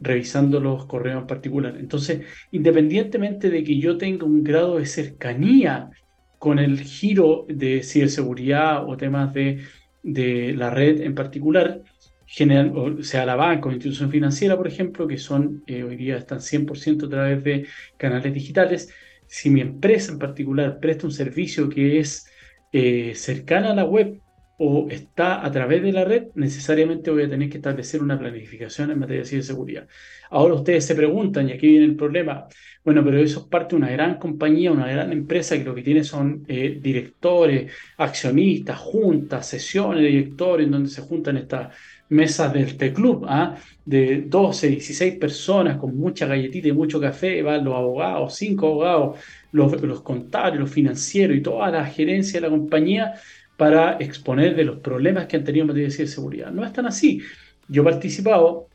revisando 0.00 0.60
los 0.60 0.86
correos 0.86 1.22
en 1.22 1.26
particular. 1.26 1.76
Entonces, 1.78 2.22
independientemente 2.50 3.50
de 3.50 3.62
que 3.62 3.78
yo 3.78 3.98
tenga 3.98 4.24
un 4.24 4.42
grado 4.42 4.78
de 4.78 4.86
cercanía 4.86 5.90
con 6.38 6.58
el 6.58 6.80
giro 6.80 7.46
de 7.48 7.82
ciberseguridad 7.82 8.88
o 8.88 8.96
temas 8.96 9.34
de, 9.34 9.62
de 10.02 10.54
la 10.54 10.70
red 10.70 11.00
en 11.02 11.14
particular, 11.14 11.82
general, 12.30 12.72
o 12.76 13.02
sea 13.02 13.26
la 13.26 13.34
banca 13.34 13.68
o 13.68 13.72
institución 13.72 14.10
financiera, 14.10 14.56
por 14.56 14.68
ejemplo, 14.68 15.06
que 15.06 15.18
son 15.18 15.64
eh, 15.66 15.82
hoy 15.82 15.96
día 15.96 16.16
están 16.16 16.38
100% 16.38 17.06
a 17.06 17.08
través 17.08 17.42
de 17.42 17.66
canales 17.96 18.32
digitales, 18.32 18.94
si 19.26 19.50
mi 19.50 19.60
empresa 19.60 20.12
en 20.12 20.18
particular 20.18 20.78
presta 20.80 21.06
un 21.06 21.12
servicio 21.12 21.68
que 21.68 21.98
es 21.98 22.26
eh, 22.72 23.14
cercana 23.16 23.72
a 23.72 23.74
la 23.74 23.84
web 23.84 24.20
o 24.62 24.88
está 24.90 25.42
a 25.42 25.50
través 25.50 25.82
de 25.82 25.90
la 25.90 26.04
red, 26.04 26.24
necesariamente 26.34 27.10
voy 27.10 27.22
a 27.22 27.30
tener 27.30 27.48
que 27.48 27.56
establecer 27.56 28.02
una 28.02 28.18
planificación 28.18 28.90
en 28.90 28.98
materia 28.98 29.22
de 29.22 29.26
ciberseguridad. 29.26 29.88
Ahora 30.28 30.52
ustedes 30.52 30.84
se 30.84 30.94
preguntan, 30.94 31.48
y 31.48 31.52
aquí 31.52 31.66
viene 31.66 31.86
el 31.86 31.96
problema, 31.96 32.46
bueno, 32.84 33.02
pero 33.02 33.18
eso 33.18 33.40
es 33.40 33.46
parte 33.46 33.74
de 33.74 33.76
una 33.76 33.90
gran 33.90 34.18
compañía, 34.18 34.70
una 34.70 34.86
gran 34.86 35.12
empresa 35.12 35.56
que 35.56 35.64
lo 35.64 35.74
que 35.74 35.80
tiene 35.80 36.04
son 36.04 36.44
eh, 36.46 36.78
directores, 36.78 37.72
accionistas, 37.96 38.78
juntas, 38.78 39.48
sesiones 39.48 40.02
de 40.02 40.08
directores, 40.08 40.66
en 40.66 40.72
donde 40.72 40.90
se 40.90 41.00
juntan 41.00 41.38
estas 41.38 41.74
mesas 42.10 42.52
del 42.52 42.76
T-Club, 42.76 43.24
¿ah? 43.28 43.56
de 43.86 44.24
12, 44.26 44.68
16 44.68 45.14
personas 45.14 45.78
con 45.78 45.96
mucha 45.96 46.26
galletita 46.26 46.68
y 46.68 46.72
mucho 46.72 47.00
café, 47.00 47.42
van 47.42 47.64
los 47.64 47.74
abogados, 47.74 48.34
cinco 48.34 48.66
abogados, 48.66 49.18
los, 49.52 49.80
los 49.80 50.02
contables, 50.02 50.60
los 50.60 50.70
financieros 50.70 51.34
y 51.34 51.40
toda 51.40 51.70
la 51.70 51.86
gerencia 51.86 52.40
de 52.40 52.46
la 52.46 52.50
compañía 52.50 53.14
para 53.60 53.98
exponer 54.00 54.56
de 54.56 54.64
los 54.64 54.78
problemas 54.78 55.26
que 55.26 55.36
han 55.36 55.44
tenido 55.44 55.64
en 55.64 55.66
materia 55.66 55.94
de 55.94 56.06
seguridad. 56.06 56.50
No 56.50 56.64
es 56.64 56.72
tan 56.72 56.86
así. 56.86 57.20
Yo 57.68 57.82
he 57.82 57.84
participado 57.84 58.68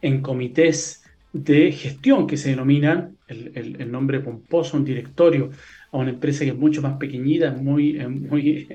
en 0.00 0.22
comités 0.22 1.04
de 1.34 1.70
gestión 1.72 2.26
que 2.26 2.38
se 2.38 2.48
denominan, 2.48 3.18
el, 3.28 3.92
nombre 3.92 4.20
pomposo, 4.20 4.78
un 4.78 4.84
directorio, 4.86 5.50
a 5.92 5.98
una 5.98 6.08
empresa 6.08 6.42
que 6.42 6.52
es 6.52 6.56
mucho 6.56 6.80
más 6.80 6.96
pequeñita, 6.96 7.48
es 7.54 7.60
muy, 7.60 7.98
muy, 8.08 8.66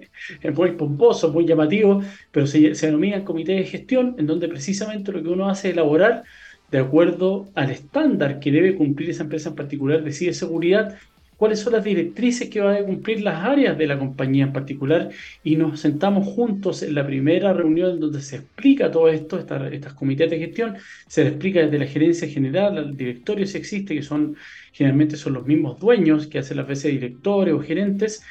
muy 0.53 0.71
pomposo, 0.73 1.33
muy 1.33 1.47
llamativo, 1.47 2.03
pero 2.29 2.45
se, 2.45 2.75
se 2.75 2.85
denominan 2.85 3.25
comité 3.25 3.53
de 3.53 3.63
gestión, 3.63 4.17
en 4.19 4.27
donde 4.27 4.49
precisamente 4.49 5.11
lo 5.11 5.23
que 5.23 5.29
uno 5.29 5.49
hace 5.49 5.69
es 5.69 5.73
elaborar 5.73 6.25
de 6.69 6.77
acuerdo 6.77 7.47
al 7.55 7.71
estándar 7.71 8.39
que 8.39 8.51
debe 8.51 8.75
cumplir 8.75 9.09
esa 9.09 9.23
empresa 9.23 9.49
en 9.49 9.55
particular 9.55 10.03
de 10.03 10.11
ciberseguridad, 10.11 10.99
cuáles 11.39 11.61
son 11.61 11.71
las 11.73 11.85
directrices 11.85 12.49
que 12.49 12.59
van 12.59 12.75
a 12.75 12.83
cumplir 12.85 13.21
las 13.21 13.45
áreas 13.45 13.77
de 13.77 13.87
la 13.87 13.97
compañía 13.97 14.43
en 14.43 14.51
particular 14.53 15.09
y 15.41 15.55
nos 15.55 15.79
sentamos 15.79 16.27
juntos 16.27 16.83
en 16.83 16.93
la 16.95 17.05
primera 17.07 17.53
reunión 17.53 17.97
donde 17.97 18.21
se 18.21 18.35
explica 18.37 18.91
todo 18.91 19.07
esto, 19.07 19.39
estas 19.39 19.93
comités 19.93 20.29
de 20.29 20.37
gestión, 20.37 20.75
se 21.07 21.23
le 21.23 21.29
explica 21.29 21.61
desde 21.61 21.79
la 21.79 21.87
gerencia 21.87 22.27
general 22.27 22.77
al 22.77 22.97
directorio 22.97 23.47
si 23.47 23.57
existe, 23.57 23.95
que 23.95 24.03
son 24.03 24.35
generalmente 24.73 25.15
son 25.15 25.33
los 25.33 25.45
mismos 25.47 25.79
dueños 25.79 26.27
que 26.27 26.39
hacen 26.39 26.57
las 26.57 26.67
veces 26.67 26.91
directores 26.91 27.53
o 27.53 27.61
gerentes, 27.61 28.21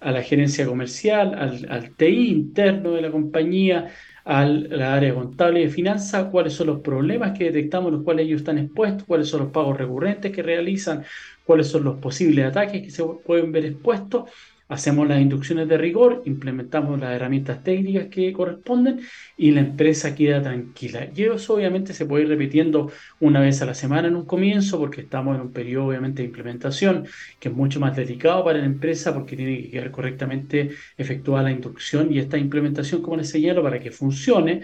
a 0.00 0.10
la 0.12 0.22
gerencia 0.22 0.66
comercial, 0.66 1.34
al, 1.34 1.66
al 1.70 1.94
TI 1.96 2.30
interno 2.30 2.92
de 2.92 3.02
la 3.02 3.10
compañía, 3.10 3.92
a 4.24 4.44
la 4.44 4.94
área 4.94 5.14
contable 5.14 5.60
y 5.60 5.64
de 5.64 5.70
finanzas, 5.70 6.28
cuáles 6.30 6.52
son 6.52 6.66
los 6.66 6.80
problemas 6.80 7.38
que 7.38 7.44
detectamos, 7.44 7.92
los 7.92 8.02
cuales 8.02 8.26
ellos 8.26 8.40
están 8.40 8.58
expuestos, 8.58 9.04
cuáles 9.06 9.28
son 9.28 9.40
los 9.40 9.52
pagos 9.52 9.78
recurrentes 9.78 10.32
que 10.32 10.42
realizan, 10.42 11.04
cuáles 11.46 11.68
son 11.68 11.84
los 11.84 11.98
posibles 11.98 12.44
ataques 12.44 12.82
que 12.82 12.90
se 12.90 13.04
pueden 13.04 13.52
ver 13.52 13.64
expuestos, 13.66 14.24
hacemos 14.68 15.06
las 15.06 15.20
inducciones 15.20 15.68
de 15.68 15.78
rigor, 15.78 16.22
implementamos 16.24 16.98
las 16.98 17.14
herramientas 17.14 17.62
técnicas 17.62 18.06
que 18.06 18.32
corresponden 18.32 19.00
y 19.36 19.52
la 19.52 19.60
empresa 19.60 20.14
queda 20.14 20.42
tranquila. 20.42 21.08
Y 21.14 21.22
eso 21.22 21.54
obviamente 21.54 21.92
se 21.92 22.04
puede 22.04 22.24
ir 22.24 22.28
repitiendo 22.30 22.90
una 23.20 23.40
vez 23.40 23.62
a 23.62 23.66
la 23.66 23.74
semana 23.74 24.08
en 24.08 24.16
un 24.16 24.24
comienzo 24.24 24.78
porque 24.78 25.02
estamos 25.02 25.36
en 25.36 25.42
un 25.42 25.52
periodo 25.52 25.86
obviamente 25.86 26.22
de 26.22 26.28
implementación 26.28 27.06
que 27.38 27.48
es 27.48 27.54
mucho 27.54 27.78
más 27.78 27.96
delicado 27.96 28.44
para 28.44 28.58
la 28.58 28.66
empresa 28.66 29.14
porque 29.14 29.36
tiene 29.36 29.62
que 29.62 29.70
quedar 29.70 29.90
correctamente 29.90 30.70
efectuada 30.98 31.44
la 31.44 31.52
inducción 31.52 32.12
y 32.12 32.18
esta 32.18 32.36
implementación, 32.38 33.02
como 33.02 33.16
les 33.16 33.30
señalo, 33.30 33.62
para 33.62 33.78
que 33.78 33.92
funcione, 33.92 34.62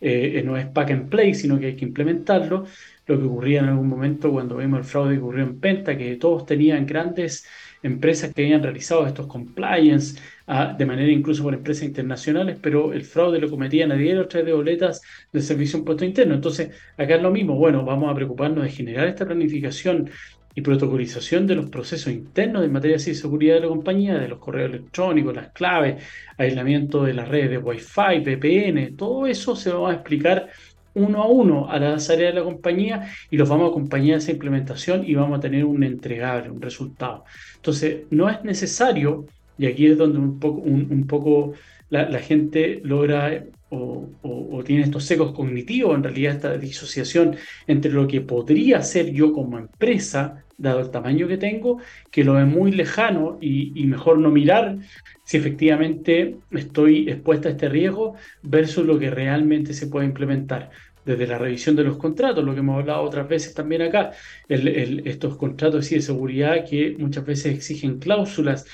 eh, 0.00 0.42
no 0.44 0.56
es 0.56 0.66
pack 0.66 0.90
and 0.90 1.08
play, 1.10 1.34
sino 1.34 1.60
que 1.60 1.66
hay 1.66 1.76
que 1.76 1.84
implementarlo 1.84 2.66
lo 3.06 3.18
que 3.18 3.24
ocurría 3.24 3.60
en 3.60 3.66
algún 3.66 3.88
momento 3.88 4.30
cuando 4.30 4.56
vimos 4.56 4.80
el 4.80 4.84
fraude 4.84 5.14
que 5.14 5.20
ocurrió 5.20 5.44
en 5.44 5.60
Penta, 5.60 5.96
que 5.96 6.16
todos 6.16 6.46
tenían 6.46 6.86
grandes 6.86 7.46
empresas 7.82 8.32
que 8.32 8.42
habían 8.44 8.62
realizado 8.62 9.06
estos 9.06 9.26
compliance 9.26 10.20
ah, 10.46 10.74
de 10.76 10.86
manera 10.86 11.10
incluso 11.10 11.42
por 11.42 11.54
empresas 11.54 11.84
internacionales, 11.84 12.58
pero 12.62 12.92
el 12.92 13.04
fraude 13.04 13.40
lo 13.40 13.50
cometían 13.50 13.92
a 13.92 13.96
diario 13.96 14.22
a 14.22 14.28
través 14.28 14.46
de 14.46 14.52
boletas 14.52 15.02
del 15.32 15.42
servicio 15.42 15.78
impuesto 15.78 16.04
interno. 16.04 16.34
Entonces, 16.34 16.70
acá 16.96 17.16
es 17.16 17.22
lo 17.22 17.30
mismo. 17.30 17.56
Bueno, 17.56 17.84
vamos 17.84 18.10
a 18.10 18.14
preocuparnos 18.14 18.64
de 18.64 18.70
generar 18.70 19.08
esta 19.08 19.26
planificación 19.26 20.10
y 20.54 20.60
protocolización 20.60 21.46
de 21.46 21.54
los 21.54 21.70
procesos 21.70 22.12
internos 22.12 22.64
en 22.64 22.72
materia 22.72 22.98
de 22.98 23.14
seguridad 23.14 23.54
de 23.54 23.60
la 23.62 23.68
compañía, 23.68 24.18
de 24.18 24.28
los 24.28 24.38
correos 24.38 24.70
electrónicos, 24.70 25.34
las 25.34 25.50
claves, 25.52 26.02
aislamiento 26.36 27.04
de 27.04 27.14
las 27.14 27.28
redes 27.28 27.50
de 27.50 27.58
Wi-Fi, 27.58 28.20
VPN, 28.20 28.96
todo 28.96 29.26
eso 29.26 29.56
se 29.56 29.72
va 29.72 29.90
a 29.90 29.94
explicar 29.94 30.50
uno 30.94 31.22
a 31.22 31.26
uno 31.26 31.70
a 31.70 31.78
las 31.78 32.10
áreas 32.10 32.34
de 32.34 32.40
la 32.40 32.44
compañía 32.44 33.08
y 33.30 33.36
los 33.36 33.48
vamos 33.48 33.66
a 33.66 33.70
acompañar 33.70 34.16
a 34.16 34.18
esa 34.18 34.32
implementación 34.32 35.04
y 35.06 35.14
vamos 35.14 35.38
a 35.38 35.40
tener 35.40 35.64
un 35.64 35.82
entregable, 35.82 36.50
un 36.50 36.60
resultado. 36.60 37.24
Entonces, 37.56 38.02
no 38.10 38.28
es 38.28 38.42
necesario, 38.44 39.26
y 39.58 39.66
aquí 39.66 39.86
es 39.86 39.98
donde 39.98 40.18
un 40.18 40.38
poco, 40.38 40.60
un, 40.60 41.06
poco 41.06 41.52
la, 41.90 42.18
gente 42.18 42.80
logra 42.84 43.44
o, 43.70 44.08
o, 44.22 44.64
tiene 44.64 44.82
estos 44.82 45.04
secos 45.04 45.32
cognitivos, 45.32 45.94
en 45.96 46.02
realidad 46.02 46.34
esta 46.34 46.58
disociación 46.58 47.36
entre 47.66 47.90
lo 47.90 48.06
que 48.06 48.20
podría 48.20 48.78
hacer 48.78 49.12
yo 49.12 49.32
como 49.32 49.58
empresa, 49.58 50.44
dado 50.62 50.80
el 50.80 50.90
tamaño 50.90 51.28
que 51.28 51.36
tengo, 51.36 51.78
que 52.10 52.24
lo 52.24 52.38
es 52.38 52.46
muy 52.46 52.72
lejano 52.72 53.36
y, 53.40 53.84
mejor 53.86 54.18
no 54.18 54.30
mirar 54.30 54.78
si 55.24 55.36
efectivamente 55.36 56.36
estoy 56.50 57.10
expuesta 57.10 57.48
a 57.48 57.52
este 57.52 57.68
riesgo 57.68 58.14
versus 58.42 58.86
lo 58.86 58.98
que 58.98 59.10
realmente 59.10 59.74
se 59.74 59.88
puede 59.88 60.06
implementar. 60.06 60.70
desde 61.04 61.26
la 61.26 61.36
revisión 61.36 61.74
de 61.74 61.82
los 61.82 61.96
contratos, 61.96 62.44
lo 62.44 62.54
que 62.54 62.60
hemos 62.60 62.78
hablado 62.78 63.02
otras 63.02 63.26
veces 63.28 63.54
también 63.54 63.82
acá, 63.82 64.12
estos 64.48 65.36
contratos 65.36 65.90
de 65.90 66.00
seguridad 66.00 66.64
que 66.64 66.94
muchas 66.96 67.26
veces 67.26 67.56
exigen 67.56 67.98
cláusulas 67.98 68.64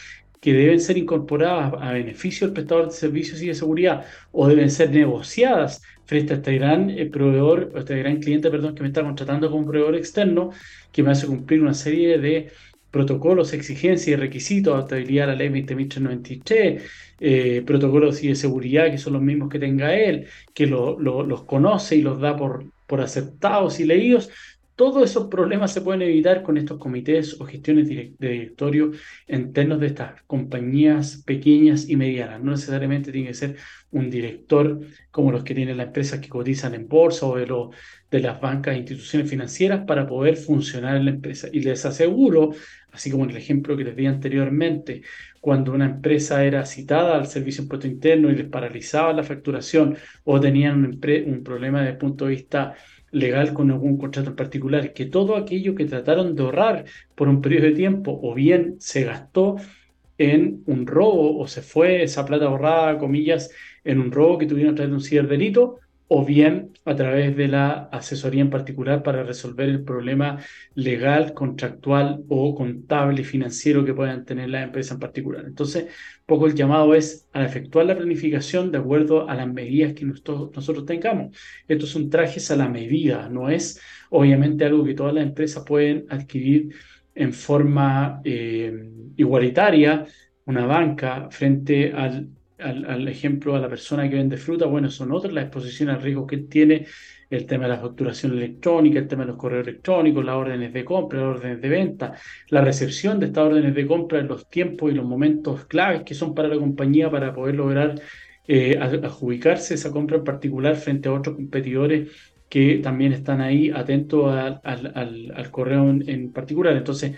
que 0.40 0.52
deben 0.52 0.78
ser 0.80 0.98
incorporadas 0.98 1.72
a 1.80 1.92
beneficio 1.92 2.46
del 2.46 2.54
prestador 2.54 2.86
de 2.86 2.92
servicios 2.92 3.40
y 3.42 3.46
de 3.46 3.54
seguridad 3.54 4.04
o 4.30 4.46
deben 4.46 4.70
ser 4.70 4.90
negociadas 4.90 5.80
frente 6.08 6.32
a 6.32 6.36
este 6.36 6.54
gran 6.54 6.88
eh, 6.88 7.04
proveedor, 7.04 7.70
este 7.76 7.98
gran 7.98 8.16
cliente, 8.16 8.50
perdón, 8.50 8.74
que 8.74 8.80
me 8.82 8.88
está 8.88 9.02
contratando 9.02 9.50
como 9.50 9.66
proveedor 9.66 9.94
externo, 9.94 10.50
que 10.90 11.02
me 11.02 11.10
hace 11.10 11.26
cumplir 11.26 11.60
una 11.60 11.74
serie 11.74 12.18
de 12.18 12.50
protocolos, 12.90 13.52
exigencias 13.52 14.08
y 14.08 14.16
requisitos, 14.16 14.74
adaptabilidad 14.74 15.28
a 15.28 15.32
la 15.32 15.38
ley 15.38 15.50
20.393, 15.50 16.82
eh, 17.20 17.62
protocolos 17.66 18.22
y 18.24 18.28
de 18.28 18.36
seguridad 18.36 18.90
que 18.90 18.96
son 18.96 19.12
los 19.12 19.22
mismos 19.22 19.50
que 19.50 19.58
tenga 19.58 19.94
él, 19.94 20.26
que 20.54 20.66
los 20.66 21.42
conoce 21.44 21.96
y 21.96 22.02
los 22.02 22.18
da 22.18 22.36
por, 22.36 22.64
por 22.86 23.02
aceptados 23.02 23.78
y 23.78 23.84
leídos, 23.84 24.30
todos 24.78 25.10
esos 25.10 25.26
problemas 25.26 25.72
se 25.72 25.80
pueden 25.80 26.02
evitar 26.02 26.44
con 26.44 26.56
estos 26.56 26.78
comités 26.78 27.40
o 27.40 27.44
gestiones 27.44 27.88
de 27.88 28.14
directorio 28.16 28.92
internos 29.26 29.80
de 29.80 29.88
estas 29.88 30.22
compañías 30.22 31.20
pequeñas 31.26 31.88
y 31.88 31.96
medianas. 31.96 32.40
No 32.40 32.52
necesariamente 32.52 33.10
tiene 33.10 33.26
que 33.26 33.34
ser 33.34 33.56
un 33.90 34.08
director 34.08 34.78
como 35.10 35.32
los 35.32 35.42
que 35.42 35.56
tienen 35.56 35.78
las 35.78 35.88
empresas 35.88 36.20
que 36.20 36.28
cotizan 36.28 36.74
en 36.74 36.86
bolsa 36.86 37.26
o 37.26 37.36
de, 37.36 38.20
las 38.20 38.40
bancas 38.40 38.76
e 38.76 38.78
instituciones 38.78 39.28
financieras 39.28 39.84
para 39.84 40.06
poder 40.06 40.36
funcionar 40.36 40.96
en 40.96 41.06
la 41.06 41.10
empresa. 41.10 41.48
Y 41.52 41.58
les 41.58 41.84
aseguro, 41.84 42.52
así 42.92 43.10
como 43.10 43.24
en 43.24 43.30
el 43.30 43.36
ejemplo 43.36 43.76
que 43.76 43.82
les 43.82 43.96
di 43.96 44.06
anteriormente, 44.06 45.02
cuando 45.40 45.72
una 45.72 45.86
empresa 45.86 46.44
era 46.44 46.64
citada 46.64 47.16
al 47.16 47.26
servicio 47.26 47.64
impuesto 47.64 47.88
interno 47.88 48.30
y 48.30 48.36
les 48.36 48.46
paralizaba 48.46 49.12
la 49.12 49.24
facturación 49.24 49.96
o 50.22 50.38
tenían 50.38 50.84
un 50.84 51.42
problema 51.42 51.80
desde 51.80 51.92
el 51.94 51.98
punto 51.98 52.26
de 52.26 52.30
vista 52.30 52.76
legal 53.10 53.52
con 53.54 53.70
algún 53.70 53.96
contrato 53.98 54.30
en 54.30 54.36
particular, 54.36 54.92
que 54.92 55.06
todo 55.06 55.36
aquello 55.36 55.74
que 55.74 55.86
trataron 55.86 56.34
de 56.34 56.42
ahorrar 56.42 56.84
por 57.14 57.28
un 57.28 57.40
periodo 57.40 57.66
de 57.66 57.72
tiempo 57.72 58.18
o 58.22 58.34
bien 58.34 58.76
se 58.78 59.04
gastó 59.04 59.56
en 60.18 60.62
un 60.66 60.86
robo 60.86 61.38
o 61.38 61.46
se 61.46 61.62
fue 61.62 62.02
esa 62.02 62.26
plata 62.26 62.46
ahorrada, 62.46 62.98
comillas, 62.98 63.50
en 63.84 64.00
un 64.00 64.10
robo 64.10 64.38
que 64.38 64.46
tuvieron 64.46 64.72
a 64.72 64.76
través 64.76 64.90
de 64.90 64.96
un 64.96 65.02
ciberdelito, 65.02 65.78
o 66.08 66.24
bien 66.24 66.72
a 66.86 66.96
través 66.96 67.36
de 67.36 67.48
la 67.48 67.88
asesoría 67.92 68.40
en 68.40 68.48
particular 68.50 69.02
para 69.02 69.22
resolver 69.22 69.68
el 69.68 69.84
problema 69.84 70.38
legal, 70.74 71.34
contractual 71.34 72.24
o 72.28 72.54
contable 72.54 73.24
financiero 73.24 73.84
que 73.84 73.92
puedan 73.92 74.24
tener 74.24 74.48
la 74.48 74.62
empresa 74.62 74.94
en 74.94 75.00
particular. 75.00 75.44
Entonces, 75.46 75.88
poco 76.24 76.46
el 76.46 76.54
llamado 76.54 76.94
es 76.94 77.28
a 77.34 77.44
efectuar 77.44 77.84
la 77.86 77.96
planificación 77.96 78.72
de 78.72 78.78
acuerdo 78.78 79.28
a 79.28 79.34
las 79.34 79.52
medidas 79.52 79.92
que 79.92 80.06
nosotros, 80.06 80.50
nosotros 80.54 80.86
tengamos. 80.86 81.36
Estos 81.68 81.90
son 81.90 82.08
trajes 82.08 82.50
a 82.50 82.56
la 82.56 82.68
medida, 82.68 83.28
no 83.28 83.50
es 83.50 83.80
obviamente 84.10 84.64
algo 84.64 84.84
que 84.84 84.94
todas 84.94 85.12
las 85.12 85.24
empresas 85.24 85.62
pueden 85.66 86.06
adquirir 86.08 86.74
en 87.14 87.32
forma 87.34 88.22
eh, 88.24 88.72
igualitaria, 89.16 90.06
una 90.46 90.64
banca 90.64 91.28
frente 91.30 91.92
al 91.92 92.30
al, 92.58 93.08
ejemplo 93.08 93.54
a 93.54 93.60
la 93.60 93.68
persona 93.68 94.08
que 94.08 94.16
vende 94.16 94.36
fruta, 94.36 94.66
bueno, 94.66 94.90
son 94.90 95.12
otras 95.12 95.32
las 95.32 95.44
exposiciones 95.44 95.96
al 95.96 96.02
riesgo 96.02 96.26
que 96.26 96.38
tiene 96.38 96.86
el 97.30 97.46
tema 97.46 97.64
de 97.64 97.70
la 97.70 97.80
facturación 97.80 98.32
electrónica, 98.32 98.98
el 98.98 99.08
tema 99.08 99.22
de 99.22 99.28
los 99.28 99.36
correos 99.36 99.66
electrónicos, 99.66 100.24
las 100.24 100.34
órdenes 100.34 100.72
de 100.72 100.84
compra, 100.84 101.20
las 101.20 101.36
órdenes 101.36 101.60
de 101.60 101.68
venta, 101.68 102.12
la 102.48 102.62
recepción 102.62 103.20
de 103.20 103.26
estas 103.26 103.44
órdenes 103.44 103.74
de 103.74 103.86
compra 103.86 104.18
en 104.18 104.28
los 104.28 104.48
tiempos 104.48 104.90
y 104.90 104.94
los 104.94 105.04
momentos 105.04 105.66
claves 105.66 106.02
que 106.02 106.14
son 106.14 106.34
para 106.34 106.48
la 106.48 106.56
compañía 106.56 107.10
para 107.10 107.34
poder 107.34 107.54
lograr 107.54 108.00
eh, 108.46 108.78
adjudicarse 108.78 109.74
esa 109.74 109.90
compra 109.90 110.16
en 110.16 110.24
particular 110.24 110.76
frente 110.76 111.08
a 111.08 111.12
otros 111.12 111.36
competidores 111.36 112.10
que 112.48 112.78
también 112.78 113.12
están 113.12 113.42
ahí 113.42 113.70
atentos 113.70 114.32
al, 114.34 115.50
correo 115.50 115.90
en 115.90 116.32
particular. 116.32 116.74
Entonces, 116.74 117.16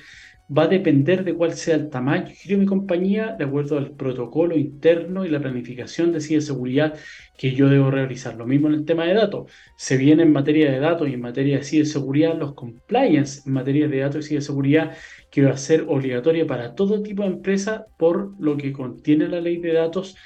va 0.57 0.64
a 0.64 0.68
depender 0.68 1.24
de 1.24 1.34
cuál 1.34 1.53
sea 1.55 1.76
el 1.76 1.90
tamaño 1.90 2.32
de 2.44 2.57
mi 2.57 2.66
compañía, 2.66 3.36
de 3.38 3.44
acuerdo 3.44 3.78
al 3.78 3.92
protocolo 3.92 4.57
interno 4.57 5.24
y 5.24 5.28
la 5.28 5.40
planificación 5.40 6.12
de 6.12 6.20
ciberseguridad 6.20 6.98
que 7.38 7.53
yo 7.53 7.68
debo 7.68 7.90
realizar. 7.90 8.34
Lo 8.36 8.46
mismo 8.46 8.68
en 8.68 8.74
el 8.74 8.84
tema 8.84 9.05
de 9.05 9.14
datos. 9.14 9.51
Se 9.76 9.96
viene 9.96 10.24
en 10.24 10.32
materia 10.32 10.70
de 10.70 10.80
datos 10.80 11.09
y 11.09 11.14
en 11.14 11.20
materia 11.20 11.59
de 11.59 11.64
ciberseguridad 11.64 12.36
los 12.36 12.55
compliance 12.55 13.42
en 13.46 13.53
materia 13.53 13.86
de 13.86 13.98
datos 13.98 14.26
y 14.26 14.28
ciberseguridad 14.30 14.96
que 15.30 15.42
va 15.42 15.53
a 15.53 15.57
ser 15.57 15.84
obligatoria 15.86 16.46
para 16.46 16.74
todo 16.74 17.03
tipo 17.03 17.22
de 17.22 17.28
empresa 17.28 17.86
por 17.96 18.34
lo 18.40 18.57
que 18.57 18.72
contiene 18.72 19.28
la 19.28 19.40
ley 19.40 19.59
de 19.59 19.72
datos 19.72 20.16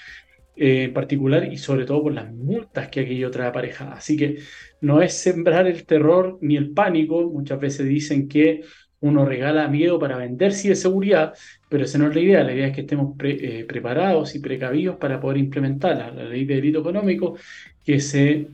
eh, 0.57 0.85
en 0.85 0.95
particular 0.95 1.53
y 1.53 1.59
sobre 1.59 1.85
todo 1.85 2.03
por 2.05 2.14
las 2.14 2.33
multas 2.33 2.89
que 2.89 3.01
aquello 3.01 3.31
trae 3.31 3.49
aparejada. 3.49 3.95
Así 3.95 4.16
que 4.16 4.39
no 4.81 5.03
es 5.03 5.14
sembrar 5.14 5.66
el 5.66 5.85
terror 5.85 6.39
ni 6.41 6.57
el 6.57 6.70
pánico. 6.70 7.29
Muchas 7.29 7.61
veces 7.61 7.87
dicen 7.87 8.29
que 8.29 8.62
uno 9.05 9.27
regala 9.27 9.69
miedo 9.69 9.99
para 9.99 10.17
vender 10.17 10.55
seguridad, 10.55 11.35
pero 11.69 11.85
esa 11.85 11.99
no 11.99 12.09
es 12.09 12.15
la 12.15 12.21
idea. 12.23 12.43
La 12.43 12.55
idea 12.55 12.69
es 12.69 12.75
que 12.75 12.81
estemos 12.81 13.15
eh, 13.23 13.67
preparados 13.69 14.35
y 14.35 14.39
precavidos 14.39 14.97
para 14.97 15.21
poder 15.21 15.37
implementarla. 15.37 16.11
La 16.11 16.25
ley 16.25 16.47
de 16.47 16.55
delito 16.55 16.81
económico 16.81 17.37
que 17.85 18.01
se 18.01 18.49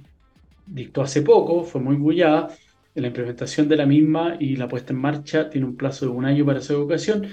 dictó 0.67 1.03
hace 1.03 1.23
poco, 1.23 1.63
fue 1.63 1.81
muy 1.81 1.95
bullada, 1.95 2.49
la 2.95 3.07
implementación 3.07 3.69
de 3.69 3.77
la 3.77 3.87
misma 3.87 4.37
y 4.41 4.57
la 4.57 4.67
puesta 4.67 4.93
en 4.93 4.99
marcha 4.99 5.49
tiene 5.49 5.67
un 5.69 5.77
plazo 5.77 6.07
de 6.07 6.13
un 6.13 6.25
año 6.25 6.45
para 6.45 6.61
su 6.61 6.73
educación, 6.73 7.29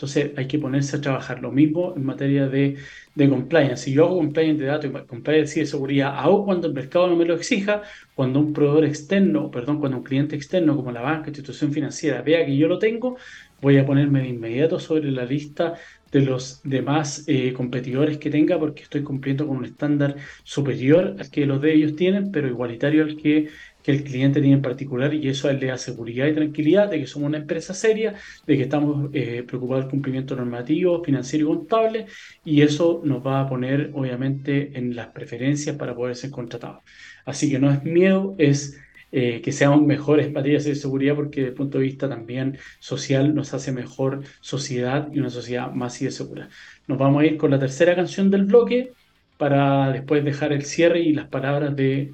entonces 0.00 0.32
hay 0.38 0.48
que 0.48 0.58
ponerse 0.58 0.96
a 0.96 1.00
trabajar 1.02 1.42
lo 1.42 1.52
mismo 1.52 1.92
en 1.94 2.06
materia 2.06 2.48
de, 2.48 2.78
de 3.14 3.28
compliance. 3.28 3.84
Si 3.84 3.92
yo 3.92 4.06
hago 4.06 4.16
compliance 4.16 4.58
de 4.62 4.66
datos 4.66 4.90
y 4.90 5.06
compliance 5.06 5.60
de 5.60 5.66
seguridad, 5.66 6.18
hago 6.18 6.46
cuando 6.46 6.68
el 6.68 6.72
mercado 6.72 7.06
no 7.08 7.16
me 7.16 7.26
lo 7.26 7.34
exija, 7.34 7.82
cuando 8.14 8.40
un 8.40 8.54
proveedor 8.54 8.86
externo, 8.86 9.50
perdón, 9.50 9.78
cuando 9.78 9.98
un 9.98 10.04
cliente 10.04 10.36
externo 10.36 10.74
como 10.74 10.90
la 10.90 11.02
banca, 11.02 11.28
institución 11.28 11.70
financiera, 11.70 12.22
vea 12.22 12.46
que 12.46 12.56
yo 12.56 12.66
lo 12.66 12.78
tengo, 12.78 13.18
voy 13.60 13.76
a 13.76 13.84
ponerme 13.84 14.22
de 14.22 14.28
inmediato 14.28 14.78
sobre 14.80 15.10
la 15.10 15.26
lista 15.26 15.74
de 16.10 16.22
los 16.22 16.62
demás 16.64 17.24
eh, 17.28 17.52
competidores 17.52 18.18
que 18.18 18.30
tenga 18.30 18.58
porque 18.58 18.82
estoy 18.82 19.02
cumpliendo 19.02 19.46
con 19.46 19.58
un 19.58 19.64
estándar 19.66 20.16
superior 20.44 21.16
al 21.18 21.30
que 21.30 21.46
los 21.46 21.60
de 21.60 21.74
ellos 21.74 21.94
tienen, 21.94 22.32
pero 22.32 22.48
igualitario 22.48 23.04
al 23.04 23.16
que 23.16 23.48
que 23.82 23.92
el 23.92 24.04
cliente 24.04 24.40
tiene 24.40 24.56
en 24.56 24.62
particular 24.62 25.14
y 25.14 25.28
eso 25.28 25.52
le 25.52 25.66
da 25.66 25.78
seguridad 25.78 26.26
y 26.26 26.34
tranquilidad 26.34 26.90
de 26.90 27.00
que 27.00 27.06
somos 27.06 27.28
una 27.28 27.38
empresa 27.38 27.74
seria, 27.74 28.14
de 28.46 28.56
que 28.56 28.62
estamos 28.62 29.10
eh, 29.12 29.42
preocupados 29.46 29.84
del 29.84 29.90
cumplimiento 29.90 30.36
normativo, 30.36 31.02
financiero 31.02 31.46
y 31.46 31.56
contable 31.56 32.06
y 32.44 32.62
eso 32.62 33.00
nos 33.04 33.24
va 33.26 33.40
a 33.40 33.48
poner 33.48 33.90
obviamente 33.94 34.76
en 34.78 34.94
las 34.94 35.08
preferencias 35.08 35.76
para 35.76 35.94
poder 35.94 36.16
ser 36.16 36.30
contratados. 36.30 36.82
Así 37.24 37.50
que 37.50 37.58
no 37.58 37.70
es 37.70 37.82
miedo, 37.84 38.34
es 38.38 38.78
eh, 39.12 39.40
que 39.42 39.50
seamos 39.50 39.82
mejores 39.82 40.26
en 40.26 40.32
materia 40.32 40.60
de 40.60 40.74
seguridad 40.74 41.16
porque 41.16 41.40
desde 41.40 41.50
el 41.50 41.56
punto 41.56 41.78
de 41.78 41.84
vista 41.84 42.08
también 42.08 42.58
social 42.78 43.34
nos 43.34 43.52
hace 43.54 43.72
mejor 43.72 44.22
sociedad 44.40 45.08
y 45.12 45.18
una 45.18 45.30
sociedad 45.30 45.72
más 45.72 46.00
y 46.00 46.04
de 46.04 46.12
segura. 46.12 46.48
Nos 46.86 46.98
vamos 46.98 47.22
a 47.22 47.26
ir 47.26 47.36
con 47.36 47.50
la 47.50 47.58
tercera 47.58 47.96
canción 47.96 48.30
del 48.30 48.44
bloque 48.44 48.92
para 49.36 49.90
después 49.90 50.24
dejar 50.24 50.52
el 50.52 50.64
cierre 50.64 51.00
y 51.00 51.12
las 51.12 51.28
palabras 51.28 51.74
de 51.74 52.12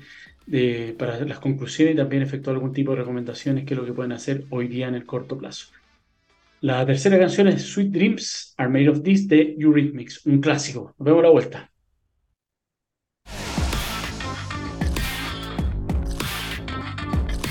para 0.96 1.24
las 1.24 1.40
conclusiones 1.40 1.94
y 1.94 1.96
también 1.96 2.22
efectuar 2.22 2.54
algún 2.54 2.72
tipo 2.72 2.92
de 2.92 2.98
recomendaciones 2.98 3.64
que 3.64 3.74
es 3.74 3.78
lo 3.80 3.86
que 3.86 3.92
pueden 3.92 4.12
hacer 4.12 4.44
hoy 4.50 4.68
día 4.68 4.88
en 4.88 4.94
el 4.94 5.04
corto 5.04 5.36
plazo. 5.36 5.68
La 6.60 6.86
tercera 6.86 7.18
canción 7.18 7.48
es 7.48 7.62
Sweet 7.62 7.90
Dreams 7.90 8.54
Are 8.56 8.68
Made 8.68 8.88
of 8.88 9.02
This 9.02 9.28
de 9.28 9.56
Eurythmics, 9.58 10.24
un 10.26 10.40
clásico. 10.40 10.94
Nos 10.98 11.04
vemos 11.04 11.20
a 11.20 11.22
la 11.22 11.30
vuelta. 11.30 11.70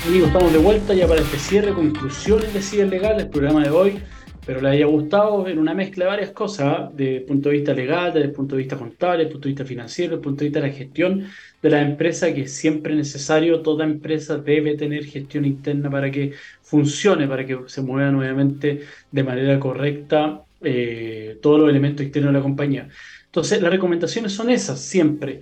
Amigos, 0.06 0.28
estamos 0.28 0.52
de 0.52 0.58
vuelta 0.58 0.94
ya 0.94 1.06
para 1.06 1.20
este 1.20 1.38
cierre, 1.38 1.72
conclusiones 1.72 2.54
de 2.54 2.62
Ciber 2.62 2.88
Legal, 2.88 3.20
el 3.20 3.28
programa 3.28 3.62
de 3.62 3.70
hoy 3.70 4.00
pero 4.46 4.60
le 4.60 4.68
haya 4.68 4.86
gustado 4.86 5.48
en 5.48 5.58
una 5.58 5.74
mezcla 5.74 6.04
de 6.04 6.10
varias 6.10 6.30
cosas, 6.30 6.96
desde 6.96 7.16
el 7.16 7.22
punto 7.24 7.48
de 7.48 7.56
vista 7.56 7.74
legal, 7.74 8.12
desde 8.14 8.28
el 8.28 8.32
punto 8.32 8.54
de 8.54 8.62
vista 8.62 8.78
contable, 8.78 9.18
desde 9.18 9.26
el 9.26 9.32
punto 9.32 9.48
de 9.48 9.52
vista 9.52 9.64
financiero, 9.64 10.10
desde 10.12 10.20
el 10.20 10.24
punto 10.24 10.38
de 10.38 10.46
vista 10.46 10.60
de 10.60 10.68
la 10.68 10.72
gestión 10.72 11.26
de 11.60 11.70
la 11.70 11.82
empresa, 11.82 12.32
que 12.32 12.42
es 12.42 12.52
siempre 12.54 12.94
necesario, 12.94 13.60
toda 13.62 13.84
empresa 13.84 14.38
debe 14.38 14.76
tener 14.76 15.04
gestión 15.04 15.44
interna 15.44 15.90
para 15.90 16.12
que 16.12 16.32
funcione, 16.62 17.26
para 17.26 17.44
que 17.44 17.58
se 17.66 17.82
mueva 17.82 18.12
nuevamente 18.12 18.82
de 19.10 19.22
manera 19.24 19.58
correcta 19.58 20.44
eh, 20.62 21.38
todos 21.42 21.58
los 21.60 21.68
elementos 21.68 22.04
externos 22.06 22.32
de 22.32 22.38
la 22.38 22.42
compañía. 22.42 22.88
Entonces, 23.26 23.60
las 23.60 23.70
recomendaciones 23.72 24.32
son 24.32 24.48
esas, 24.50 24.80
siempre. 24.80 25.40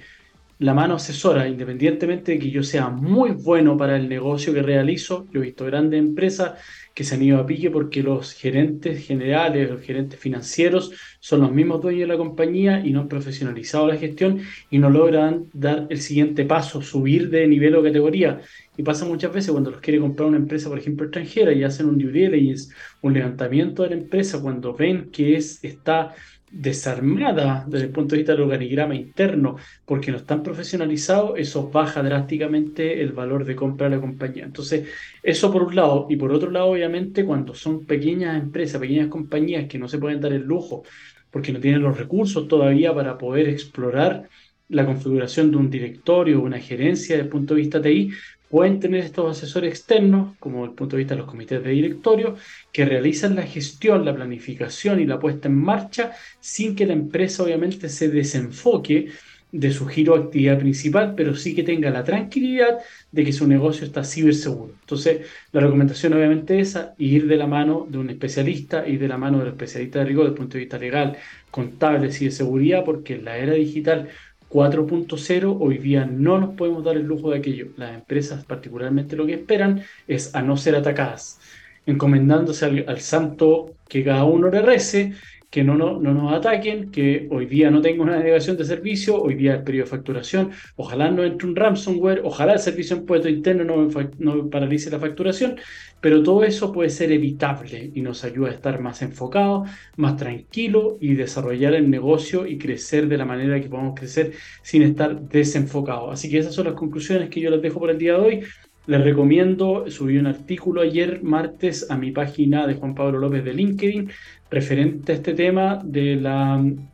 La 0.59 0.73
mano 0.73 0.95
asesora, 0.95 1.49
independientemente 1.49 2.33
de 2.33 2.39
que 2.39 2.51
yo 2.51 2.63
sea 2.63 2.89
muy 2.89 3.33
bueno 3.33 3.77
para 3.77 3.97
el 3.97 4.09
negocio 4.09 4.55
que 4.55 4.63
realizo, 4.63 5.27
yo 5.33 5.41
he 5.41 5.45
visto 5.47 5.65
grandes 5.65 5.99
empresas 5.99 6.53
que 6.95 7.03
se 7.03 7.17
han 7.17 7.23
ido 7.23 7.39
a 7.39 7.47
pique 7.47 7.71
porque 7.73 8.05
los 8.05 8.33
gerentes 8.33 9.05
generales, 9.05 9.69
los 9.69 9.81
gerentes 9.83 10.19
financieros 10.21 10.93
son 11.19 11.41
los 11.41 11.51
mismos 11.51 11.83
dueños 11.83 12.03
de 12.03 12.07
la 12.07 12.17
compañía 12.17 12.87
y 12.87 12.93
no 12.93 13.01
han 13.01 13.09
profesionalizado 13.09 13.89
la 13.89 13.97
gestión 13.97 14.43
y 14.71 14.79
no 14.79 14.91
logran 14.91 15.47
dar 15.53 15.89
el 15.91 16.01
siguiente 16.01 16.45
paso, 16.45 16.83
subir 16.83 17.31
de 17.31 17.49
nivel 17.49 17.75
o 17.75 17.83
categoría. 17.83 18.41
Y 18.77 18.85
pasa 18.85 19.05
muchas 19.07 19.33
veces 19.33 19.51
cuando 19.51 19.73
los 19.73 19.81
quiere 19.81 19.99
comprar 19.99 20.29
una 20.29 20.37
empresa, 20.37 20.69
por 20.69 20.79
ejemplo, 20.79 21.07
extranjera 21.07 21.53
y 21.53 21.65
hacen 21.65 21.87
un 21.87 21.99
due 21.99 22.13
diligence, 22.13 22.73
un 23.03 23.13
levantamiento 23.15 23.83
de 23.83 23.91
la 23.91 23.97
empresa, 23.97 24.41
cuando 24.41 24.73
ven 24.75 25.11
que 25.11 25.37
es, 25.37 25.63
está 25.65 26.15
desarmada 26.55 27.65
desde 27.67 27.87
el 27.87 27.93
punto 27.93 28.15
de 28.15 28.19
vista 28.19 28.33
del 28.33 28.43
organigrama 28.43 28.95
interno 28.95 29.57
porque 29.85 30.13
no 30.13 30.19
están 30.19 30.43
profesionalizados, 30.43 31.33
eso 31.37 31.69
baja 31.71 32.03
drásticamente 32.03 33.03
el 33.03 33.13
valor 33.13 33.45
de 33.45 33.57
compra 33.57 33.89
de 33.89 33.97
la 33.97 34.01
compañía. 34.01 34.45
Entonces, 34.45 34.89
eso 35.23 35.51
por 35.51 35.65
un 35.65 35.75
lado. 35.75 36.07
Y 36.09 36.17
por 36.17 36.33
otro 36.33 36.51
lado, 36.51 36.67
obviamente, 36.67 37.25
cuando 37.25 37.55
son 37.55 37.85
pequeñas 37.85 38.41
empresas, 38.41 38.81
pequeñas 38.81 39.09
compañías 39.09 39.67
que 39.67 39.79
no 39.79 39.89
se 39.89 39.99
pueden 39.99 40.21
dar 40.21 40.33
el 40.33 40.43
lujo 40.43 40.85
porque 41.31 41.53
no 41.53 41.59
tienen 41.59 41.83
los 41.83 41.99
recursos 41.99 42.47
todavía 42.47 42.95
para 42.95 43.19
poder 43.19 43.49
explorar 43.49 44.29
la 44.69 44.87
configuración 44.87 45.51
de 45.51 45.57
un 45.57 45.69
directorio, 45.69 46.41
una 46.41 46.61
gerencia 46.61 47.17
desde 47.17 47.25
el 47.25 47.31
punto 47.31 47.55
de 47.55 47.61
vista 47.61 47.83
TI, 47.83 48.11
pueden 48.55 48.79
tener 48.79 49.01
estos 49.01 49.37
asesores 49.37 49.69
externos, 49.69 50.37
como 50.39 50.65
el 50.65 50.75
punto 50.75 50.95
de 50.95 50.99
vista 50.99 51.15
de 51.15 51.23
los 51.23 51.29
comités 51.29 51.61
de 51.61 51.71
directorio, 51.71 52.37
que 52.71 52.85
realizan 52.85 53.35
la 53.35 53.43
gestión, 53.43 54.05
la 54.05 54.15
planificación 54.15 55.01
y 55.01 55.07
la 55.07 55.19
puesta 55.19 55.49
en 55.49 55.57
marcha 55.57 56.13
sin 56.39 56.77
que 56.77 56.87
la 56.87 56.93
empresa 56.93 57.43
obviamente 57.43 57.89
se 57.89 58.09
desenfoque 58.11 59.09
de 59.51 59.73
su 59.73 59.87
giro 59.87 60.15
de 60.15 60.23
actividad 60.23 60.61
principal, 60.61 61.15
pero 61.17 61.35
sí 61.35 61.53
que 61.53 61.65
tenga 61.65 61.91
la 61.91 62.05
tranquilidad 62.05 62.79
de 63.11 63.25
que 63.25 63.33
su 63.33 63.49
negocio 63.49 63.85
está 63.87 64.05
ciberseguro. 64.05 64.75
Entonces, 64.83 65.27
la 65.51 65.61
recomendación 65.61 66.13
obviamente 66.13 66.61
es 66.61 66.79
ir 66.99 67.27
de 67.27 67.37
la 67.37 67.49
mano 67.49 67.89
de 67.91 67.99
un 67.99 68.09
especialista, 68.09 68.87
ir 68.87 69.01
de 69.01 69.09
la 69.09 69.19
mano 69.19 69.41
del 69.41 69.49
especialista 69.49 69.99
de 69.99 70.05
rigor 70.05 70.27
desde 70.27 70.35
el 70.35 70.39
punto 70.39 70.55
de 70.55 70.61
vista 70.61 70.79
legal, 70.79 71.17
contable, 71.51 72.09
y 72.21 72.25
de 72.25 72.31
seguridad, 72.31 72.85
porque 72.85 73.15
en 73.15 73.25
la 73.25 73.37
era 73.37 73.55
digital 73.55 74.11
4.0 74.55 75.57
hoy 75.59 75.79
día 75.79 76.07
no 76.07 76.39
nos 76.39 76.55
podemos 76.55 76.85
dar 76.85 76.97
el 76.97 77.03
lujo 77.03 77.33
de 77.33 77.39
aquello. 77.39 77.73
Las 77.77 77.93
empresas 77.93 78.45
particularmente 78.45 79.17
lo 79.17 79.27
que 79.27 79.35
esperan 79.35 79.83
es 80.07 80.33
a 80.33 80.43
no 80.43 80.57
ser 80.57 80.77
atacadas, 80.77 81.41
encomendándose 81.87 82.85
al, 82.87 83.01
santo 83.01 83.75
que 83.89 84.05
cada 84.05 84.23
uno 84.23 84.51
le 84.51 84.63
rece 84.63 85.15
que 85.55 85.63
no, 85.63 85.77
no, 85.77 86.01
no, 86.01 86.13
nos 86.13 86.33
ataquen, 86.33 86.91
que 86.91 87.29
hoy 87.31 87.47
día 87.47 87.71
no 87.71 87.81
tenga 87.81 88.03
una 88.03 88.17
denegación 88.17 88.57
de 88.57 88.65
servicio, 88.65 89.23
hoy 89.23 89.37
día 89.37 89.55
el 89.55 89.63
periodo 89.63 89.85
de 89.85 89.91
facturación, 89.91 90.51
ojalá 90.75 91.13
no 91.13 91.23
entre 91.23 91.47
un 91.47 91.55
ransomware, 91.55 92.23
ojalá 92.25 92.55
el 92.55 92.59
servicio 92.59 92.97
de 92.97 93.03
impuesto 93.03 93.29
interno 93.29 93.63
no, 93.63 93.89
no 94.19 94.51
paralice 94.51 94.91
la 94.91 94.99
facturación, 94.99 95.55
pero 96.01 96.25
todo 96.25 96.43
eso 96.43 96.73
puede 96.73 96.91
ser 96.91 97.13
evitable 97.13 97.93
y 97.95 98.01
nos 98.01 98.25
ayuda 98.25 98.49
a 98.49 98.53
estar 98.55 98.81
más 98.81 99.01
enfocados, 99.03 99.71
más 99.97 100.17
tranquilos 100.17 100.95
y 101.01 101.15
desarrollar 101.15 101.75
el 101.75 101.89
negocio 101.89 102.49
y 102.49 102.59
crecer 102.59 103.07
de 103.07 103.17
la 103.17 103.25
manera 103.25 103.61
que 103.61 103.69
podamos 103.69 103.95
crecer 103.95 104.33
sin 104.61 104.83
estar 104.83 105.21
desenfocados. 105.29 106.13
Así 106.13 106.29
que 106.29 106.39
esas 106.39 106.53
son 106.53 106.65
las 106.65 106.75
conclusiones 106.75 107.31
que 107.31 107.41
yo 107.41 107.49
les 107.51 107.63
dejo 107.63 107.79
por 107.79 107.91
el 107.91 107.99
día 107.99 108.15
de 108.15 108.19
hoy. 108.19 108.45
Les 108.87 109.03
recomiendo, 109.03 109.91
subí 109.91 110.19
un 110.19 110.27
artículo 110.27 110.83
ayer 110.83 111.23
martes 111.23 111.91
a 111.91 111.97
mi 111.97 112.11
página 112.11 112.67
de 112.67 112.75
Juan 112.75 112.95
Pablo 112.95 113.19
López 113.19 113.43
de 113.43 113.55
LinkedIn 113.55 114.11
referente 114.51 115.13
a 115.13 115.15
este 115.15 115.33
tema 115.33 115.81
del 115.83 116.27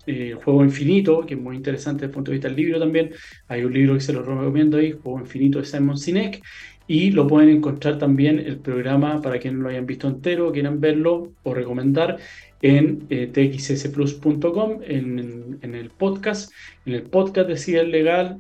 eh, 0.07 0.37
juego 0.43 0.63
infinito, 0.63 1.27
que 1.27 1.35
es 1.35 1.41
muy 1.41 1.57
interesante 1.57 2.03
desde 2.03 2.11
el 2.11 2.15
punto 2.15 2.31
de 2.31 2.37
vista 2.37 2.47
del 2.49 2.57
libro 2.57 2.79
también. 2.79 3.11
Hay 3.49 3.65
un 3.65 3.73
libro 3.73 3.95
que 3.95 4.01
se 4.01 4.13
lo 4.13 4.23
recomiendo 4.23 4.77
ahí, 4.77 4.93
Juego 4.93 5.19
Infinito 5.19 5.59
de 5.59 5.65
Simon 5.65 5.99
Sinek, 5.99 6.41
y 6.87 7.11
lo 7.11 7.27
pueden 7.27 7.49
encontrar 7.49 7.99
también 7.99 8.39
el 8.39 8.59
programa 8.59 9.21
para 9.21 9.41
quienes 9.41 9.61
lo 9.61 9.69
hayan 9.69 9.87
visto 9.87 10.07
entero, 10.07 10.53
quieran 10.53 10.81
verlo 10.81 11.33
o 11.43 11.55
recomendar 11.55 12.19
en 12.63 13.05
eh, 13.11 13.27
txsplus.com, 13.33 14.81
en, 14.87 15.59
en, 15.61 15.75
el 15.75 15.91
podcast, 15.91 16.53
en 16.87 16.95
el 16.95 17.03
podcast 17.03 17.49
de 17.49 17.57
Ciber 17.57 17.89
Legal 17.89 18.39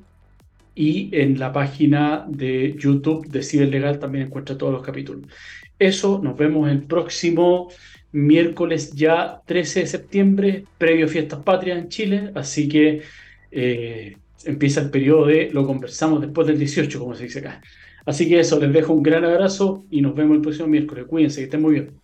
y 0.80 1.10
en 1.12 1.38
la 1.38 1.52
página 1.52 2.24
de 2.26 2.74
YouTube 2.78 3.28
de 3.28 3.42
Ciberlegal 3.42 3.98
también 3.98 4.24
encuentra 4.28 4.56
todos 4.56 4.72
los 4.72 4.82
capítulos. 4.82 5.30
Eso, 5.78 6.18
nos 6.24 6.38
vemos 6.38 6.70
el 6.70 6.84
próximo 6.84 7.68
miércoles 8.12 8.90
ya 8.92 9.42
13 9.44 9.80
de 9.80 9.86
septiembre, 9.86 10.64
previo 10.78 11.06
Fiestas 11.06 11.40
Patrias 11.40 11.78
en 11.78 11.88
Chile, 11.90 12.30
así 12.34 12.66
que 12.66 13.02
eh, 13.50 14.16
empieza 14.46 14.80
el 14.80 14.88
periodo 14.88 15.26
de 15.26 15.50
lo 15.52 15.66
conversamos 15.66 16.22
después 16.22 16.46
del 16.46 16.58
18, 16.58 16.98
como 16.98 17.14
se 17.14 17.24
dice 17.24 17.40
acá. 17.40 17.60
Así 18.06 18.26
que 18.26 18.40
eso, 18.40 18.58
les 18.58 18.72
dejo 18.72 18.94
un 18.94 19.02
gran 19.02 19.22
abrazo 19.22 19.84
y 19.90 20.00
nos 20.00 20.14
vemos 20.14 20.36
el 20.36 20.42
próximo 20.42 20.66
miércoles. 20.68 21.04
Cuídense, 21.06 21.40
que 21.40 21.44
estén 21.44 21.60
muy 21.60 21.74
bien. 21.74 21.99